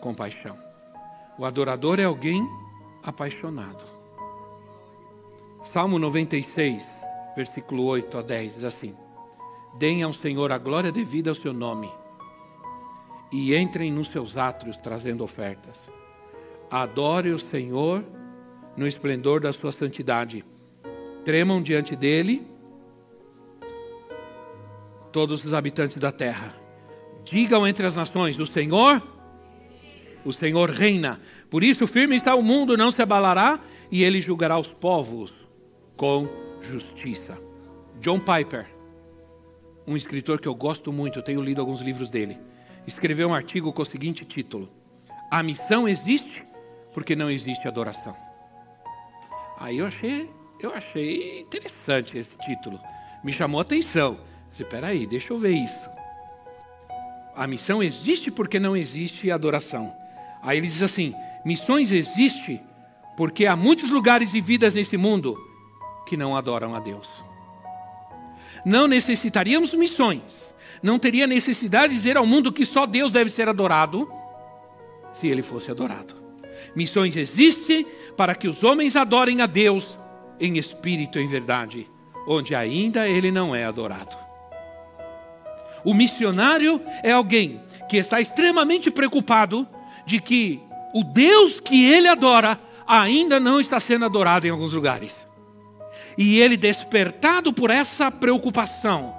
com 0.00 0.14
paixão. 0.14 0.58
O 1.38 1.44
adorador 1.44 1.98
é 1.98 2.04
alguém 2.04 2.46
apaixonado. 3.02 3.84
Salmo 5.62 5.98
96, 5.98 7.02
versículo 7.34 7.84
8 7.84 8.18
a 8.18 8.22
10 8.22 8.54
diz 8.54 8.64
assim: 8.64 8.94
Deem 9.78 10.02
ao 10.02 10.12
Senhor 10.12 10.52
a 10.52 10.58
glória 10.58 10.92
devida 10.92 11.30
ao 11.30 11.34
seu 11.34 11.52
nome 11.52 11.90
e 13.32 13.56
entrem 13.56 13.90
nos 13.90 14.08
seus 14.10 14.36
átrios 14.36 14.76
trazendo 14.76 15.24
ofertas. 15.24 15.90
Adore 16.70 17.30
o 17.30 17.38
Senhor 17.38 18.04
no 18.76 18.86
esplendor 18.86 19.40
da 19.40 19.52
sua 19.52 19.72
santidade. 19.72 20.44
Tremam 21.24 21.62
diante 21.62 21.96
dele 21.96 22.46
todos 25.16 25.46
os 25.46 25.54
habitantes 25.54 25.96
da 25.96 26.12
terra. 26.12 26.54
Digam 27.24 27.66
entre 27.66 27.86
as 27.86 27.96
nações: 27.96 28.38
O 28.38 28.46
Senhor, 28.46 29.02
o 30.26 30.30
Senhor 30.30 30.68
reina. 30.68 31.18
Por 31.48 31.64
isso, 31.64 31.86
firme 31.86 32.14
está 32.14 32.34
o 32.34 32.42
mundo, 32.42 32.76
não 32.76 32.90
se 32.90 33.00
abalará, 33.00 33.58
e 33.90 34.04
ele 34.04 34.20
julgará 34.20 34.58
os 34.58 34.74
povos 34.74 35.48
com 35.96 36.28
justiça. 36.60 37.38
John 37.98 38.20
Piper, 38.20 38.66
um 39.86 39.96
escritor 39.96 40.38
que 40.38 40.46
eu 40.46 40.54
gosto 40.54 40.92
muito, 40.92 41.18
eu 41.18 41.22
tenho 41.22 41.40
lido 41.40 41.62
alguns 41.62 41.80
livros 41.80 42.10
dele, 42.10 42.36
escreveu 42.86 43.30
um 43.30 43.34
artigo 43.34 43.72
com 43.72 43.80
o 43.80 43.86
seguinte 43.86 44.22
título: 44.22 44.68
A 45.30 45.42
missão 45.42 45.88
existe 45.88 46.44
porque 46.92 47.16
não 47.16 47.30
existe 47.30 47.66
adoração. 47.66 48.14
Aí 49.58 49.78
eu 49.78 49.86
achei, 49.86 50.30
eu 50.60 50.74
achei 50.74 51.40
interessante 51.40 52.18
esse 52.18 52.36
título. 52.36 52.78
Me 53.24 53.32
chamou 53.32 53.60
a 53.60 53.62
atenção. 53.62 54.18
Espera 54.58 54.88
aí, 54.88 55.06
deixa 55.06 55.32
eu 55.32 55.38
ver 55.38 55.52
isso. 55.52 55.90
A 57.34 57.46
missão 57.46 57.82
existe 57.82 58.30
porque 58.30 58.58
não 58.58 58.74
existe 58.74 59.30
adoração. 59.30 59.94
Aí 60.42 60.56
ele 60.56 60.66
diz 60.66 60.82
assim: 60.82 61.14
missões 61.44 61.92
existe 61.92 62.60
porque 63.16 63.46
há 63.46 63.54
muitos 63.54 63.90
lugares 63.90 64.32
e 64.32 64.40
vidas 64.40 64.74
nesse 64.74 64.96
mundo 64.96 65.36
que 66.06 66.16
não 66.16 66.34
adoram 66.34 66.74
a 66.74 66.80
Deus. 66.80 67.06
Não 68.64 68.88
necessitaríamos 68.88 69.74
missões. 69.74 70.54
Não 70.82 70.98
teria 70.98 71.26
necessidade 71.26 71.90
de 71.90 71.98
dizer 71.98 72.16
ao 72.16 72.26
mundo 72.26 72.52
que 72.52 72.64
só 72.64 72.86
Deus 72.86 73.12
deve 73.12 73.30
ser 73.30 73.48
adorado 73.48 74.10
se 75.12 75.26
ele 75.28 75.42
fosse 75.42 75.70
adorado. 75.70 76.14
Missões 76.74 77.16
existem 77.16 77.86
para 78.16 78.34
que 78.34 78.48
os 78.48 78.64
homens 78.64 78.96
adorem 78.96 79.40
a 79.40 79.46
Deus 79.46 79.98
em 80.38 80.58
espírito 80.58 81.18
e 81.18 81.22
em 81.22 81.26
verdade, 81.26 81.90
onde 82.26 82.54
ainda 82.54 83.08
ele 83.08 83.30
não 83.30 83.54
é 83.54 83.64
adorado. 83.64 84.25
O 85.86 85.94
missionário 85.94 86.82
é 87.00 87.12
alguém 87.12 87.60
que 87.88 87.96
está 87.96 88.20
extremamente 88.20 88.90
preocupado 88.90 89.68
de 90.04 90.20
que 90.20 90.60
o 90.92 91.04
Deus 91.04 91.60
que 91.60 91.86
ele 91.86 92.08
adora 92.08 92.58
ainda 92.84 93.38
não 93.38 93.60
está 93.60 93.78
sendo 93.78 94.04
adorado 94.04 94.48
em 94.48 94.50
alguns 94.50 94.72
lugares. 94.72 95.28
E 96.18 96.40
ele, 96.40 96.56
despertado 96.56 97.52
por 97.52 97.70
essa 97.70 98.10
preocupação 98.10 99.14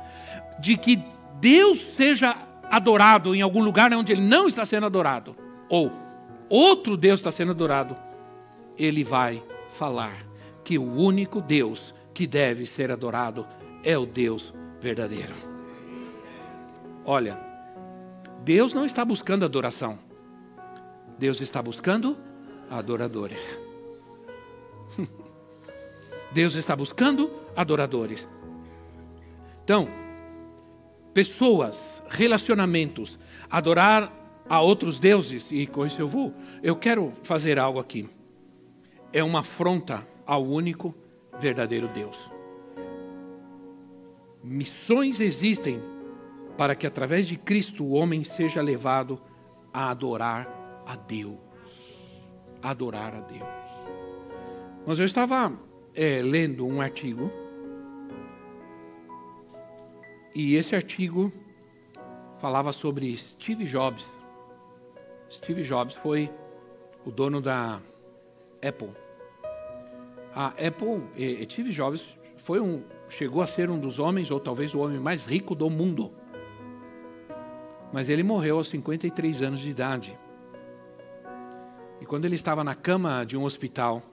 de 0.60 0.76
que 0.76 1.02
Deus 1.40 1.80
seja 1.80 2.36
adorado 2.70 3.34
em 3.34 3.42
algum 3.42 3.64
lugar 3.64 3.94
onde 3.94 4.12
ele 4.12 4.22
não 4.22 4.46
está 4.46 4.66
sendo 4.66 4.88
adorado, 4.88 5.38
ou 5.70 5.90
outro 6.50 6.98
Deus 6.98 7.22
está 7.22 7.32
sendo 7.32 7.52
adorado, 7.52 7.96
ele 8.78 9.06
vai 9.06 9.42
falar 9.72 10.18
que 10.66 10.78
o 10.78 10.84
único 10.84 11.40
Deus 11.40 11.96
que 12.14 12.28
deve 12.28 12.66
ser 12.66 12.92
adorado 12.92 13.48
é 13.86 13.98
o 13.98 14.06
Deus 14.06 14.54
verdadeiro. 14.82 15.57
Olha, 17.10 17.40
Deus 18.44 18.74
não 18.74 18.84
está 18.84 19.06
buscando 19.06 19.46
adoração, 19.46 19.98
Deus 21.18 21.40
está 21.40 21.62
buscando 21.62 22.18
adoradores. 22.70 23.58
Deus 26.34 26.56
está 26.56 26.76
buscando 26.76 27.32
adoradores. 27.56 28.28
Então, 29.64 29.88
pessoas, 31.14 32.04
relacionamentos, 32.10 33.18
adorar 33.50 34.12
a 34.50 34.60
outros 34.60 35.00
deuses, 35.00 35.50
e 35.50 35.66
com 35.66 35.86
isso 35.86 36.02
eu 36.02 36.10
vou, 36.10 36.34
eu 36.62 36.76
quero 36.76 37.14
fazer 37.24 37.58
algo 37.58 37.80
aqui. 37.80 38.10
É 39.14 39.24
uma 39.24 39.40
afronta 39.40 40.06
ao 40.26 40.44
único 40.44 40.94
verdadeiro 41.40 41.88
Deus. 41.88 42.30
Missões 44.44 45.22
existem 45.22 45.82
para 46.58 46.76
que 46.76 46.88
através 46.88 47.28
de 47.28 47.38
Cristo 47.38 47.84
o 47.84 47.92
homem 47.92 48.24
seja 48.24 48.62
levado 48.62 49.22
a 49.74 49.90
adorar 49.90 50.50
a 50.86 50.96
Deus. 50.96 51.38
Adorar 52.62 53.14
a 53.14 53.22
Deus. 53.22 53.48
Mas 54.86 55.00
eu 55.00 55.06
estava 55.06 55.54
é, 55.94 56.22
lendo 56.22 56.66
um 56.66 56.82
artigo, 56.82 57.32
e 60.34 60.56
esse 60.56 60.76
artigo 60.76 61.32
falava 62.40 62.72
sobre 62.72 63.16
Steve 63.18 63.66
Jobs. 63.66 64.22
Steve 65.30 65.64
Jobs 65.64 65.96
foi 65.96 66.32
o 67.06 67.12
dono 67.12 67.42
da 67.42 67.82
Apple. 68.66 68.92
A 70.34 70.48
Apple, 70.50 71.04
e, 71.16 71.44
Steve 71.50 71.72
Jobs 71.72 72.18
foi 72.38 72.60
um, 72.60 72.84
chegou 73.10 73.42
a 73.42 73.48
ser 73.48 73.70
um 73.70 73.80
dos 73.80 73.98
homens, 74.00 74.30
ou 74.30 74.40
talvez 74.40 74.74
o 74.74 74.80
homem 74.80 75.00
mais 75.00 75.26
rico 75.26 75.56
do 75.56 75.70
mundo. 75.70 76.12
Mas 77.92 78.10
ele 78.10 78.24
morreu 78.24 78.58
aos 78.58 78.68
53 78.68 79.42
anos 79.42 79.60
de 79.60 79.70
idade. 79.70 80.18
E 82.02 82.06
quando 82.06 82.26
ele 82.26 82.36
estava 82.36 82.64
na 82.64 82.76
cama 82.76 83.26
de 83.26 83.38
um 83.38 83.44
hospital, 83.44 84.04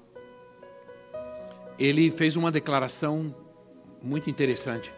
ele 1.79 2.11
fez 2.11 2.37
uma 2.37 2.51
declaração 2.51 3.35
muito 4.03 4.31
interessante. 4.31 4.93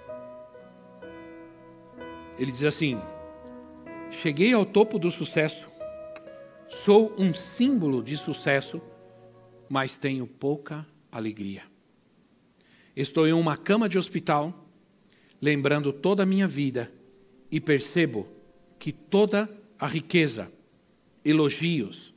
Ele 2.39 2.53
diz 2.53 2.65
assim: 2.65 3.01
Cheguei 4.11 4.53
ao 4.53 4.65
topo 4.65 4.99
do 4.99 5.11
sucesso 5.11 5.75
Sou 6.69 7.15
um 7.17 7.33
símbolo 7.33 8.03
de 8.03 8.17
sucesso, 8.17 8.83
mas 9.69 9.99
tenho 9.99 10.27
pouca 10.27 10.87
alegria. 11.13 11.63
Estou 12.95 13.27
em 13.27 13.33
uma 13.33 13.57
cama 13.57 13.89
de 13.89 13.97
hospital, 13.97 14.69
lembrando 15.41 15.93
toda 15.93 16.25
a 16.25 16.27
minha 16.27 16.49
vida, 16.49 16.93
e 17.51 17.61
percebo 17.61 18.27
que 18.87 18.93
toda 18.93 19.51
a 19.81 19.87
riqueza, 19.89 20.49
elogios, 21.25 22.15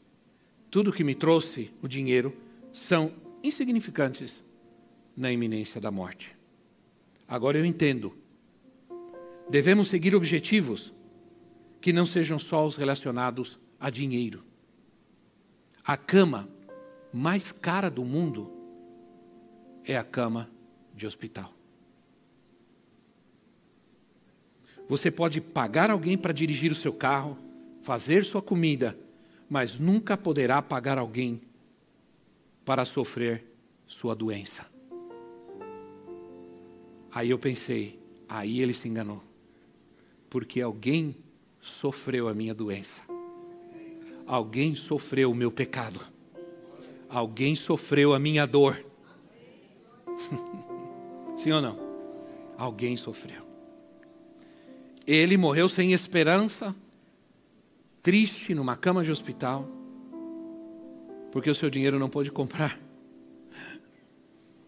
tudo 0.69 0.93
que 0.93 1.03
me 1.03 1.15
trouxe 1.15 1.73
o 1.81 1.87
dinheiro 1.87 2.31
são 2.71 3.11
insignificantes 3.41 4.45
na 5.17 5.31
iminência 5.31 5.81
da 5.81 5.89
morte. 5.89 6.37
Agora 7.27 7.57
eu 7.57 7.65
entendo. 7.65 8.15
Devemos 9.49 9.87
seguir 9.87 10.13
objetivos 10.13 10.93
que 11.81 11.91
não 11.91 12.05
sejam 12.05 12.37
só 12.37 12.67
os 12.67 12.75
relacionados 12.75 13.59
a 13.79 13.89
dinheiro. 13.89 14.43
A 15.83 15.97
cama 15.97 16.47
mais 17.11 17.51
cara 17.51 17.89
do 17.89 18.05
mundo 18.05 18.47
é 19.83 19.97
a 19.97 20.03
cama 20.03 20.47
de 20.93 21.07
hospital. 21.07 21.51
Você 24.89 25.11
pode 25.11 25.39
pagar 25.39 25.91
alguém 25.91 26.17
para 26.17 26.33
dirigir 26.33 26.71
o 26.71 26.75
seu 26.75 26.91
carro, 26.91 27.37
fazer 27.83 28.25
sua 28.25 28.41
comida, 28.41 28.97
mas 29.47 29.77
nunca 29.77 30.17
poderá 30.17 30.63
pagar 30.63 30.97
alguém 30.97 31.39
para 32.65 32.83
sofrer 32.85 33.45
sua 33.85 34.15
doença. 34.15 34.65
Aí 37.11 37.29
eu 37.29 37.37
pensei, 37.37 37.99
aí 38.27 38.61
ele 38.61 38.73
se 38.73 38.87
enganou, 38.87 39.23
porque 40.27 40.59
alguém 40.59 41.15
sofreu 41.61 42.27
a 42.27 42.33
minha 42.33 42.53
doença, 42.53 43.03
alguém 44.25 44.73
sofreu 44.73 45.31
o 45.31 45.35
meu 45.35 45.51
pecado, 45.51 45.99
alguém 47.07 47.55
sofreu 47.55 48.13
a 48.13 48.19
minha 48.19 48.47
dor. 48.47 48.83
Sim 51.37 51.51
ou 51.51 51.61
não? 51.61 51.77
Alguém 52.57 52.97
sofreu. 52.97 53.38
Ele 55.11 55.37
morreu 55.37 55.67
sem 55.67 55.91
esperança, 55.91 56.75
triste, 58.03 58.53
numa 58.53 58.75
cama 58.75 59.03
de 59.03 59.11
hospital, 59.11 59.67
porque 61.31 61.49
o 61.49 61.55
seu 61.55 61.67
dinheiro 61.67 61.97
não 61.97 62.07
pôde 62.07 62.31
comprar 62.31 62.79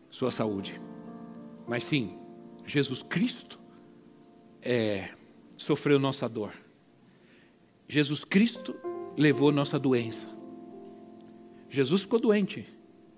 sua 0.09 0.31
saúde. 0.31 0.81
Mas 1.67 1.83
sim, 1.83 2.17
Jesus 2.65 3.03
Cristo 3.03 3.59
é, 4.63 5.11
sofreu 5.55 5.99
nossa 5.99 6.27
dor. 6.27 6.53
Jesus 7.87 8.25
Cristo 8.25 8.75
levou 9.15 9.51
nossa 9.51 9.77
doença. 9.77 10.27
Jesus 11.69 12.01
ficou 12.01 12.19
doente 12.19 12.67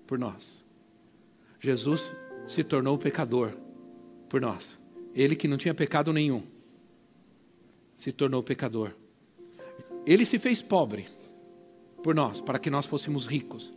por 0.06 0.18
nós. 0.18 0.62
Jesus 1.58 2.02
se 2.46 2.62
tornou 2.62 2.98
pecador 2.98 3.56
por 4.28 4.42
nós. 4.42 4.78
Ele 5.14 5.34
que 5.34 5.48
não 5.48 5.56
tinha 5.56 5.72
pecado 5.72 6.12
nenhum, 6.12 6.52
se 7.96 8.12
tornou 8.12 8.42
pecador. 8.42 8.92
Ele 10.06 10.24
se 10.24 10.38
fez 10.38 10.60
pobre 10.60 11.06
por 12.02 12.14
nós, 12.14 12.40
para 12.40 12.58
que 12.58 12.70
nós 12.70 12.86
fôssemos 12.86 13.26
ricos. 13.26 13.72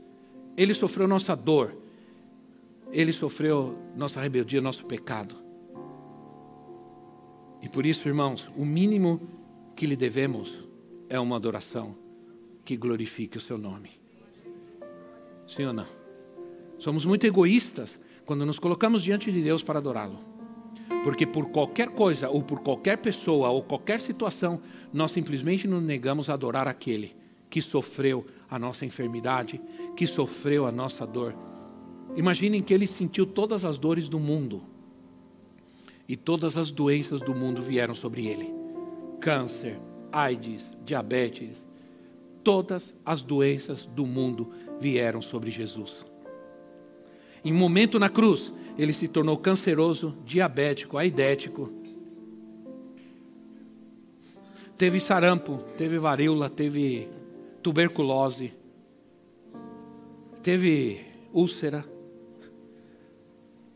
Ele 0.58 0.74
sofreu 0.74 1.08
nossa 1.08 1.36
dor. 1.36 1.76
Ele 2.92 3.14
sofreu 3.14 3.78
nossa 3.96 4.22
rebeldia, 4.22 4.60
nosso 4.60 4.86
pecado. 4.86 5.36
E 7.62 7.70
por 7.70 7.86
isso, 7.86 8.08
irmãos, 8.08 8.52
o 8.56 8.66
mínimo 8.66 9.22
que 9.76 9.86
lhe 9.86 9.96
devemos 9.96 10.68
é 11.10 11.20
uma 11.20 11.36
adoração 11.36 11.96
que 12.66 12.76
glorifique 12.76 13.38
o 13.38 13.42
seu 13.42 13.58
nome. 13.58 13.92
Sim 15.48 15.66
ou 15.66 15.74
não? 15.74 15.88
Somos 16.78 17.06
muito 17.06 17.26
egoístas 17.26 18.00
quando 18.26 18.46
nos 18.46 18.60
colocamos 18.60 19.02
diante 19.02 19.32
de 19.32 19.42
Deus 19.42 19.64
para 19.64 19.80
adorá-lo. 19.80 20.20
Porque 21.04 21.26
por 21.26 21.48
qualquer 21.48 21.90
coisa, 21.90 22.30
ou 22.30 22.42
por 22.42 22.62
qualquer 22.62 22.98
pessoa, 22.98 23.50
ou 23.50 23.62
qualquer 23.62 24.00
situação, 24.00 24.60
nós 24.94 25.12
simplesmente 25.12 25.68
nos 25.68 25.84
negamos 25.84 26.30
a 26.30 26.34
adorar 26.34 26.68
aquele 26.68 27.16
que 27.50 27.62
sofreu 27.62 28.26
a 28.50 28.58
nossa 28.58 28.86
enfermidade, 28.86 29.62
que 29.96 30.08
sofreu 30.08 30.66
a 30.66 30.72
nossa 30.72 31.06
dor. 31.06 31.36
Imaginem 32.16 32.62
que 32.62 32.74
ele 32.74 32.88
sentiu 32.88 33.26
todas 33.26 33.64
as 33.64 33.78
dores 33.78 34.10
do 34.10 34.20
mundo 34.20 34.64
e 36.08 36.16
todas 36.16 36.58
as 36.58 36.72
doenças 36.72 37.22
do 37.22 37.36
mundo 37.36 37.62
vieram 37.62 37.94
sobre 37.94 38.26
ele: 38.28 38.54
câncer, 39.20 39.80
AIDS, 40.12 40.76
diabetes, 40.86 41.68
todas 42.44 42.96
as 43.06 43.22
doenças 43.22 43.86
do 43.86 44.06
mundo 44.06 44.52
vieram 44.80 45.22
sobre 45.22 45.52
Jesus. 45.52 46.06
Em 47.44 47.54
um 47.54 47.58
momento 47.58 48.00
na 48.00 48.10
cruz, 48.10 48.54
ele 48.78 48.94
se 48.94 49.08
tornou 49.08 49.38
canceroso, 49.38 50.16
diabético, 50.24 50.98
aidético. 50.98 51.72
Teve 54.78 55.00
sarampo, 55.00 55.58
teve 55.78 55.98
varíola, 55.98 56.50
teve 56.50 57.10
tuberculose, 57.64 58.54
teve 60.44 61.04
úlcera. 61.34 61.84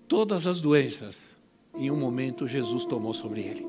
Todas 0.08 0.46
as 0.46 0.62
doenças 0.62 1.36
em 1.76 1.90
um 1.90 1.98
momento 1.98 2.48
Jesus 2.48 2.86
tomou 2.86 3.14
sobre 3.14 3.42
ele. 3.42 3.66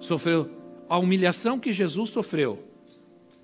Sofreu 0.00 0.50
a 0.88 0.98
humilhação 0.98 1.60
que 1.60 1.72
Jesus 1.72 2.10
sofreu 2.10 2.58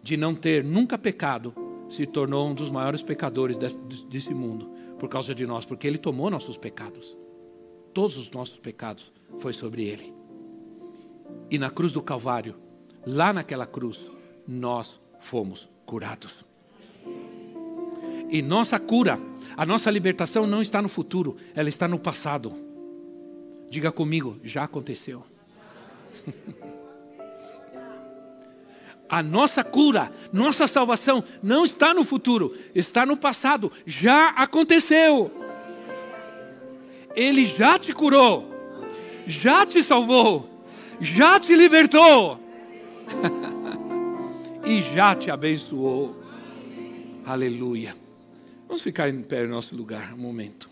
de 0.02 0.16
não 0.16 0.34
ter 0.34 0.64
nunca 0.64 0.98
pecado, 0.98 1.54
se 1.88 2.04
tornou 2.04 2.48
um 2.48 2.54
dos 2.54 2.70
maiores 2.70 3.02
pecadores 3.02 3.56
desse, 3.56 3.78
desse 4.06 4.34
mundo 4.34 4.77
por 4.98 5.08
causa 5.08 5.34
de 5.34 5.46
nós, 5.46 5.64
porque 5.64 5.86
ele 5.86 5.98
tomou 5.98 6.30
nossos 6.30 6.56
pecados. 6.56 7.16
Todos 7.94 8.16
os 8.16 8.30
nossos 8.30 8.58
pecados 8.58 9.12
foi 9.38 9.52
sobre 9.52 9.84
ele. 9.84 10.12
E 11.50 11.58
na 11.58 11.70
cruz 11.70 11.92
do 11.92 12.02
Calvário, 12.02 12.56
lá 13.06 13.32
naquela 13.32 13.66
cruz, 13.66 14.10
nós 14.46 15.00
fomos 15.20 15.68
curados. 15.86 16.44
E 18.30 18.42
nossa 18.42 18.78
cura, 18.78 19.18
a 19.56 19.64
nossa 19.64 19.90
libertação 19.90 20.46
não 20.46 20.60
está 20.60 20.82
no 20.82 20.88
futuro, 20.88 21.36
ela 21.54 21.68
está 21.68 21.88
no 21.88 21.98
passado. 21.98 22.52
Diga 23.70 23.90
comigo, 23.90 24.38
já 24.42 24.64
aconteceu. 24.64 25.24
A 29.08 29.22
nossa 29.22 29.64
cura, 29.64 30.12
nossa 30.32 30.66
salvação 30.66 31.24
não 31.42 31.64
está 31.64 31.94
no 31.94 32.04
futuro, 32.04 32.54
está 32.74 33.06
no 33.06 33.16
passado, 33.16 33.72
já 33.86 34.28
aconteceu. 34.30 35.32
Ele 37.16 37.46
já 37.46 37.78
te 37.78 37.94
curou, 37.94 38.54
já 39.26 39.64
te 39.64 39.82
salvou, 39.82 40.62
já 41.00 41.40
te 41.40 41.54
libertou 41.56 42.38
e 44.64 44.82
já 44.94 45.14
te 45.14 45.30
abençoou. 45.30 46.14
Aleluia. 47.24 47.96
Vamos 48.66 48.82
ficar 48.82 49.08
em 49.08 49.22
pé 49.22 49.44
no 49.44 49.50
nosso 49.54 49.74
lugar 49.74 50.12
um 50.12 50.18
momento. 50.18 50.68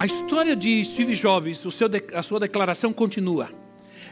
A 0.00 0.06
história 0.06 0.54
de 0.54 0.84
Steve 0.84 1.14
Jobs, 1.14 1.58
seu, 1.58 1.88
a 2.14 2.22
sua 2.22 2.40
declaração 2.40 2.92
continua. 2.92 3.57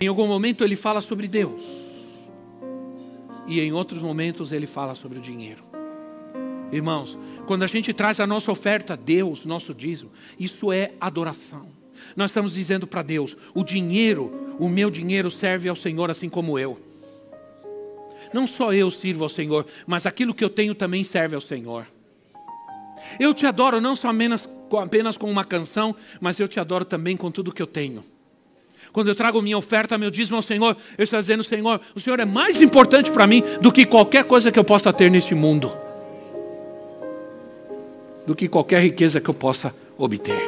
Em 0.00 0.08
algum 0.08 0.26
momento 0.26 0.64
ele 0.64 0.76
fala 0.76 1.00
sobre 1.00 1.26
Deus. 1.28 1.62
E 3.46 3.60
em 3.60 3.72
outros 3.72 4.02
momentos 4.02 4.52
ele 4.52 4.66
fala 4.66 4.94
sobre 4.94 5.18
o 5.18 5.22
dinheiro. 5.22 5.64
Irmãos, 6.72 7.16
quando 7.46 7.62
a 7.62 7.66
gente 7.66 7.92
traz 7.92 8.18
a 8.18 8.26
nossa 8.26 8.50
oferta 8.50 8.94
a 8.94 8.96
Deus, 8.96 9.46
nosso 9.46 9.72
dízimo, 9.72 10.10
isso 10.38 10.72
é 10.72 10.92
adoração. 11.00 11.68
Nós 12.14 12.30
estamos 12.30 12.54
dizendo 12.54 12.86
para 12.86 13.02
Deus: 13.02 13.36
o 13.54 13.62
dinheiro, 13.62 14.56
o 14.58 14.68
meu 14.68 14.90
dinheiro 14.90 15.30
serve 15.30 15.68
ao 15.68 15.76
Senhor 15.76 16.10
assim 16.10 16.28
como 16.28 16.58
eu. 16.58 16.78
Não 18.32 18.46
só 18.46 18.72
eu 18.72 18.90
sirvo 18.90 19.22
ao 19.22 19.30
Senhor, 19.30 19.64
mas 19.86 20.04
aquilo 20.04 20.34
que 20.34 20.44
eu 20.44 20.50
tenho 20.50 20.74
também 20.74 21.04
serve 21.04 21.34
ao 21.34 21.40
Senhor. 21.40 21.86
Eu 23.20 23.32
te 23.32 23.46
adoro 23.46 23.80
não 23.80 23.94
só 23.94 24.10
apenas, 24.10 25.16
com 25.16 25.30
uma 25.30 25.44
canção, 25.44 25.94
mas 26.20 26.40
eu 26.40 26.48
te 26.48 26.58
adoro 26.58 26.84
também 26.84 27.16
com 27.16 27.30
tudo 27.30 27.52
que 27.52 27.62
eu 27.62 27.66
tenho. 27.66 28.04
Quando 28.96 29.08
eu 29.08 29.14
trago 29.14 29.42
minha 29.42 29.58
oferta, 29.58 29.98
meu 29.98 30.10
dízimo 30.10 30.38
ao 30.38 30.42
Senhor, 30.42 30.74
eu 30.96 31.04
estou 31.04 31.20
dizendo, 31.20 31.44
Senhor, 31.44 31.78
o 31.94 32.00
Senhor 32.00 32.18
é 32.18 32.24
mais 32.24 32.62
importante 32.62 33.10
para 33.10 33.26
mim 33.26 33.42
do 33.60 33.70
que 33.70 33.84
qualquer 33.84 34.24
coisa 34.24 34.50
que 34.50 34.58
eu 34.58 34.64
possa 34.64 34.90
ter 34.90 35.10
neste 35.10 35.34
mundo. 35.34 35.70
Do 38.26 38.34
que 38.34 38.48
qualquer 38.48 38.80
riqueza 38.80 39.20
que 39.20 39.28
eu 39.28 39.34
possa 39.34 39.74
obter. 39.98 40.40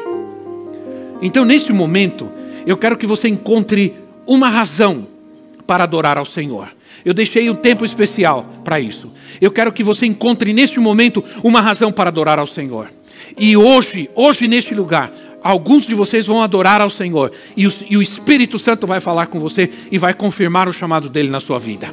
Então, 1.20 1.44
neste 1.44 1.74
momento, 1.74 2.32
eu 2.66 2.78
quero 2.78 2.96
que 2.96 3.06
você 3.06 3.28
encontre 3.28 3.94
uma 4.26 4.48
razão 4.48 5.06
para 5.66 5.84
adorar 5.84 6.16
ao 6.16 6.24
Senhor. 6.24 6.70
Eu 7.04 7.12
deixei 7.12 7.50
um 7.50 7.54
tempo 7.54 7.84
especial 7.84 8.46
para 8.64 8.80
isso. 8.80 9.12
Eu 9.42 9.50
quero 9.50 9.70
que 9.70 9.84
você 9.84 10.06
encontre 10.06 10.54
neste 10.54 10.80
momento 10.80 11.22
uma 11.44 11.60
razão 11.60 11.92
para 11.92 12.08
adorar 12.08 12.38
ao 12.38 12.46
Senhor. 12.46 12.90
E 13.36 13.58
hoje, 13.58 14.08
hoje 14.14 14.48
neste 14.48 14.74
lugar, 14.74 15.12
alguns 15.42 15.86
de 15.86 15.94
vocês 15.94 16.26
vão 16.26 16.42
adorar 16.42 16.80
ao 16.80 16.90
Senhor. 16.90 17.32
E 17.56 17.66
o, 17.66 17.70
e 17.88 17.96
o 17.96 18.02
Espírito 18.02 18.58
Santo 18.58 18.86
vai 18.86 19.00
falar 19.00 19.26
com 19.26 19.38
você 19.38 19.70
e 19.90 19.98
vai 19.98 20.14
confirmar 20.14 20.68
o 20.68 20.72
chamado 20.72 21.08
dele 21.08 21.28
na 21.28 21.40
sua 21.40 21.58
vida. 21.58 21.92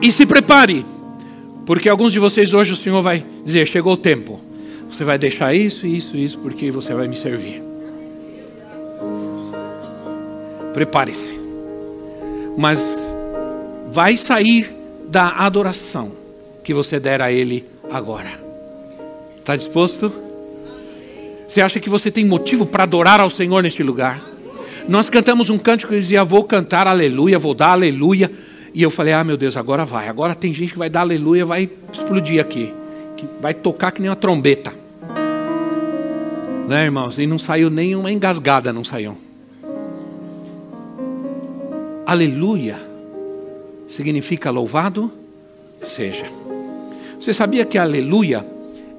E 0.00 0.10
se 0.10 0.26
prepare, 0.26 0.84
porque 1.64 1.88
alguns 1.88 2.12
de 2.12 2.18
vocês 2.18 2.52
hoje 2.52 2.72
o 2.72 2.76
Senhor 2.76 3.02
vai 3.02 3.24
dizer: 3.44 3.66
chegou 3.66 3.92
o 3.92 3.96
tempo. 3.96 4.40
Você 4.90 5.04
vai 5.04 5.16
deixar 5.16 5.54
isso, 5.54 5.86
isso, 5.86 6.16
isso, 6.16 6.38
porque 6.38 6.70
você 6.70 6.92
vai 6.92 7.08
me 7.08 7.16
servir. 7.16 7.62
Prepare-se. 10.74 11.34
Mas 12.58 13.14
vai 13.90 14.18
sair 14.18 14.70
da 15.08 15.28
adoração 15.28 16.12
que 16.62 16.74
você 16.74 17.00
der 17.00 17.22
a 17.22 17.32
Ele 17.32 17.64
agora. 17.90 18.41
Está 19.42 19.56
disposto? 19.56 20.12
Você 21.48 21.60
acha 21.60 21.80
que 21.80 21.90
você 21.90 22.12
tem 22.12 22.24
motivo 22.24 22.64
para 22.64 22.84
adorar 22.84 23.20
ao 23.20 23.28
Senhor 23.28 23.60
neste 23.60 23.82
lugar? 23.82 24.22
Nós 24.88 25.10
cantamos 25.10 25.50
um 25.50 25.58
cântico 25.58 25.92
que 25.92 25.98
dizia: 25.98 26.22
Vou 26.22 26.44
cantar 26.44 26.86
aleluia, 26.86 27.40
vou 27.40 27.52
dar 27.52 27.72
aleluia. 27.72 28.30
E 28.72 28.80
eu 28.80 28.88
falei: 28.88 29.12
Ah, 29.12 29.24
meu 29.24 29.36
Deus, 29.36 29.56
agora 29.56 29.84
vai. 29.84 30.08
Agora 30.08 30.32
tem 30.32 30.54
gente 30.54 30.72
que 30.72 30.78
vai 30.78 30.88
dar 30.88 31.00
aleluia, 31.00 31.44
vai 31.44 31.68
explodir 31.92 32.40
aqui. 32.40 32.72
Vai 33.40 33.52
tocar 33.52 33.90
que 33.90 34.00
nem 34.00 34.08
uma 34.08 34.14
trombeta. 34.14 34.72
Né, 36.68 36.84
irmãos? 36.84 37.18
E 37.18 37.26
não 37.26 37.38
saiu 37.38 37.68
nenhuma 37.68 38.12
engasgada, 38.12 38.72
não 38.72 38.84
saiu. 38.84 39.18
Aleluia 42.06 42.92
significa 43.88 44.50
louvado 44.50 45.12
seja. 45.82 46.26
Você 47.20 47.34
sabia 47.34 47.64
que 47.64 47.76
aleluia 47.76 48.46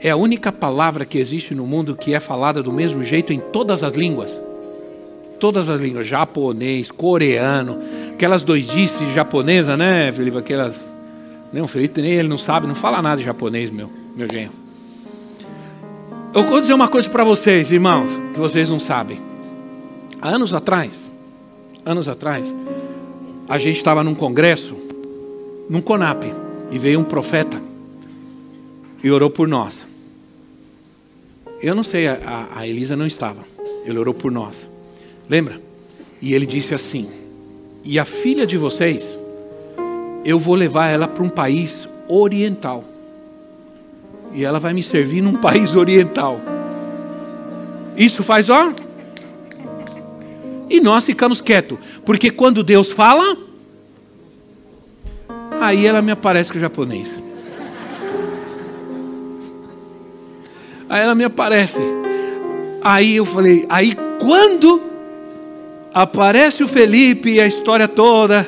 é 0.04 0.10
a 0.10 0.18
única 0.18 0.52
palavra 0.52 1.06
que 1.06 1.18
existe 1.18 1.56
no 1.56 1.66
mundo 1.66 1.96
que 1.96 2.14
é 2.14 2.20
falada 2.20 2.62
do 2.62 2.74
mesmo 2.74 3.06
jeito 3.06 3.32
em 3.32 3.40
todas 3.40 3.84
as 3.84 3.94
línguas? 3.94 4.40
Todas 5.40 5.70
as 5.70 5.80
línguas, 5.80 6.06
japonês, 6.06 6.92
coreano, 6.92 7.80
aquelas 8.14 8.44
doidices 8.44 9.14
japonesas, 9.14 9.78
né, 9.78 10.12
Felipe? 10.12 10.38
Aquelas. 10.38 10.92
Não, 11.54 11.70
Felipe 11.70 12.02
nem 12.02 12.12
ele 12.12 12.28
não 12.28 12.38
sabe, 12.38 12.68
não 12.68 12.76
fala 12.76 13.02
nada 13.02 13.18
de 13.18 13.24
japonês, 13.24 13.72
meu, 13.72 13.90
meu 14.14 14.28
genro. 14.30 14.52
Eu 16.34 16.44
vou 16.48 16.60
dizer 16.60 16.74
uma 16.74 16.90
coisa 16.90 17.10
para 17.10 17.24
vocês, 17.24 17.72
irmãos, 17.72 18.12
que 18.34 18.40
vocês 18.40 18.68
não 18.68 18.82
sabem. 18.82 19.22
Há 20.22 20.30
anos 20.30 20.54
atrás, 20.54 21.10
anos 21.86 22.10
atrás, 22.10 22.54
a 23.48 23.58
gente 23.58 23.78
estava 23.78 24.04
num 24.04 24.16
congresso, 24.16 24.76
num 25.70 25.80
CONAP, 25.80 26.24
e 26.72 26.78
veio 26.78 27.00
um 27.00 27.04
profeta 27.06 27.62
e 29.02 29.10
orou 29.10 29.30
por 29.30 29.48
nós. 29.48 29.93
Eu 31.64 31.74
não 31.74 31.84
sei, 31.84 32.10
a, 32.10 32.50
a 32.54 32.68
Elisa 32.68 32.94
não 32.94 33.08
estava. 33.08 33.40
Ele 33.86 33.98
orou 33.98 34.14
por 34.14 34.30
nós. 34.30 34.68
Lembra? 35.30 35.62
E 36.22 36.34
ele 36.34 36.46
disse 36.46 36.76
assim: 36.76 37.10
E 37.86 37.98
a 37.98 38.04
filha 38.04 38.46
de 38.46 38.58
vocês, 38.58 39.18
eu 40.26 40.38
vou 40.38 40.56
levar 40.56 40.90
ela 40.90 41.08
para 41.08 41.24
um 41.24 41.30
país 41.30 41.88
oriental. 42.06 42.84
E 44.34 44.44
ela 44.44 44.60
vai 44.60 44.74
me 44.74 44.84
servir 44.84 45.22
num 45.22 45.38
país 45.40 45.74
oriental. 45.74 46.42
Isso 47.96 48.24
faz 48.24 48.50
ó. 48.50 48.74
E 50.70 50.82
nós 50.82 51.06
ficamos 51.06 51.40
quietos. 51.40 51.78
Porque 52.04 52.30
quando 52.30 52.62
Deus 52.62 52.92
fala, 52.92 53.38
aí 55.62 55.86
ela 55.86 56.02
me 56.02 56.12
aparece 56.12 56.52
com 56.52 56.58
o 56.58 56.62
japonês. 56.62 57.23
Aí 60.94 61.02
ela 61.02 61.16
me 61.16 61.24
aparece. 61.24 61.80
Aí 62.80 63.16
eu 63.16 63.26
falei, 63.26 63.66
aí 63.68 63.98
quando 64.20 64.80
aparece 65.92 66.64
o 66.64 66.68
Felipe 66.68 67.32
e 67.32 67.42
a 67.42 67.48
história 67.48 67.88
toda, 67.88 68.48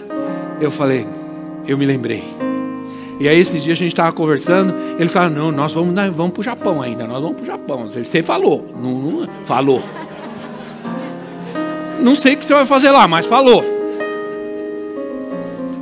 eu 0.61 0.69
falei, 0.69 1.07
eu 1.67 1.75
me 1.75 1.87
lembrei. 1.87 2.23
E 3.19 3.27
aí 3.27 3.39
esses 3.39 3.63
dias 3.63 3.75
a 3.75 3.79
gente 3.79 3.93
estava 3.93 4.11
conversando, 4.11 4.75
ele 4.99 5.09
falou, 5.09 5.31
não, 5.31 5.51
nós 5.51 5.73
vamos, 5.73 5.95
vamos 6.13 6.33
para 6.33 6.41
o 6.41 6.43
Japão 6.43 6.83
ainda, 6.83 7.07
nós 7.07 7.19
vamos 7.19 7.37
para 7.37 7.43
o 7.43 7.47
Japão. 7.47 7.87
Você 7.87 8.21
falou, 8.21 8.63
não, 8.79 8.91
não, 8.93 9.29
falou. 9.43 9.81
Não 11.99 12.15
sei 12.15 12.35
o 12.35 12.37
que 12.37 12.45
você 12.45 12.53
vai 12.53 12.67
fazer 12.67 12.91
lá, 12.91 13.07
mas 13.07 13.25
falou. 13.25 13.65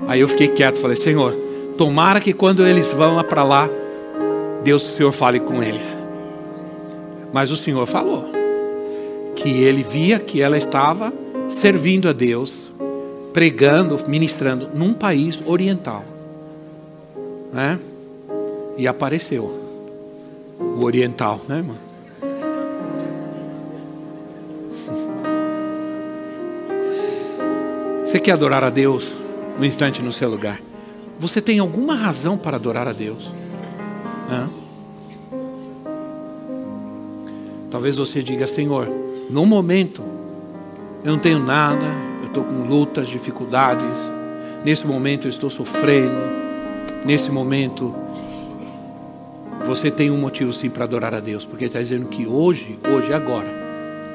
Aí 0.08 0.22
eu 0.22 0.30
fiquei 0.30 0.48
quieto, 0.48 0.80
falei, 0.80 0.96
Senhor, 0.96 1.34
tomara 1.78 2.22
que 2.22 2.32
quando 2.32 2.66
eles 2.66 2.94
vão 2.94 3.22
para 3.22 3.44
lá, 3.44 3.70
Deus, 4.64 4.90
o 4.90 4.96
Senhor 4.96 5.12
fale 5.12 5.42
com 5.42 5.62
eles. 5.62 6.03
Mas 7.34 7.50
o 7.50 7.58
Senhor 7.58 7.88
falou 7.88 8.30
que 9.36 9.64
ele 9.64 9.82
via 9.82 10.20
que 10.20 10.40
ela 10.40 10.56
estava 10.56 11.12
servindo 11.50 12.08
a 12.08 12.14
Deus, 12.14 12.72
pregando, 13.34 14.00
ministrando 14.08 14.70
num 14.74 14.94
país 14.94 15.44
oriental. 15.46 16.06
Né? 17.52 17.78
E 18.78 18.88
apareceu 18.88 19.60
o 20.60 20.86
oriental, 20.86 21.42
né, 21.48 21.58
irmão? 21.58 21.78
Você 28.06 28.20
quer 28.20 28.34
adorar 28.34 28.64
a 28.64 28.70
Deus 28.70 29.12
no 29.58 29.66
instante 29.66 30.04
no 30.04 30.14
seu 30.14 30.30
lugar? 30.30 30.62
Você 31.20 31.42
tem 31.42 31.58
alguma 31.58 31.96
razão 31.96 32.38
para 32.38 32.58
adorar 32.58 32.88
a 32.88 32.94
Deus? 32.94 33.34
Hã? 34.30 34.48
Talvez 37.74 37.98
você 37.98 38.22
diga, 38.22 38.46
Senhor, 38.46 38.88
no 39.32 39.48
momento 39.48 40.04
eu 41.04 41.12
não 41.12 41.18
tenho 41.18 41.40
nada, 41.40 41.84
eu 42.22 42.28
estou 42.28 42.44
com 42.44 42.68
lutas, 42.68 43.08
dificuldades, 43.08 43.98
nesse 44.64 44.86
momento 44.86 45.26
eu 45.26 45.30
estou 45.32 45.50
sofrendo, 45.50 46.14
nesse 47.04 47.32
momento 47.32 47.92
você 49.66 49.90
tem 49.90 50.12
um 50.12 50.18
motivo 50.20 50.54
sim 50.54 50.70
para 50.70 50.84
adorar 50.84 51.16
a 51.16 51.20
Deus, 51.20 51.46
porque 51.46 51.66
está 51.66 51.80
dizendo 51.80 52.06
que 52.10 52.28
hoje, 52.28 52.78
hoje, 52.88 53.12
agora, 53.12 53.50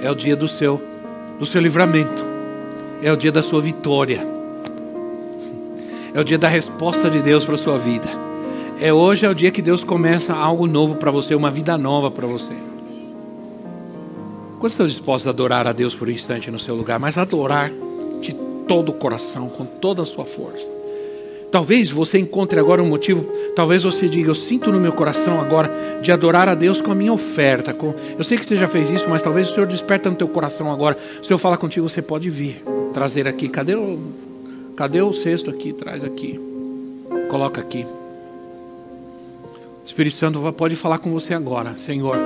é 0.00 0.08
o 0.08 0.14
dia 0.14 0.36
do 0.36 0.46
seu, 0.46 0.80
do 1.36 1.44
seu 1.44 1.60
livramento, 1.60 2.24
é 3.02 3.12
o 3.12 3.16
dia 3.16 3.32
da 3.32 3.42
sua 3.42 3.60
vitória, 3.60 4.24
é 6.14 6.20
o 6.20 6.22
dia 6.22 6.38
da 6.38 6.46
resposta 6.46 7.10
de 7.10 7.20
Deus 7.20 7.44
para 7.44 7.56
a 7.56 7.58
sua 7.58 7.76
vida. 7.76 8.08
É 8.80 8.92
hoje 8.92 9.26
é 9.26 9.28
o 9.28 9.34
dia 9.34 9.50
que 9.50 9.60
Deus 9.60 9.82
começa 9.82 10.32
algo 10.32 10.68
novo 10.68 10.94
para 10.94 11.10
você, 11.10 11.34
uma 11.34 11.50
vida 11.50 11.76
nova 11.76 12.08
para 12.08 12.24
você. 12.24 12.54
Quantos 14.58 14.72
estão 14.72 14.86
dispostos 14.86 15.26
a 15.28 15.30
adorar 15.30 15.68
a 15.68 15.72
Deus 15.72 15.94
por 15.94 16.08
um 16.08 16.10
instante 16.10 16.50
no 16.50 16.58
seu 16.58 16.74
lugar? 16.74 16.98
Mas 16.98 17.16
adorar 17.16 17.70
de 18.20 18.34
todo 18.66 18.88
o 18.90 18.92
coração, 18.92 19.48
com 19.48 19.64
toda 19.64 20.02
a 20.02 20.06
sua 20.06 20.24
força. 20.24 20.70
Talvez 21.50 21.90
você 21.90 22.18
encontre 22.18 22.60
agora 22.60 22.82
um 22.82 22.86
motivo, 22.86 23.24
talvez 23.56 23.82
você 23.82 24.06
diga, 24.08 24.28
eu 24.28 24.34
sinto 24.34 24.70
no 24.70 24.78
meu 24.78 24.92
coração 24.92 25.40
agora 25.40 26.00
de 26.02 26.12
adorar 26.12 26.48
a 26.48 26.54
Deus 26.54 26.80
com 26.80 26.92
a 26.92 26.94
minha 26.94 27.12
oferta. 27.12 27.72
Com... 27.72 27.94
Eu 28.18 28.24
sei 28.24 28.36
que 28.36 28.44
você 28.44 28.56
já 28.56 28.68
fez 28.68 28.90
isso, 28.90 29.08
mas 29.08 29.22
talvez 29.22 29.48
o 29.48 29.54
Senhor 29.54 29.66
desperta 29.66 30.10
no 30.10 30.16
teu 30.16 30.28
coração 30.28 30.70
agora. 30.70 30.98
O 31.22 31.24
Senhor 31.24 31.38
fala 31.38 31.56
contigo, 31.56 31.88
você 31.88 32.02
pode 32.02 32.28
vir, 32.28 32.62
trazer 32.92 33.26
aqui. 33.26 33.48
Cadê 33.48 33.76
o, 33.76 33.98
cadê 34.76 35.00
o 35.00 35.12
cesto 35.14 35.48
aqui? 35.48 35.72
Traz 35.72 36.04
aqui. 36.04 36.38
Coloca 37.30 37.60
aqui. 37.60 37.86
O 39.84 39.86
Espírito 39.86 40.16
Santo 40.16 40.52
pode 40.52 40.76
falar 40.76 40.98
com 40.98 41.10
você 41.10 41.32
agora. 41.32 41.78
Senhor, 41.78 42.18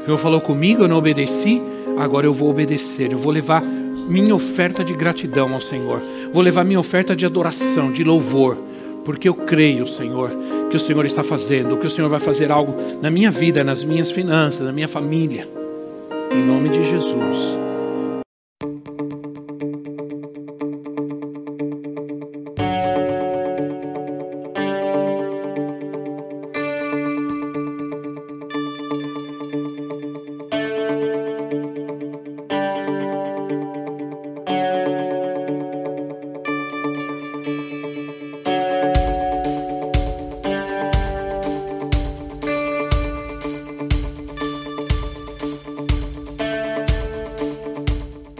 o 0.00 0.04
Senhor 0.04 0.18
falou 0.18 0.40
comigo, 0.40 0.82
eu 0.82 0.88
não 0.88 0.96
obedeci, 0.96 1.60
agora 1.98 2.26
eu 2.26 2.32
vou 2.32 2.50
obedecer. 2.50 3.12
Eu 3.12 3.18
vou 3.18 3.32
levar 3.32 3.62
minha 3.62 4.34
oferta 4.34 4.82
de 4.82 4.94
gratidão 4.94 5.52
ao 5.52 5.60
Senhor. 5.60 6.02
Vou 6.32 6.42
levar 6.42 6.64
minha 6.64 6.80
oferta 6.80 7.14
de 7.14 7.26
adoração, 7.26 7.92
de 7.92 8.02
louvor, 8.02 8.56
porque 9.04 9.28
eu 9.28 9.34
creio, 9.34 9.86
Senhor, 9.86 10.32
que 10.70 10.76
o 10.76 10.80
Senhor 10.80 11.04
está 11.04 11.22
fazendo, 11.22 11.76
que 11.76 11.86
o 11.86 11.90
Senhor 11.90 12.08
vai 12.08 12.20
fazer 12.20 12.50
algo 12.50 12.74
na 13.00 13.10
minha 13.10 13.30
vida, 13.30 13.62
nas 13.62 13.84
minhas 13.84 14.10
finanças, 14.10 14.66
na 14.66 14.72
minha 14.72 14.88
família. 14.88 15.46
Em 16.32 16.42
nome 16.42 16.68
de 16.70 16.82
Jesus. 16.88 17.69